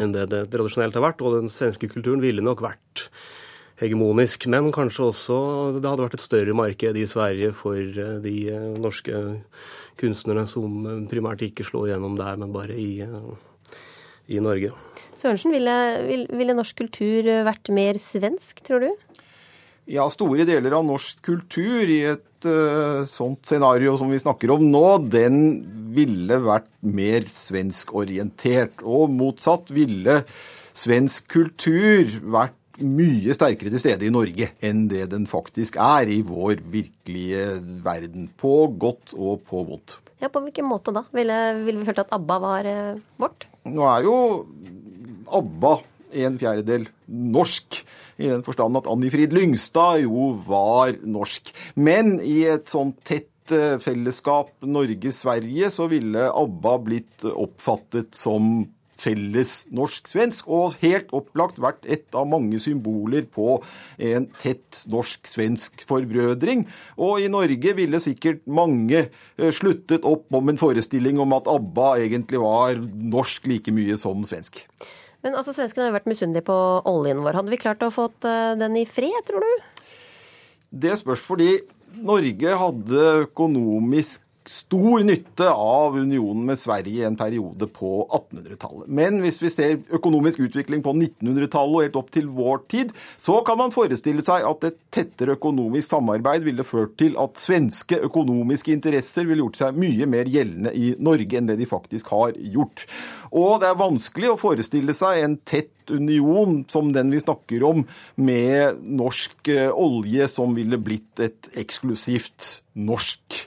enn 0.00 0.16
det 0.16 0.26
det 0.32 0.42
tradisjonelt 0.52 0.96
har 0.96 1.06
vært. 1.10 1.20
Og 1.24 1.38
den 1.42 1.52
svenske 1.52 1.92
kulturen 1.92 2.24
ville 2.24 2.44
nok 2.44 2.64
vært 2.64 3.06
hegemonisk. 3.80 4.48
Men 4.52 4.72
kanskje 4.72 5.08
også 5.10 5.38
det 5.76 5.88
hadde 5.88 6.04
vært 6.04 6.18
et 6.20 6.24
større 6.24 6.56
marked 6.56 7.00
i 7.00 7.08
Sverige 7.08 7.52
for 7.56 7.80
eh, 7.80 8.18
de 8.24 8.36
norske 8.80 9.12
norske 9.12 9.81
kunstnerne 10.00 10.46
som 10.50 11.06
primært 11.10 11.44
ikke 11.46 11.66
slår 11.66 11.92
gjennom 11.92 12.16
der, 12.18 12.38
men 12.40 12.54
bare 12.54 12.76
i, 12.78 13.02
i 14.32 14.42
Norge. 14.42 14.72
Sørensen, 15.18 15.54
ville, 15.54 15.74
ville 16.32 16.56
norsk 16.56 16.80
kultur 16.82 17.28
vært 17.46 17.70
mer 17.74 18.00
svensk, 18.00 18.62
tror 18.66 18.86
du? 18.86 18.90
Ja, 19.90 20.04
store 20.14 20.46
deler 20.46 20.76
av 20.78 20.84
norsk 20.86 21.18
kultur 21.26 21.90
i 21.90 22.04
et 22.12 22.46
uh, 22.46 23.02
sånt 23.10 23.42
scenario 23.48 23.96
som 23.98 24.12
vi 24.14 24.20
snakker 24.22 24.52
om 24.54 24.62
nå, 24.70 24.86
den 25.10 25.38
ville 25.94 26.38
vært 26.44 26.70
mer 26.86 27.26
svenskorientert. 27.30 28.84
Og 28.86 29.10
motsatt 29.10 29.72
ville 29.74 30.20
svensk 30.72 31.26
kultur 31.34 32.14
vært 32.22 32.54
mye 32.86 33.34
sterkere 33.36 33.72
til 33.72 33.82
stede 33.82 34.06
i 34.06 34.12
Norge 34.12 34.50
enn 34.64 34.86
det 34.90 35.06
den 35.12 35.26
faktisk 35.30 35.78
er 35.80 36.10
i 36.10 36.20
vår 36.26 36.62
virkelige 36.72 37.46
verden. 37.84 38.28
På 38.38 38.66
godt 38.70 39.14
og 39.16 39.44
på 39.48 39.64
vondt. 39.68 39.98
Ja, 40.22 40.30
På 40.30 40.42
hvilken 40.44 40.68
måte 40.70 40.94
da? 40.94 41.04
Ville, 41.14 41.38
ville 41.64 41.80
vi 41.80 41.88
følt 41.88 42.04
at 42.04 42.12
ABBA 42.14 42.36
var 42.42 42.68
eh, 42.70 43.00
vårt? 43.18 43.48
Nå 43.66 43.86
er 43.90 44.06
jo 44.06 44.14
ABBA 45.32 45.72
en 46.22 46.38
fjerdedel 46.38 46.86
norsk 47.08 47.80
i 48.22 48.28
den 48.28 48.44
forstand 48.46 48.78
at 48.78 48.88
Annifrid 48.90 49.34
Lyngstad 49.34 50.04
jo 50.04 50.32
var 50.46 50.94
norsk. 51.02 51.50
Men 51.74 52.18
i 52.20 52.42
et 52.50 52.70
sånt 52.70 53.00
tett 53.08 53.54
eh, 53.54 53.80
fellesskap 53.82 54.52
Norge-Sverige 54.62 55.72
så 55.74 55.88
ville 55.90 56.28
ABBA 56.30 56.76
blitt 56.86 57.26
oppfattet 57.32 58.14
som 58.18 58.68
felles 59.02 59.54
norsk-svensk, 59.74 60.48
og 60.48 60.78
helt 60.82 61.12
opplagt 61.16 61.60
vært 61.62 61.84
et 61.90 62.06
av 62.16 62.28
mange 62.30 62.60
symboler 62.62 63.26
på 63.26 63.58
en 63.98 64.28
tett 64.42 64.82
norsk-svensk 64.92 65.84
forbrødring. 65.88 66.64
Og 67.02 67.22
i 67.24 67.30
Norge 67.32 67.76
ville 67.78 68.02
sikkert 68.02 68.42
mange 68.46 69.04
eh, 69.04 69.52
sluttet 69.54 70.06
opp 70.08 70.32
om 70.34 70.52
en 70.52 70.60
forestilling 70.60 71.20
om 71.22 71.36
at 71.36 71.50
ABBA 71.50 71.92
egentlig 72.06 72.42
var 72.42 72.80
norsk 72.80 73.46
like 73.50 73.74
mye 73.74 73.98
som 74.00 74.24
svensk. 74.28 74.64
Men 75.22 75.36
altså, 75.38 75.54
svenskene 75.54 75.86
har 75.86 75.92
jo 75.92 75.98
vært 76.00 76.10
misunnelige 76.10 76.48
på 76.48 76.58
oljen 76.90 77.22
vår. 77.22 77.38
Hadde 77.38 77.52
vi 77.52 77.60
klart 77.62 77.84
å 77.86 77.92
få 77.94 78.08
eh, 78.26 78.54
den 78.58 78.80
i 78.80 78.88
fred, 78.88 79.20
tror 79.28 79.44
du? 79.44 79.70
Det 80.82 80.96
spørs 80.98 81.22
fordi 81.22 81.52
Norge 82.02 82.56
hadde 82.56 83.08
økonomisk 83.26 84.22
stor 84.48 85.02
nytte 85.06 85.46
av 85.50 85.96
unionen 85.96 86.44
med 86.46 86.58
Sverige 86.58 87.02
i 87.02 87.06
en 87.06 87.16
periode 87.16 87.66
på 87.70 88.06
1800-tallet. 88.08 88.88
Men 88.88 89.20
hvis 89.22 89.38
vi 89.42 89.50
ser 89.52 89.76
økonomisk 89.94 90.42
utvikling 90.46 90.82
på 90.82 90.94
1900-tallet 90.96 91.76
og 91.76 91.84
helt 91.86 91.98
opp 92.00 92.10
til 92.14 92.30
vår 92.32 92.64
tid, 92.72 92.94
så 93.20 93.38
kan 93.46 93.60
man 93.60 93.74
forestille 93.74 94.24
seg 94.24 94.46
at 94.48 94.66
et 94.68 94.80
tettere 94.94 95.36
økonomisk 95.38 95.92
samarbeid 95.92 96.46
ville 96.46 96.66
ført 96.66 96.96
til 97.00 97.14
at 97.22 97.38
svenske 97.40 98.00
økonomiske 98.08 98.74
interesser 98.74 99.28
ville 99.28 99.44
gjort 99.44 99.60
seg 99.62 99.78
mye 99.78 100.08
mer 100.10 100.30
gjeldende 100.30 100.74
i 100.74 100.92
Norge 100.98 101.38
enn 101.38 101.50
det 101.50 101.60
de 101.60 101.68
faktisk 101.68 102.10
har 102.14 102.34
gjort. 102.34 102.86
Og 103.32 103.62
det 103.62 103.70
er 103.70 103.78
vanskelig 103.80 104.32
å 104.32 104.40
forestille 104.40 104.96
seg 104.96 105.22
en 105.22 105.38
tett 105.48 105.70
union 105.90 106.62
som 106.70 106.92
den 106.94 107.10
vi 107.12 107.20
snakker 107.22 107.64
om, 107.66 107.86
med 108.14 108.82
norsk 108.82 109.48
eh, 109.50 109.70
olje 109.70 110.28
som 110.30 110.54
ville 110.56 110.78
blitt 110.78 111.22
et 111.22 111.50
eksklusivt 111.58 112.62
norsk 112.78 113.46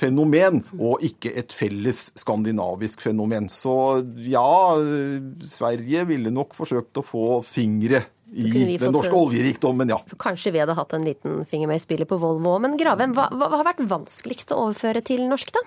fenomen, 0.00 0.62
og 0.78 1.04
ikke 1.06 1.32
et 1.38 1.52
felles 1.54 2.08
skandinavisk 2.18 3.04
fenomen. 3.04 3.50
Så 3.52 3.74
ja, 4.26 4.46
Sverige 5.46 6.06
ville 6.10 6.32
nok 6.34 6.56
forsøkt 6.56 7.00
å 7.00 7.06
få 7.06 7.26
fingre 7.46 8.04
i 8.30 8.78
den 8.78 8.94
norske 8.94 9.16
oljerikdommen, 9.16 9.90
ja. 9.90 9.98
Så 10.06 10.18
kanskje 10.20 10.54
vi 10.54 10.62
hadde 10.62 10.76
hatt 10.78 10.94
en 10.94 11.06
liten 11.06 11.44
finger 11.48 11.70
med 11.70 11.80
i 11.80 11.82
spillet 11.82 12.08
på 12.08 12.18
Volvo. 12.20 12.56
Men 12.62 12.78
Gravem, 12.78 13.14
hva, 13.16 13.26
hva, 13.34 13.50
har 13.56 13.66
vært 13.72 13.84
vanskeligst 13.90 14.54
å 14.54 14.66
overføre 14.68 15.02
til 15.06 15.24
norsk, 15.30 15.52
da? 15.56 15.64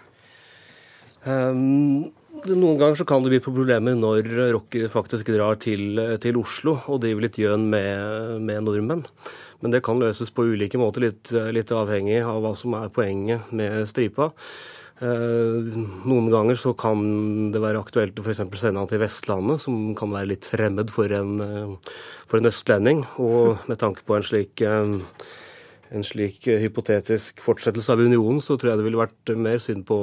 Um, 1.24 2.12
noen 2.44 2.80
ganger 2.80 2.98
så 3.00 3.08
kan 3.08 3.24
det 3.24 3.32
bli 3.32 3.42
på 3.44 3.54
problemer 3.56 3.96
når 3.96 4.28
rockere 4.56 4.92
faktisk 4.92 5.32
drar 5.32 5.60
til, 5.64 6.00
til 6.24 6.40
Oslo 6.40 6.78
og 6.92 7.04
driver 7.04 7.28
litt 7.28 7.40
gjøn 7.40 7.68
med, 7.72 8.40
med 8.44 8.64
nordmenn. 8.66 9.06
Men 9.64 9.72
det 9.72 9.84
kan 9.86 10.01
løses 10.01 10.30
på 10.36 10.43
ulike 10.51 10.78
måter, 10.82 11.07
litt, 11.07 11.32
litt 11.55 11.72
avhengig 11.72 12.20
av 12.28 12.41
hva 12.43 12.51
som 12.59 12.76
er 12.76 12.91
poenget 12.91 13.51
med 13.55 13.88
stripa. 13.88 14.34
Eh, 15.03 15.78
noen 16.07 16.30
ganger 16.32 16.57
så 16.59 16.72
kan 16.78 16.99
det 17.51 17.61
være 17.64 17.82
aktuelt 17.82 18.20
å 18.20 18.24
f.eks. 18.24 18.43
sende 18.61 18.80
han 18.80 18.89
til 18.91 19.01
Vestlandet, 19.01 19.64
som 19.66 19.91
kan 19.97 20.14
være 20.14 20.30
litt 20.36 20.47
fremmed 20.47 20.93
for 20.93 21.11
en, 21.11 21.34
eh, 21.41 21.95
for 22.30 22.39
en 22.39 22.51
østlending. 22.51 23.03
Og 23.24 23.66
med 23.68 23.82
tanke 23.82 24.05
på 24.05 24.16
en 24.16 24.24
slik, 24.24 24.61
eh, 24.61 24.99
en 25.93 26.05
slik 26.07 26.47
hypotetisk 26.47 27.41
fortsettelse 27.43 27.91
av 27.91 27.99
unionen, 27.99 28.39
så 28.41 28.57
tror 28.57 28.72
jeg 28.72 28.78
det 28.80 28.86
ville 28.86 29.01
vært 29.01 29.36
mer 29.38 29.59
synd 29.59 29.86
på 29.86 29.97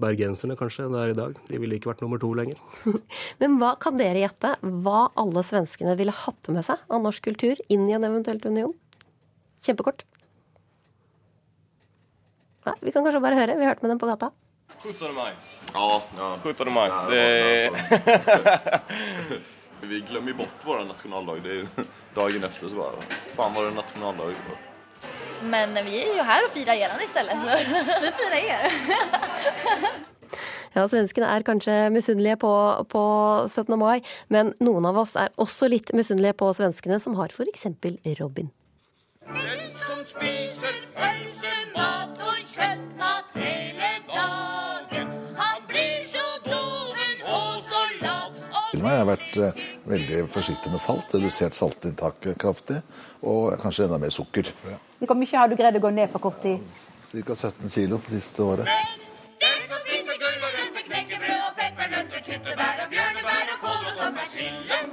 bergenserne 0.00 0.56
kanskje 0.56 0.86
enn 0.86 0.92
det 0.92 1.02
er 1.02 1.10
i 1.10 1.18
dag. 1.18 1.34
De 1.48 1.58
ville 1.58 1.76
ikke 1.76 1.92
vært 1.92 2.00
nummer 2.00 2.20
to 2.20 2.32
lenger. 2.32 2.56
Men 3.40 3.58
hva 3.58 3.74
kan 3.78 3.96
dere 3.96 4.22
gjette 4.22 4.56
hva 4.62 5.10
alle 5.16 5.42
svenskene 5.42 5.98
ville 5.98 6.14
hatt 6.14 6.48
med 6.48 6.64
seg 6.64 6.78
av 6.88 7.02
norsk 7.02 7.22
kultur 7.22 7.56
inn 7.68 7.88
i 7.90 7.92
en 7.92 8.04
eventuelt 8.04 8.46
union? 8.46 8.72
Kjempekort. 9.64 10.04
Nei, 12.64 12.76
vi 12.80 12.92
kan 12.92 13.04
kanskje 13.04 13.20
bare 13.24 13.38
høre. 13.38 13.56
Vi 13.60 13.68
hørte 13.68 13.84
med 13.84 13.94
dem 13.94 14.00
på 14.00 14.08
gata. 14.08 14.30
17. 14.84 15.14
mai. 15.16 15.32
Ja, 15.74 16.02
ja. 16.16 16.28
17. 16.42 16.72
mai. 16.72 16.88
Ja, 16.88 17.00
det... 17.10 17.70
vi 19.90 20.00
glemmer 20.08 20.32
bort 20.32 20.64
vår 20.64 20.84
nasjonaldag. 20.88 21.42
Det 21.44 21.50
er 21.50 21.60
jo 21.62 21.86
dagen 22.16 22.46
etter 22.48 22.68
så 22.68 22.78
bare 22.78 23.04
Faen, 23.34 23.52
var 23.56 23.68
det 23.68 23.76
nasjonaldag? 23.78 24.34
Men 25.50 25.76
vi 25.84 26.00
er 26.00 26.16
jo 26.18 26.24
her 26.24 26.46
og 26.46 26.52
firer 26.54 26.80
dere 26.80 27.04
i 27.04 27.08
stedet. 27.10 27.36
Vi 28.04 28.12
firer 28.16 28.36
dere. 28.40 28.68
Ja, 30.74 30.88
svenskene 30.90 31.28
er 31.30 31.44
kanskje 31.46 31.74
misunnelige 31.94 32.38
på, 32.42 32.50
på, 32.90 33.02
17. 33.46 33.76
mai, 33.78 34.00
men 34.32 34.50
noen 34.64 34.88
av 34.88 34.96
oss 35.04 35.14
er 35.20 35.30
også 35.38 35.68
litt 35.70 35.92
misunnelige 35.94 36.34
på 36.40 36.48
svenskene, 36.56 36.98
som 36.98 37.14
har 37.20 37.30
f.eks. 37.30 37.68
Robin. 38.18 38.50
Den 39.24 39.60
som 39.80 40.00
spiser 40.04 40.74
pølsemat 40.92 42.18
og 42.20 42.40
kjøttmat 42.52 43.36
hele 43.40 43.90
dagen, 44.08 45.12
han 45.38 45.62
blir 45.68 46.02
så 46.10 46.24
doven 46.44 47.22
og 47.24 47.62
så 47.64 47.80
lat 48.02 48.74
Jeg 48.74 48.82
har 48.84 49.08
vært 49.08 49.38
uh, 49.40 49.62
veldig 49.88 50.18
forsiktig 50.34 50.72
med 50.74 50.82
salt, 50.84 51.14
redusert 51.16 51.56
saltinntaket 51.56 52.36
kraftig, 52.40 52.82
og 53.22 53.54
kanskje 53.62 53.86
enda 53.88 54.00
mer 54.02 54.12
sukker. 54.12 54.50
Ja. 54.68 54.76
Hvor 55.06 55.16
mye 55.16 55.40
har 55.40 55.48
du 55.48 55.56
greid 55.56 55.80
å 55.80 55.84
gå 55.86 55.94
ned 55.94 56.12
på 56.12 56.20
kort 56.26 56.42
tid? 56.44 56.60
Ca. 57.14 57.34
17 57.34 57.72
kilo 57.72 58.02
på 58.04 58.12
siste 58.12 58.44
året. 58.44 58.68
Den 59.40 59.64
som 59.70 59.80
spiser 59.86 60.20
gulrøtter, 60.20 60.84
knekkebrød 60.90 61.48
og 61.48 61.56
peppernøtter, 61.62 62.28
tyttebær 62.28 62.84
og 62.84 62.92
bjørnebær 62.92 63.56
og 63.56 63.64
kål 63.64 63.82
og 63.88 63.98
tommersille 64.02 64.84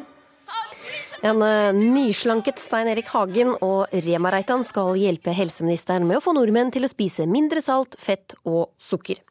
en 1.21 1.41
eh, 1.41 1.73
nyslanket 1.73 2.59
Stein 2.59 2.89
Erik 2.89 3.11
Hagen 3.13 3.53
og 3.61 3.91
Rema-Reitan 3.93 4.63
skal 4.65 4.95
hjelpe 4.97 5.33
helseministeren 5.37 6.07
med 6.09 6.17
å 6.17 6.23
få 6.23 6.33
nordmenn 6.37 6.73
til 6.73 6.87
å 6.87 6.91
spise 6.91 7.27
mindre 7.29 7.61
salt, 7.61 7.97
fett 8.01 8.35
og 8.41 8.71
sukker. 8.81 9.21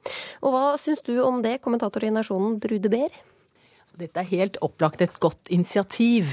Og 0.45 0.55
hva 0.55 0.65
syns 0.81 1.03
du 1.07 1.17
om 1.25 1.43
det, 1.43 1.59
kommentator 1.65 2.07
i 2.07 2.13
Nasjonen 2.15 2.61
Drude 2.63 2.93
Behr? 2.93 3.11
Dette 3.99 4.23
er 4.23 4.31
helt 4.31 4.61
opplagt 4.65 5.03
et 5.03 5.19
godt 5.21 5.51
initiativ. 5.53 6.33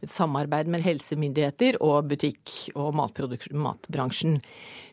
Et 0.00 0.08
samarbeid 0.10 0.70
med 0.70 0.84
helsemyndigheter 0.86 1.80
og 1.84 2.06
butikk- 2.08 2.70
og 2.78 2.94
matbransjen. 2.96 4.38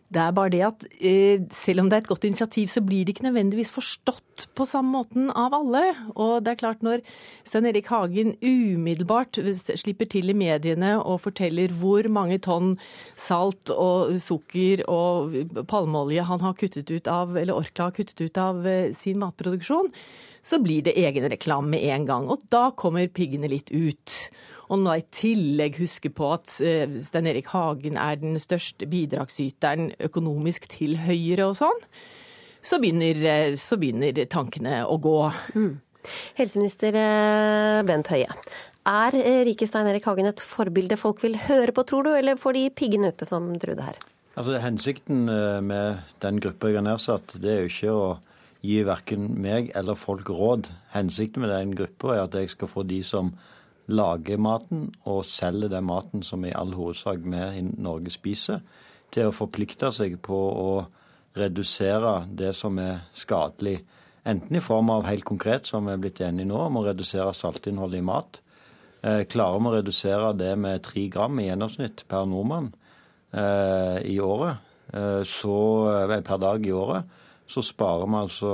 Det 0.07 0.21
er 0.23 0.35
bare 0.35 0.51
det 0.53 0.61
at 0.63 0.85
eh, 1.03 1.41
selv 1.51 1.83
om 1.83 1.89
det 1.89 1.97
er 1.97 2.03
et 2.05 2.09
godt 2.09 2.23
initiativ, 2.27 2.69
så 2.71 2.79
blir 2.85 3.03
det 3.03 3.15
ikke 3.15 3.25
nødvendigvis 3.25 3.73
forstått 3.75 4.45
på 4.55 4.67
samme 4.69 4.93
måten 4.95 5.27
av 5.35 5.55
alle. 5.57 5.81
Og 6.15 6.45
det 6.45 6.53
er 6.53 6.61
klart 6.61 6.85
når 6.85 7.03
Stein 7.47 7.67
Erik 7.67 7.89
Hagen 7.91 8.37
umiddelbart 8.39 9.39
slipper 9.67 10.07
til 10.07 10.31
i 10.31 10.37
mediene 10.37 10.93
og 11.01 11.25
forteller 11.25 11.75
hvor 11.75 12.07
mange 12.07 12.39
tonn 12.45 12.77
salt 13.19 13.73
og 13.73 14.15
sukker 14.23 14.85
og 14.87 15.35
palmeolje 15.67 16.23
han 16.29 16.45
har 16.45 16.55
kuttet 16.61 16.93
ut 16.93 17.11
av, 17.11 17.35
eller 17.35 17.59
Orkla 17.59 17.89
har 17.89 17.97
kuttet 17.99 18.23
ut 18.23 18.39
av 18.39 18.63
eh, 18.67 18.93
sin 18.95 19.19
matproduksjon, 19.19 19.91
så 20.47 20.61
blir 20.63 20.85
det 20.87 20.95
egen 20.95 21.27
reklame 21.27 21.75
med 21.75 21.83
en 21.91 22.07
gang. 22.07 22.31
Og 22.31 22.47
da 22.53 22.69
kommer 22.79 23.11
piggene 23.11 23.51
litt 23.51 23.73
ut. 23.75 24.21
Og 24.67 24.81
når 24.81 24.97
jeg 24.97 25.03
i 25.03 25.09
tillegg 25.21 25.79
husker 25.79 26.11
på 26.15 26.29
at 26.35 26.57
eh, 26.65 26.97
Stein 27.03 27.29
Erik 27.31 27.49
Hagen 27.53 27.99
er 28.01 28.19
den 28.19 28.35
største 28.41 28.87
bidragsyteren 28.89 29.93
økonomisk 30.09 30.67
til 30.73 30.97
Høyre 31.05 31.47
og 31.47 31.57
sånn, 31.61 31.83
så 32.59 32.79
begynner, 32.83 33.21
eh, 33.31 33.55
så 33.59 33.79
begynner 33.79 34.25
tankene 34.27 34.81
å 34.87 34.99
gå. 34.99 35.19
Mm. 35.55 35.77
Helseminister 36.39 36.99
eh, 36.99 37.79
Bent 37.87 38.11
Høie. 38.11 38.29
Er 38.87 39.15
rike 39.43 39.67
Stein 39.67 39.87
Erik 39.91 40.05
Hagen 40.07 40.29
et 40.29 40.43
forbilde 40.43 40.95
folk 40.99 41.23
vil 41.23 41.35
høre 41.47 41.73
på, 41.75 41.83
tror 41.87 42.07
du, 42.07 42.13
eller 42.15 42.39
får 42.39 42.55
de 42.55 42.67
piggene 42.71 43.11
ute, 43.11 43.27
som 43.27 43.49
Trude 43.59 43.83
her? 43.83 43.99
Altså, 44.37 44.59
Hensikten 44.63 45.25
med 45.65 46.05
den 46.23 46.39
gruppa 46.43 46.69
jeg 46.69 46.79
har 46.79 46.85
nedsatt, 46.85 47.35
det 47.41 47.51
er 47.51 47.63
jo 47.63 47.71
ikke 47.71 47.95
å 47.95 48.07
gi 48.63 48.81
verken 48.87 49.27
meg 49.41 49.71
eller 49.77 49.97
folk 49.99 50.29
råd. 50.31 50.69
Hensikten 50.93 51.43
med 51.43 51.51
den 51.51 51.75
gruppa 51.77 52.15
er 52.15 52.23
at 52.25 52.37
jeg 52.37 52.51
skal 52.53 52.71
få 52.71 52.85
de 52.87 53.01
som 53.05 53.33
lager 53.87 54.39
maten 54.41 54.87
og 55.07 55.25
selger 55.27 55.71
den 55.71 55.87
maten 55.87 56.23
som 56.23 56.43
i 56.45 56.53
all 56.55 56.73
hovedsak 56.75 57.23
vi 57.23 57.43
i 57.59 57.63
Norge 57.63 58.11
spiser, 58.11 58.63
til 59.11 59.29
å 59.29 59.35
forplikte 59.35 59.91
seg 59.95 60.17
på 60.23 60.37
å 60.37 60.71
redusere 61.37 62.25
det 62.27 62.51
som 62.57 62.79
er 62.81 63.05
skadelig. 63.15 63.79
Enten 64.27 64.57
i 64.59 64.63
form 64.63 64.89
av 64.91 65.07
helt 65.07 65.23
konkret, 65.27 65.69
som 65.69 65.87
vi 65.87 65.93
er 65.93 66.01
blitt 66.01 66.19
enige 66.25 66.49
nå, 66.49 66.59
om 66.67 66.81
å 66.81 66.87
redusere 66.89 67.35
saltinnholdet 67.35 68.01
i 68.01 68.07
mat. 68.07 68.41
Eh, 69.05 69.23
klarer 69.29 69.61
vi 69.61 69.69
å 69.69 69.75
redusere 69.77 70.33
det 70.35 70.51
med 70.59 70.83
tre 70.83 71.05
gram 71.13 71.39
i 71.39 71.47
gjennomsnitt 71.47 72.03
per 72.09 72.25
nordmann 72.27 72.73
eh, 73.31 74.01
i 74.09 74.17
året, 74.19 74.59
eh, 74.91 75.21
så, 75.23 75.55
per 76.25 76.41
dag 76.43 76.65
i 76.65 76.73
året, 76.75 77.07
så 77.47 77.63
sparer 77.63 78.09
vi 78.09 78.19
altså, 78.19 78.53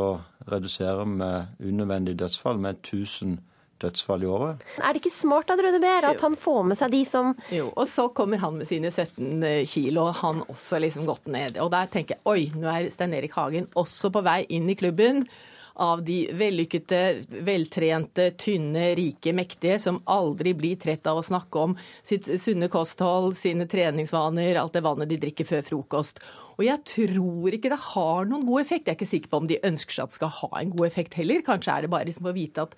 reduserer 0.51 1.09
vi 1.09 1.71
unødvendig 1.71 2.19
dødsfall 2.19 2.61
med 2.61 2.83
1000 2.83 3.39
dødsfall 3.81 4.25
i 4.25 4.29
året. 4.29 4.67
Er 4.79 4.93
det 4.93 5.03
ikke 5.03 5.13
smart 5.13 5.51
av 5.53 5.61
Røde 5.63 5.81
Beer, 5.83 6.09
at 6.11 6.21
han 6.23 6.37
får 6.39 6.61
med 6.69 6.79
seg 6.79 6.93
de 6.93 7.03
som 7.07 7.33
Jo, 7.53 7.71
og 7.71 7.87
så 7.89 8.09
kommer 8.15 8.41
han 8.43 8.59
med 8.59 8.69
sine 8.69 8.91
17 8.91 9.65
kilo 9.69 9.93
kilo, 9.93 10.11
han 10.11 10.43
også 10.47 10.79
liksom 10.81 11.07
gått 11.07 11.27
ned. 11.27 11.57
Og 11.61 11.71
der 11.73 11.89
tenker 11.91 12.17
jeg 12.17 12.27
oi, 12.29 12.51
nå 12.59 12.69
er 12.71 12.91
Stein 12.93 13.13
Erik 13.13 13.35
Hagen 13.37 13.69
også 13.79 14.11
på 14.13 14.23
vei 14.25 14.43
inn 14.49 14.69
i 14.69 14.77
klubben 14.79 15.25
av 15.73 16.03
de 16.05 16.27
vellykkede, 16.37 17.23
veltrente, 17.41 18.27
tynne, 18.37 18.91
rike, 18.93 19.31
mektige 19.33 19.79
som 19.81 19.97
aldri 20.05 20.51
blir 20.53 20.77
trett 20.77 21.07
av 21.09 21.17
å 21.17 21.25
snakke 21.25 21.63
om 21.63 21.73
sitt 22.05 22.29
sunne 22.37 22.69
kosthold, 22.69 23.33
sine 23.33 23.65
treningsvaner, 23.65 24.59
alt 24.61 24.77
det 24.77 24.83
vannet 24.85 25.09
de 25.09 25.17
drikker 25.23 25.49
før 25.49 25.65
frokost. 25.65 26.21
Og 26.59 26.67
jeg 26.67 26.77
tror 26.85 27.57
ikke 27.57 27.73
det 27.73 27.81
har 27.87 28.29
noen 28.29 28.45
god 28.45 28.61
effekt. 28.61 28.85
Jeg 28.85 28.93
er 28.93 28.99
ikke 28.99 29.09
sikker 29.15 29.33
på 29.33 29.41
om 29.41 29.49
de 29.49 29.63
ønsker 29.65 29.97
seg 29.97 30.05
at 30.05 30.13
det 30.13 30.19
skal 30.19 30.35
ha 30.43 30.51
en 30.61 30.75
god 30.75 30.91
effekt 30.91 31.17
heller. 31.17 31.41
Kanskje 31.47 31.73
er 31.73 31.87
det 31.87 31.93
bare 31.95 32.09
liksom 32.11 32.29
å 32.29 32.37
vite 32.37 32.67
at 32.67 32.77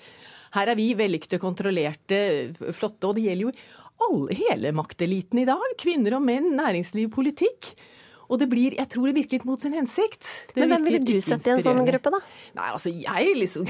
her 0.55 0.71
er 0.71 0.79
vi 0.79 0.91
vellykkede, 0.97 1.41
kontrollerte, 1.41 2.21
flotte. 2.75 3.09
Og 3.09 3.17
det 3.17 3.27
gjelder 3.27 3.47
jo 3.47 3.55
alle, 4.05 4.37
hele 4.39 4.71
makteliten 4.75 5.43
i 5.43 5.47
dag. 5.47 5.67
Kvinner 5.81 6.17
og 6.17 6.25
menn, 6.25 6.53
næringsliv, 6.57 7.11
politikk. 7.13 7.75
Og 8.25 8.39
det 8.41 8.47
blir, 8.49 8.73
jeg 8.73 8.89
tror 8.89 9.09
det 9.09 9.19
virker 9.19 9.37
litt 9.37 9.47
mot 9.47 9.61
sin 9.61 9.75
hensikt. 9.77 10.23
Det 10.53 10.63
Men 10.63 10.71
hvem 10.73 10.87
ville 10.87 11.01
du 11.05 11.19
sette 11.21 11.51
i 11.51 11.53
en 11.53 11.61
sånn 11.61 11.83
gruppe, 11.85 12.13
da? 12.15 12.21
Nei, 12.57 12.69
altså 12.71 12.93
jeg 12.93 13.35
liksom 13.37 13.67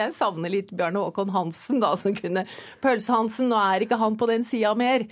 Jeg 0.00 0.14
savner 0.16 0.52
litt 0.52 0.72
Bjarne 0.72 1.02
Håkon 1.04 1.34
Hansen, 1.34 1.82
da, 1.84 1.92
som 2.00 2.16
kunne 2.16 2.46
Pølse-Hansen. 2.84 3.50
Nå 3.52 3.58
er 3.60 3.84
ikke 3.84 4.00
han 4.00 4.16
på 4.20 4.30
den 4.30 4.46
sida 4.46 4.72
mer. 4.78 5.04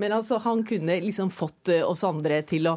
Men 0.00 0.16
altså, 0.16 0.40
han 0.42 0.64
kunne 0.66 0.98
liksom 1.04 1.30
fått 1.34 1.70
eh, 1.70 1.86
oss 1.86 2.02
andre 2.06 2.42
til 2.48 2.66
å 2.72 2.76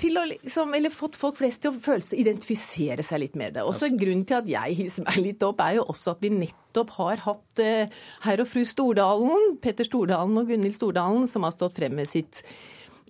til 0.00 0.18
å 0.20 0.24
liksom, 0.28 0.74
eller 0.76 0.92
fått 0.92 1.16
folk 1.16 1.38
flest 1.38 1.62
til 1.64 1.72
å 1.72 1.80
føle 1.80 2.04
seg, 2.04 2.20
identifisere 2.20 3.04
seg 3.06 3.22
litt 3.22 3.38
med 3.40 3.56
det. 3.56 3.64
Også 3.64 3.88
Grunnen 3.92 4.26
til 4.28 4.38
at 4.42 4.50
jeg 4.50 4.76
hisser 4.82 5.06
meg 5.06 5.18
litt 5.22 5.46
opp, 5.46 5.62
er 5.64 5.78
jo 5.78 5.86
også 5.88 6.14
at 6.14 6.22
vi 6.24 6.32
nettopp 6.34 6.92
har 6.98 7.24
hatt 7.24 7.62
eh, 7.62 8.02
herr 8.26 8.44
og 8.44 8.50
fru 8.50 8.62
Stordalen, 8.68 9.56
Petter 9.64 9.88
Stordalen 9.88 10.36
og 10.40 10.52
Gunhild 10.52 10.76
Stordalen, 10.76 11.26
som 11.30 11.46
har 11.46 11.54
stått 11.56 11.80
frem 11.80 11.96
med 11.96 12.10
sitt, 12.10 12.42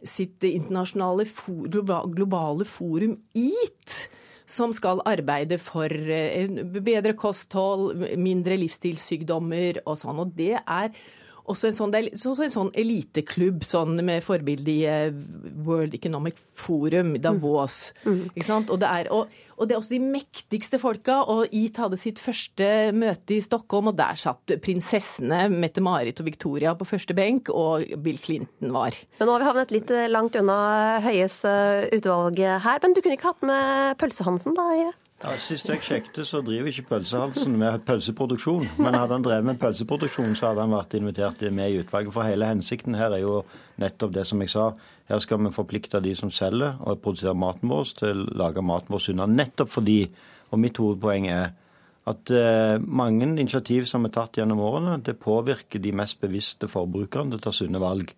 sitt 0.07 0.47
internasjonale 0.47 1.27
for, 1.31 1.67
globale 2.15 2.67
forum 2.69 3.19
EAT 3.39 3.99
som 4.53 4.75
skal 4.77 5.03
arbeide 5.09 5.59
for 5.63 5.91
eh, 5.91 6.47
bedre 6.79 7.17
kosthold, 7.19 8.07
mindre 8.21 8.59
livsstilssykdommer 8.61 9.83
og 9.87 9.99
sånn. 9.99 10.23
Og 10.23 10.35
det 10.39 10.55
er 10.63 10.95
også 11.51 11.71
en 11.71 11.77
sånn, 11.77 11.95
også 12.15 12.47
en 12.47 12.55
sånn 12.55 12.71
eliteklubb 12.79 13.65
sånn 13.67 13.99
med 14.07 14.23
forbilde 14.25 14.71
i 14.71 14.83
eh, 14.89 15.15
World 15.67 15.95
Economic 15.97 16.39
Forum, 16.59 17.17
Davos. 17.23 17.91
Mm. 18.05 18.13
mm. 18.13 18.23
Ikke 18.37 18.47
sant? 18.47 18.71
Og 18.71 18.81
det, 18.83 18.91
er, 18.91 19.11
og, 19.15 19.33
og, 19.57 19.65
det 19.67 19.75
er 19.75 19.81
også 19.81 19.97
de 19.97 20.01
mektigste 20.05 20.81
folka. 20.83 21.19
Og 21.33 21.51
EAT 21.51 21.83
hadde 21.83 22.01
sitt 22.01 22.23
første 22.23 22.69
møte 22.97 23.37
i 23.37 23.43
Stockholm, 23.45 23.91
og 23.91 23.99
der 23.99 24.19
satt 24.21 24.57
prinsessene 24.63 25.45
Mette-Marit 25.53 26.23
og 26.23 26.31
Victoria 26.31 26.77
på 26.79 26.89
første 26.89 27.17
benk, 27.19 27.51
og 27.51 27.89
Bill 28.05 28.21
Clinton 28.23 28.75
var. 28.77 28.97
Men 29.19 29.29
nå 29.29 29.37
har 29.37 29.43
vi 29.43 29.51
havnet 29.51 29.77
litt 29.77 29.95
eh, 29.95 30.11
langt 30.13 30.39
unna 30.39 30.59
Høies 31.05 31.43
eh, 31.49 31.89
utvalg 31.99 32.39
her. 32.39 32.83
Men 32.83 32.95
du 32.95 33.03
kunne 33.03 33.19
ikke 33.19 33.33
hatt 33.35 33.47
med 33.47 33.99
Pølse-Hansen, 34.03 34.55
da? 34.59 34.71
Ja, 34.79 34.93
Sist 35.23 35.69
jeg 35.71 35.79
sjekket, 35.87 36.17
så 36.27 36.41
driver 36.43 36.67
ikke 36.67 36.89
Pølsehalsen 36.89 37.55
med 37.55 37.85
pølseproduksjon. 37.87 38.65
Men 38.83 38.97
hadde 38.99 39.15
han 39.15 39.23
drevet 39.23 39.47
med 39.47 39.61
pølseproduksjon, 39.63 40.35
så 40.35 40.49
hadde 40.49 40.65
han 40.65 40.75
vært 40.75 40.97
invitert 40.99 41.45
med 41.55 41.71
i 41.71 41.79
utvalget. 41.79 42.11
For 42.17 42.27
hele 42.27 42.49
hensikten 42.51 42.97
her 42.99 43.15
er 43.15 43.23
jo 43.23 43.37
nettopp 43.83 44.17
det 44.17 44.25
som 44.27 44.43
jeg 44.43 44.51
sa. 44.51 44.73
Her 45.07 45.23
skal 45.23 45.39
vi 45.45 45.53
forplikte 45.55 46.03
de 46.03 46.17
som 46.19 46.33
selger 46.35 46.75
og 46.81 46.99
produserer 47.05 47.39
maten 47.39 47.71
vår, 47.71 47.95
til 48.01 48.25
å 48.25 48.37
lage 48.43 48.67
maten 48.67 48.91
vår 48.91 49.05
sunnere. 49.07 49.37
Nettopp 49.39 49.71
fordi, 49.71 50.01
og 50.51 50.63
mitt 50.65 50.83
hovedpoeng 50.83 51.31
er 51.31 51.55
at 52.11 52.35
eh, 52.35 52.83
mange 52.83 53.31
initiativ 53.31 53.87
som 53.87 54.09
er 54.09 54.15
tatt 54.17 54.41
gjennom 54.41 54.65
årene, 54.67 54.99
det 55.07 55.21
påvirker 55.23 55.79
de 55.83 55.95
mest 56.03 56.19
bevisste 56.23 56.67
forbrukerne 56.67 57.31
til 57.31 57.39
å 57.39 57.47
ta 57.47 57.55
sunne 57.55 57.83
valg. 57.83 58.11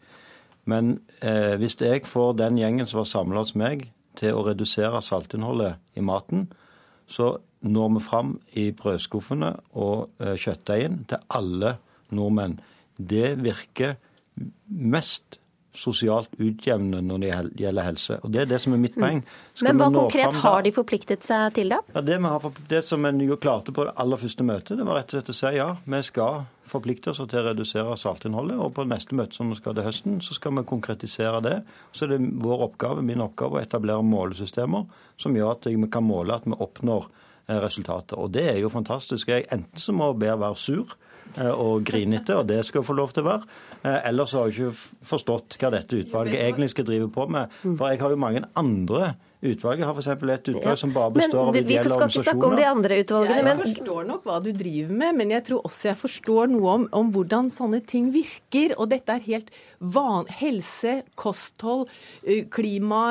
Men 0.73 0.95
eh, 1.21 1.53
hvis 1.61 1.77
jeg 1.85 2.09
får 2.09 2.39
den 2.41 2.57
gjengen 2.65 2.89
som 2.89 3.03
var 3.03 3.13
samla 3.13 3.45
hos 3.45 3.53
meg, 3.61 3.91
til 4.17 4.37
å 4.39 4.45
redusere 4.47 5.03
saltinnholdet 5.03 5.99
i 5.99 6.03
maten, 6.07 6.47
så 7.11 7.37
når 7.65 7.95
vi 7.95 8.03
fram 8.05 8.35
i 8.61 8.69
brødskuffene 8.77 9.55
og 9.81 10.11
eh, 10.21 10.37
kjøttdeigen 10.41 11.05
til 11.09 11.23
alle 11.33 11.77
nordmenn. 12.15 12.59
Det 12.97 13.35
virker 13.43 13.97
mest 14.69 15.39
sosialt 15.75 16.31
utjevnende 16.39 17.01
når 17.03 17.23
det 17.23 17.31
gjelder 17.65 17.89
helse. 17.89 18.19
Og 18.23 18.33
Det 18.33 18.43
er 18.45 18.51
det 18.51 18.61
som 18.63 18.77
er 18.77 18.81
mitt 18.83 18.95
poeng. 18.95 19.23
Skal 19.55 19.73
Men 19.75 19.81
hva 19.83 19.89
konkret 19.97 20.37
har 20.45 20.63
de 20.63 20.73
forpliktet 20.75 21.27
seg 21.27 21.55
til, 21.57 21.73
da? 21.75 21.81
Ja, 21.97 22.03
det, 22.07 22.21
har, 22.23 22.59
det 22.71 22.83
som 22.87 23.05
en 23.09 23.23
jo 23.25 23.39
klarte 23.41 23.75
på 23.75 23.87
det 23.89 23.95
aller 24.01 24.21
første 24.21 24.47
møtet, 24.47 24.79
det 24.79 24.87
var 24.87 25.01
rett 25.01 25.11
og 25.11 25.19
slett 25.19 25.33
å 25.33 25.39
si 25.41 25.55
ja, 25.57 25.69
vi 25.83 26.03
skal 26.07 26.45
forplikte 26.71 27.11
oss 27.11 27.21
til 27.21 27.41
å 27.41 27.47
redusere 27.49 27.97
saltinnholdet. 27.99 28.61
Og 28.63 28.71
på 28.77 28.87
neste 28.89 29.19
møte 29.19 29.37
som 29.37 29.51
vi 29.51 29.59
skal 29.59 29.75
til 29.75 29.89
høsten, 29.89 30.21
så 30.25 30.39
skal 30.39 30.55
vi 30.61 30.67
konkretisere 30.69 31.43
det. 31.45 31.57
Så 31.93 32.09
det 32.11 32.21
er 32.21 32.31
vår 32.47 32.69
oppgave, 32.71 33.03
min 33.03 33.25
oppgave, 33.25 33.59
å 33.59 33.67
etablere 33.67 34.07
målesystemer 34.07 34.87
som 35.21 35.37
gjør 35.37 35.55
at 35.55 35.69
vi 35.69 35.91
kan 35.91 36.07
måle 36.07 36.37
at 36.37 36.47
vi 36.49 36.57
oppnår 36.57 37.09
eh, 37.49 37.59
resultater. 37.63 38.19
Og 38.21 38.33
det 38.35 38.47
er 38.53 38.61
jo 38.63 38.73
fantastisk. 38.73 39.31
Jeg, 39.31 39.49
enten 39.55 39.81
så 39.81 39.95
må 39.97 40.13
Behr 40.19 40.41
være 40.41 40.59
sur 40.61 40.97
eh, 41.37 41.51
og 41.51 41.85
grinete, 41.87 42.37
og 42.39 42.49
det 42.51 42.63
skal 42.67 42.83
hun 42.83 42.91
få 42.91 42.99
lov 42.99 43.15
til 43.15 43.25
å 43.25 43.31
være. 43.33 43.53
Eh, 43.83 44.01
ellers 44.11 44.35
har 44.37 44.49
jeg 44.49 44.57
ikke 44.57 45.07
forstått 45.15 45.59
hva 45.61 45.73
dette 45.77 46.03
utvalget 46.03 46.41
egentlig 46.41 46.73
skal 46.75 46.89
drive 46.89 47.11
på 47.15 47.29
med. 47.31 47.55
For 47.65 47.89
jeg 47.91 48.03
har 48.03 48.15
jo 48.15 48.25
mange 48.27 48.45
andre 48.59 49.15
Utvalget 49.45 49.85
har 49.85 49.99
f.eks. 49.99 50.07
et 50.09 50.49
utvalg 50.55 50.71
ja. 50.71 50.77
som 50.81 50.93
bare 50.95 51.13
består 51.13 51.51
av 51.51 51.57
ideelle 51.59 51.83
organisasjoner. 51.85 51.91
Vi 51.91 51.91
skal 51.91 52.09
ikke 52.09 52.25
snakke 52.25 52.49
om 52.49 52.57
de 52.57 52.65
andre 52.69 52.99
utvalgene. 53.03 53.37
Jeg 53.37 53.47
men... 53.49 53.61
forstår 53.61 54.07
nok 54.09 54.29
hva 54.29 54.39
du 54.41 54.49
driver 54.57 55.01
med, 55.03 55.19
men 55.19 55.35
jeg 55.35 55.45
tror 55.51 55.67
også 55.69 55.91
jeg 55.91 56.01
forstår 56.01 56.53
noe 56.55 56.77
om, 56.79 56.87
om 56.97 57.11
hvordan 57.13 57.51
sånne 57.53 57.83
ting 57.85 58.09
virker. 58.15 58.77
Og 58.79 58.89
dette 58.95 59.19
er 59.19 59.27
helt 59.29 59.53
van... 59.79 60.31
Helse, 60.35 60.97
kosthold, 61.21 61.91
klima, 62.55 63.03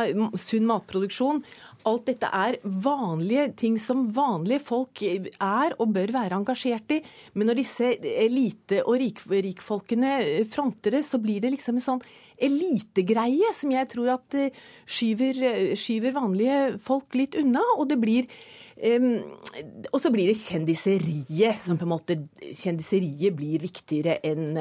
sunn 0.42 0.66
matproduksjon. 0.70 1.44
Alt 1.90 2.08
dette 2.08 2.30
er 2.32 2.58
vanlige 2.64 3.50
ting 3.60 3.78
som 3.82 4.06
vanlige 4.16 4.64
folk 4.64 5.04
er 5.04 5.76
og 5.78 5.94
bør 5.96 6.14
være 6.16 6.38
engasjert 6.40 6.96
i. 6.96 7.02
Men 7.36 7.52
når 7.52 7.60
disse 7.60 7.94
elite- 8.02 8.84
og 8.88 8.98
rik 9.02 9.22
rikfolkene 9.30 10.46
fronter 10.50 10.98
det, 10.98 11.04
så 11.06 11.20
blir 11.22 11.44
det 11.44 11.54
liksom 11.58 11.78
en 11.78 11.88
sånn 11.92 12.06
elitegreie 12.42 13.52
som 13.56 13.72
jeg 13.74 13.90
tror 13.92 14.16
at 14.18 14.38
eh, 14.40 14.64
skyver, 14.86 15.40
eh, 15.50 15.76
skyver 15.80 16.16
vanlige 16.16 16.80
folk 16.84 17.16
litt 17.20 17.38
unna. 17.40 17.64
Og 17.78 17.88
det 17.92 18.00
blir 18.02 18.28
um, 18.82 19.22
og 19.92 20.00
så 20.02 20.12
blir 20.14 20.32
det 20.32 20.40
kjendiseriet 20.42 21.62
som 21.62 21.80
på 21.80 21.88
en 21.88 21.94
måte 21.94 22.20
Kjendiseriet 22.54 23.36
blir 23.38 23.64
viktigere 23.64 24.20
enn 24.26 24.60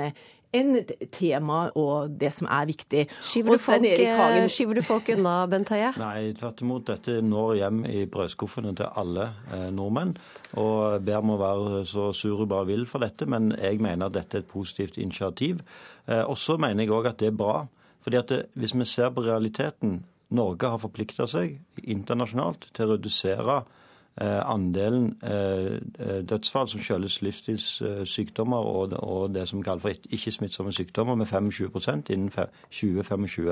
enn 0.54 0.76
tema 1.14 1.70
og 1.78 2.14
det 2.20 2.30
som 2.34 2.48
er 2.52 2.66
viktig. 2.68 3.06
Skyver 3.24 3.56
du, 3.56 3.58
folk, 3.62 3.86
Hagen- 3.86 4.42
eh, 4.44 4.48
skyver 4.52 4.74
du 4.78 4.82
folk 4.84 5.08
unna, 5.14 5.34
Bent 5.48 5.72
Høie? 5.72 5.92
Nei, 6.02 6.32
tvert 6.38 6.60
imot. 6.64 6.86
Dette 6.90 7.18
når 7.24 7.54
hjem 7.60 7.82
i 7.88 8.04
brødskuffene 8.06 8.74
til 8.78 8.88
alle 9.00 9.30
eh, 9.52 9.68
nordmenn. 9.74 10.14
Og 10.60 11.00
ber 11.06 11.20
om 11.22 11.34
å 11.34 11.40
være 11.40 11.84
så 11.88 12.10
sur 12.16 12.42
du 12.42 12.46
bare 12.50 12.68
vil 12.68 12.86
for 12.86 13.00
dette, 13.04 13.24
men 13.26 13.52
jeg 13.56 13.80
mener 13.80 14.06
at 14.10 14.16
dette 14.18 14.36
er 14.40 14.44
et 14.44 14.50
positivt 14.52 14.98
initiativ. 15.00 15.62
Eh, 16.06 16.22
og 16.26 16.36
så 16.40 16.58
mener 16.60 16.84
jeg 16.84 16.92
òg 16.92 17.08
at 17.14 17.20
det 17.24 17.32
er 17.32 17.38
bra. 17.44 17.62
fordi 18.02 18.16
at 18.18 18.28
det, 18.28 18.40
hvis 18.58 18.72
vi 18.74 18.84
ser 18.84 19.10
på 19.14 19.22
realiteten 19.22 20.00
Norge 20.32 20.64
har 20.72 20.78
forplikta 20.80 21.26
seg 21.28 21.58
internasjonalt 21.84 22.64
til 22.74 22.86
å 22.88 22.96
redusere 22.96 23.56
eh, 23.62 23.78
andelen 24.20 25.16
eh, 25.24 25.78
eh, 25.98 26.20
dødsfall 26.28 26.68
som 26.68 26.82
skyldes 26.84 27.22
livsstilssykdommer 27.24 28.66
og, 28.92 29.30
det 29.32 29.46
som 29.48 29.62
kalles 29.64 29.82
for 29.82 30.12
ikke-smittsomme 30.12 30.72
sykdommer, 30.76 31.16
med 31.16 31.26
25 31.26 32.10
innen 32.12 32.28
2025. 32.28 33.48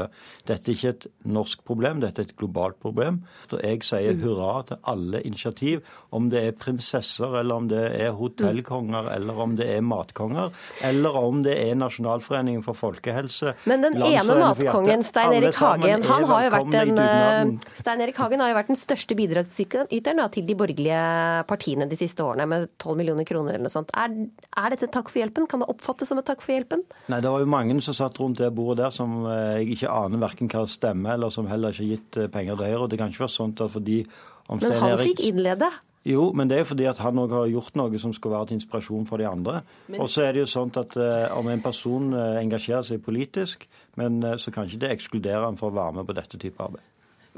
Dette 0.49 0.71
er 0.71 0.77
ikke 0.77 0.93
et 0.93 1.07
norsk 1.25 1.65
problem, 1.65 2.03
dette 2.05 2.21
er 2.21 2.29
et 2.29 2.37
globalt 2.37 2.77
problem. 2.83 3.23
Så 3.49 3.61
jeg 3.65 3.81
sier 3.89 4.19
hurra 4.21 4.63
til 4.69 4.77
alle 4.85 5.23
initiativ, 5.25 5.81
om 6.13 6.29
det 6.31 6.45
er 6.45 6.59
prinsesser, 6.61 7.39
eller 7.41 7.55
om 7.55 7.71
det 7.71 7.87
er 7.97 8.13
hotellkonger, 8.19 9.09
eller 9.15 9.41
om 9.41 9.57
det 9.57 9.71
er 9.79 9.81
matkonger, 9.81 10.53
eller 10.85 11.17
om 11.17 11.41
det 11.47 11.57
er 11.57 11.75
Nasjonalforeningen 11.81 12.63
for 12.67 12.77
folkehelse. 12.77 13.55
Men 13.65 13.87
den 13.87 13.97
ene 13.97 14.37
matkongen. 14.43 15.03
Stein 15.07 15.33
Erik 15.39 15.57
Hagen, 15.57 16.05
han 16.05 16.29
har 16.29 16.45
jo 16.45 16.53
vært 16.53 16.69
velkomne 16.69 16.77
i 16.77 16.83
en, 16.83 16.95
dugnaden. 17.01 17.57
eh, 17.65 17.81
Stein 17.81 18.05
Erik 18.05 18.21
Hagen 18.21 18.45
har 18.45 18.53
jo 18.53 18.61
vært 18.61 18.73
den 18.75 18.81
største 18.81 19.17
bidragsyteren 19.17 19.89
til 20.31 20.50
de 20.51 20.57
borgerlige 20.59 21.01
partiene 21.51 21.87
de 21.91 21.99
siste 21.99 22.25
årene, 22.27 22.47
med 22.51 22.69
12 22.83 22.99
millioner 22.99 23.27
kroner 23.29 23.55
eller 23.55 23.69
noe 23.69 23.75
sånt. 23.75 23.93
Er, 23.95 24.15
er 24.59 24.75
dette 24.75 24.91
takk 24.93 25.11
for 25.13 25.23
hjelpen? 25.23 25.47
Kan 25.51 25.63
det 25.63 25.71
oppfattes 25.71 26.11
som 26.11 26.19
et 26.21 26.27
takk 26.29 26.43
for 26.45 26.57
hjelpen? 26.57 26.83
Nei, 27.13 27.21
Det 27.23 27.31
var 27.31 27.45
jo 27.45 27.51
mange 27.55 27.79
som 27.87 27.97
satt 27.97 28.19
rundt 28.21 28.43
det 28.43 28.51
bordet 28.57 28.83
der 28.85 28.97
som 28.97 29.21
eh, 29.31 29.61
jeg 29.61 29.77
ikke 29.79 29.93
aner 29.95 30.23
verken 30.27 30.51
hva 30.51 30.67
stemmer, 30.71 31.15
eller 31.15 31.31
som 31.35 31.47
heller 31.51 31.71
ikke 31.75 31.87
har 31.87 31.93
gitt 31.95 32.19
eh, 32.25 32.33
penger 32.35 32.59
til 32.59 32.67
Høyre. 32.73 32.83
og 32.85 32.91
Det 32.93 32.99
kan 33.01 33.15
ikke 33.15 33.25
være 33.27 33.37
sånn 33.39 33.55
at 33.57 33.71
fordi 33.71 34.01
Men 34.51 34.73
han 34.83 34.99
fikk 34.99 35.23
innlede. 35.31 35.71
Jo, 36.09 36.31
men 36.33 36.49
det 36.49 36.57
er 36.57 36.63
jo 36.63 36.71
fordi 36.71 36.87
at 36.89 37.01
han 37.05 37.19
òg 37.21 37.33
har 37.37 37.49
gjort 37.53 37.75
noe 37.77 37.99
som 38.01 38.13
skal 38.17 38.33
være 38.33 38.49
til 38.49 38.57
inspirasjon 38.57 39.05
for 39.09 39.21
de 39.21 39.27
andre. 39.29 39.61
Men- 39.87 40.01
Og 40.01 40.09
så 40.09 40.23
er 40.25 40.33
det 40.33 40.41
jo 40.41 40.49
sånn 40.49 40.73
at 40.81 40.97
eh, 40.97 41.29
om 41.37 41.47
en 41.49 41.61
person 41.61 42.15
eh, 42.15 42.41
engasjerer 42.41 42.83
seg 42.89 43.03
politisk, 43.05 43.67
men 44.01 44.23
eh, 44.25 44.39
så 44.41 44.51
kan 44.51 44.65
ikke 44.67 44.81
det 44.81 44.91
ekskludere 44.97 45.45
han 45.45 45.57
for 45.61 45.71
å 45.71 45.77
være 45.77 45.95
med 46.01 46.07
på 46.09 46.17
dette 46.17 46.39
type 46.41 46.57
arbeid. 46.59 46.81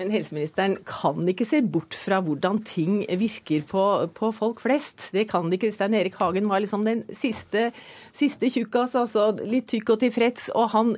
Men 0.00 0.08
helseministeren 0.08 0.78
kan 0.88 1.20
ikke 1.28 1.44
se 1.44 1.58
bort 1.60 1.92
fra 1.92 2.22
hvordan 2.24 2.62
ting 2.64 3.02
virker 3.20 3.60
på, 3.68 3.82
på 4.16 4.30
folk 4.32 4.62
flest. 4.64 5.10
Det 5.12 5.26
kan 5.28 5.50
det 5.50 5.58
ikke. 5.58 5.68
Stein 5.74 5.92
Erik 5.98 6.14
Hagen 6.16 6.46
var 6.48 6.62
liksom 6.64 6.86
den 6.86 7.02
siste, 7.12 7.66
siste 8.16 8.48
tjukkas, 8.54 8.94
altså 8.96 9.26
litt 9.44 9.66
tykk 9.68 9.92
og 9.92 9.98
tilfreds. 10.00 10.46
Og 10.56 10.70
han, 10.72 10.94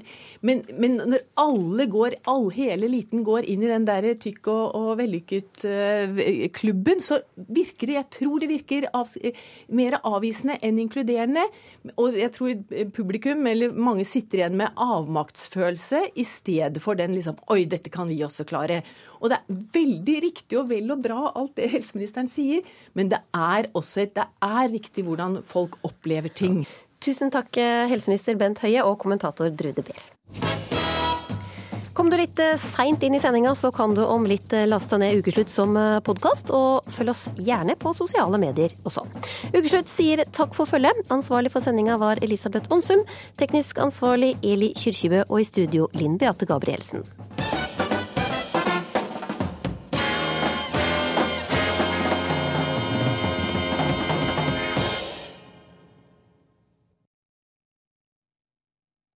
men, 0.46 0.62
men 0.78 0.94
når 1.10 1.24
alle 1.42 1.88
går, 1.90 2.14
all, 2.30 2.46
hele 2.54 2.86
eliten 2.86 3.24
går 3.26 3.48
inn 3.50 3.64
i 3.66 3.72
den 3.72 3.88
der 3.88 4.06
tykk 4.22 4.46
og, 4.52 4.78
og 4.78 4.92
vellykket-klubben, 5.02 7.02
så 7.02 7.18
virker 7.34 7.90
det 7.90 7.98
Jeg 7.98 8.08
tror 8.20 8.44
det 8.44 8.50
virker 8.52 8.86
av, 8.94 9.10
mer 9.74 9.98
avvisende 10.06 10.60
enn 10.62 10.78
inkluderende. 10.84 11.48
Og 11.98 12.14
jeg 12.20 12.30
tror 12.38 12.54
publikum, 12.94 13.42
eller 13.50 13.74
mange, 13.74 14.06
sitter 14.06 14.44
igjen 14.44 14.62
med 14.62 14.78
avmaktsfølelse 14.78 16.14
i 16.14 16.28
stedet 16.28 16.78
for 16.84 16.94
den 16.94 17.18
liksom 17.18 17.42
Oi, 17.50 17.64
dette 17.66 17.90
kan 17.90 18.06
vi 18.06 18.22
også 18.22 18.46
klare. 18.46 18.84
Og 19.20 19.30
det 19.32 19.38
er 19.40 19.60
veldig 19.78 20.16
riktig 20.26 20.58
og 20.60 20.68
vel 20.72 20.92
og 20.92 21.04
bra 21.04 21.30
alt 21.32 21.54
det 21.58 21.70
helseministeren 21.72 22.28
sier, 22.30 22.64
men 22.94 23.12
det 23.12 23.22
er 23.34 23.70
også 23.72 24.08
det 24.14 24.26
er 24.44 24.72
viktig 24.72 25.04
hvordan 25.06 25.38
folk 25.46 25.78
opplever 25.86 26.28
ting. 26.28 26.64
Tusen 27.04 27.32
takk, 27.32 27.56
eh, 27.56 27.86
helseminister 27.90 28.36
Bent 28.40 28.62
Høie 28.64 28.84
og 28.84 28.98
kommentator 29.02 29.50
Drude 29.50 29.84
Behr. 29.84 30.02
Kom 31.94 32.08
du 32.10 32.16
litt 32.18 32.40
seint 32.58 33.04
inn 33.06 33.14
i 33.14 33.20
sendinga, 33.22 33.52
så 33.54 33.70
kan 33.72 33.94
du 33.94 34.02
om 34.02 34.24
litt 34.26 34.52
eh, 34.52 34.66
laste 34.66 34.98
ned 34.98 35.20
Ukeslutt 35.20 35.52
som 35.52 35.76
podkast, 36.04 36.50
og 36.50 36.88
følg 36.90 37.12
oss 37.12 37.28
gjerne 37.38 37.76
på 37.78 37.94
sosiale 37.94 38.40
medier 38.40 38.74
også. 38.84 39.06
Ukeslutt 39.54 39.88
sier 39.92 40.24
takk 40.34 40.56
for 40.56 40.66
følget. 40.66 41.04
Ansvarlig 41.14 41.52
for 41.54 41.64
sendinga 41.64 42.00
var 42.02 42.20
Elisabeth 42.24 42.72
Onsum. 42.74 43.04
Teknisk 43.38 43.78
ansvarlig 43.84 44.34
Eli 44.42 44.72
Kyrkjebø, 44.74 45.26
og 45.28 45.40
i 45.40 45.48
studio 45.48 45.88
Linn 45.94 46.18
Beate 46.18 46.48
Gabrielsen. 46.50 47.06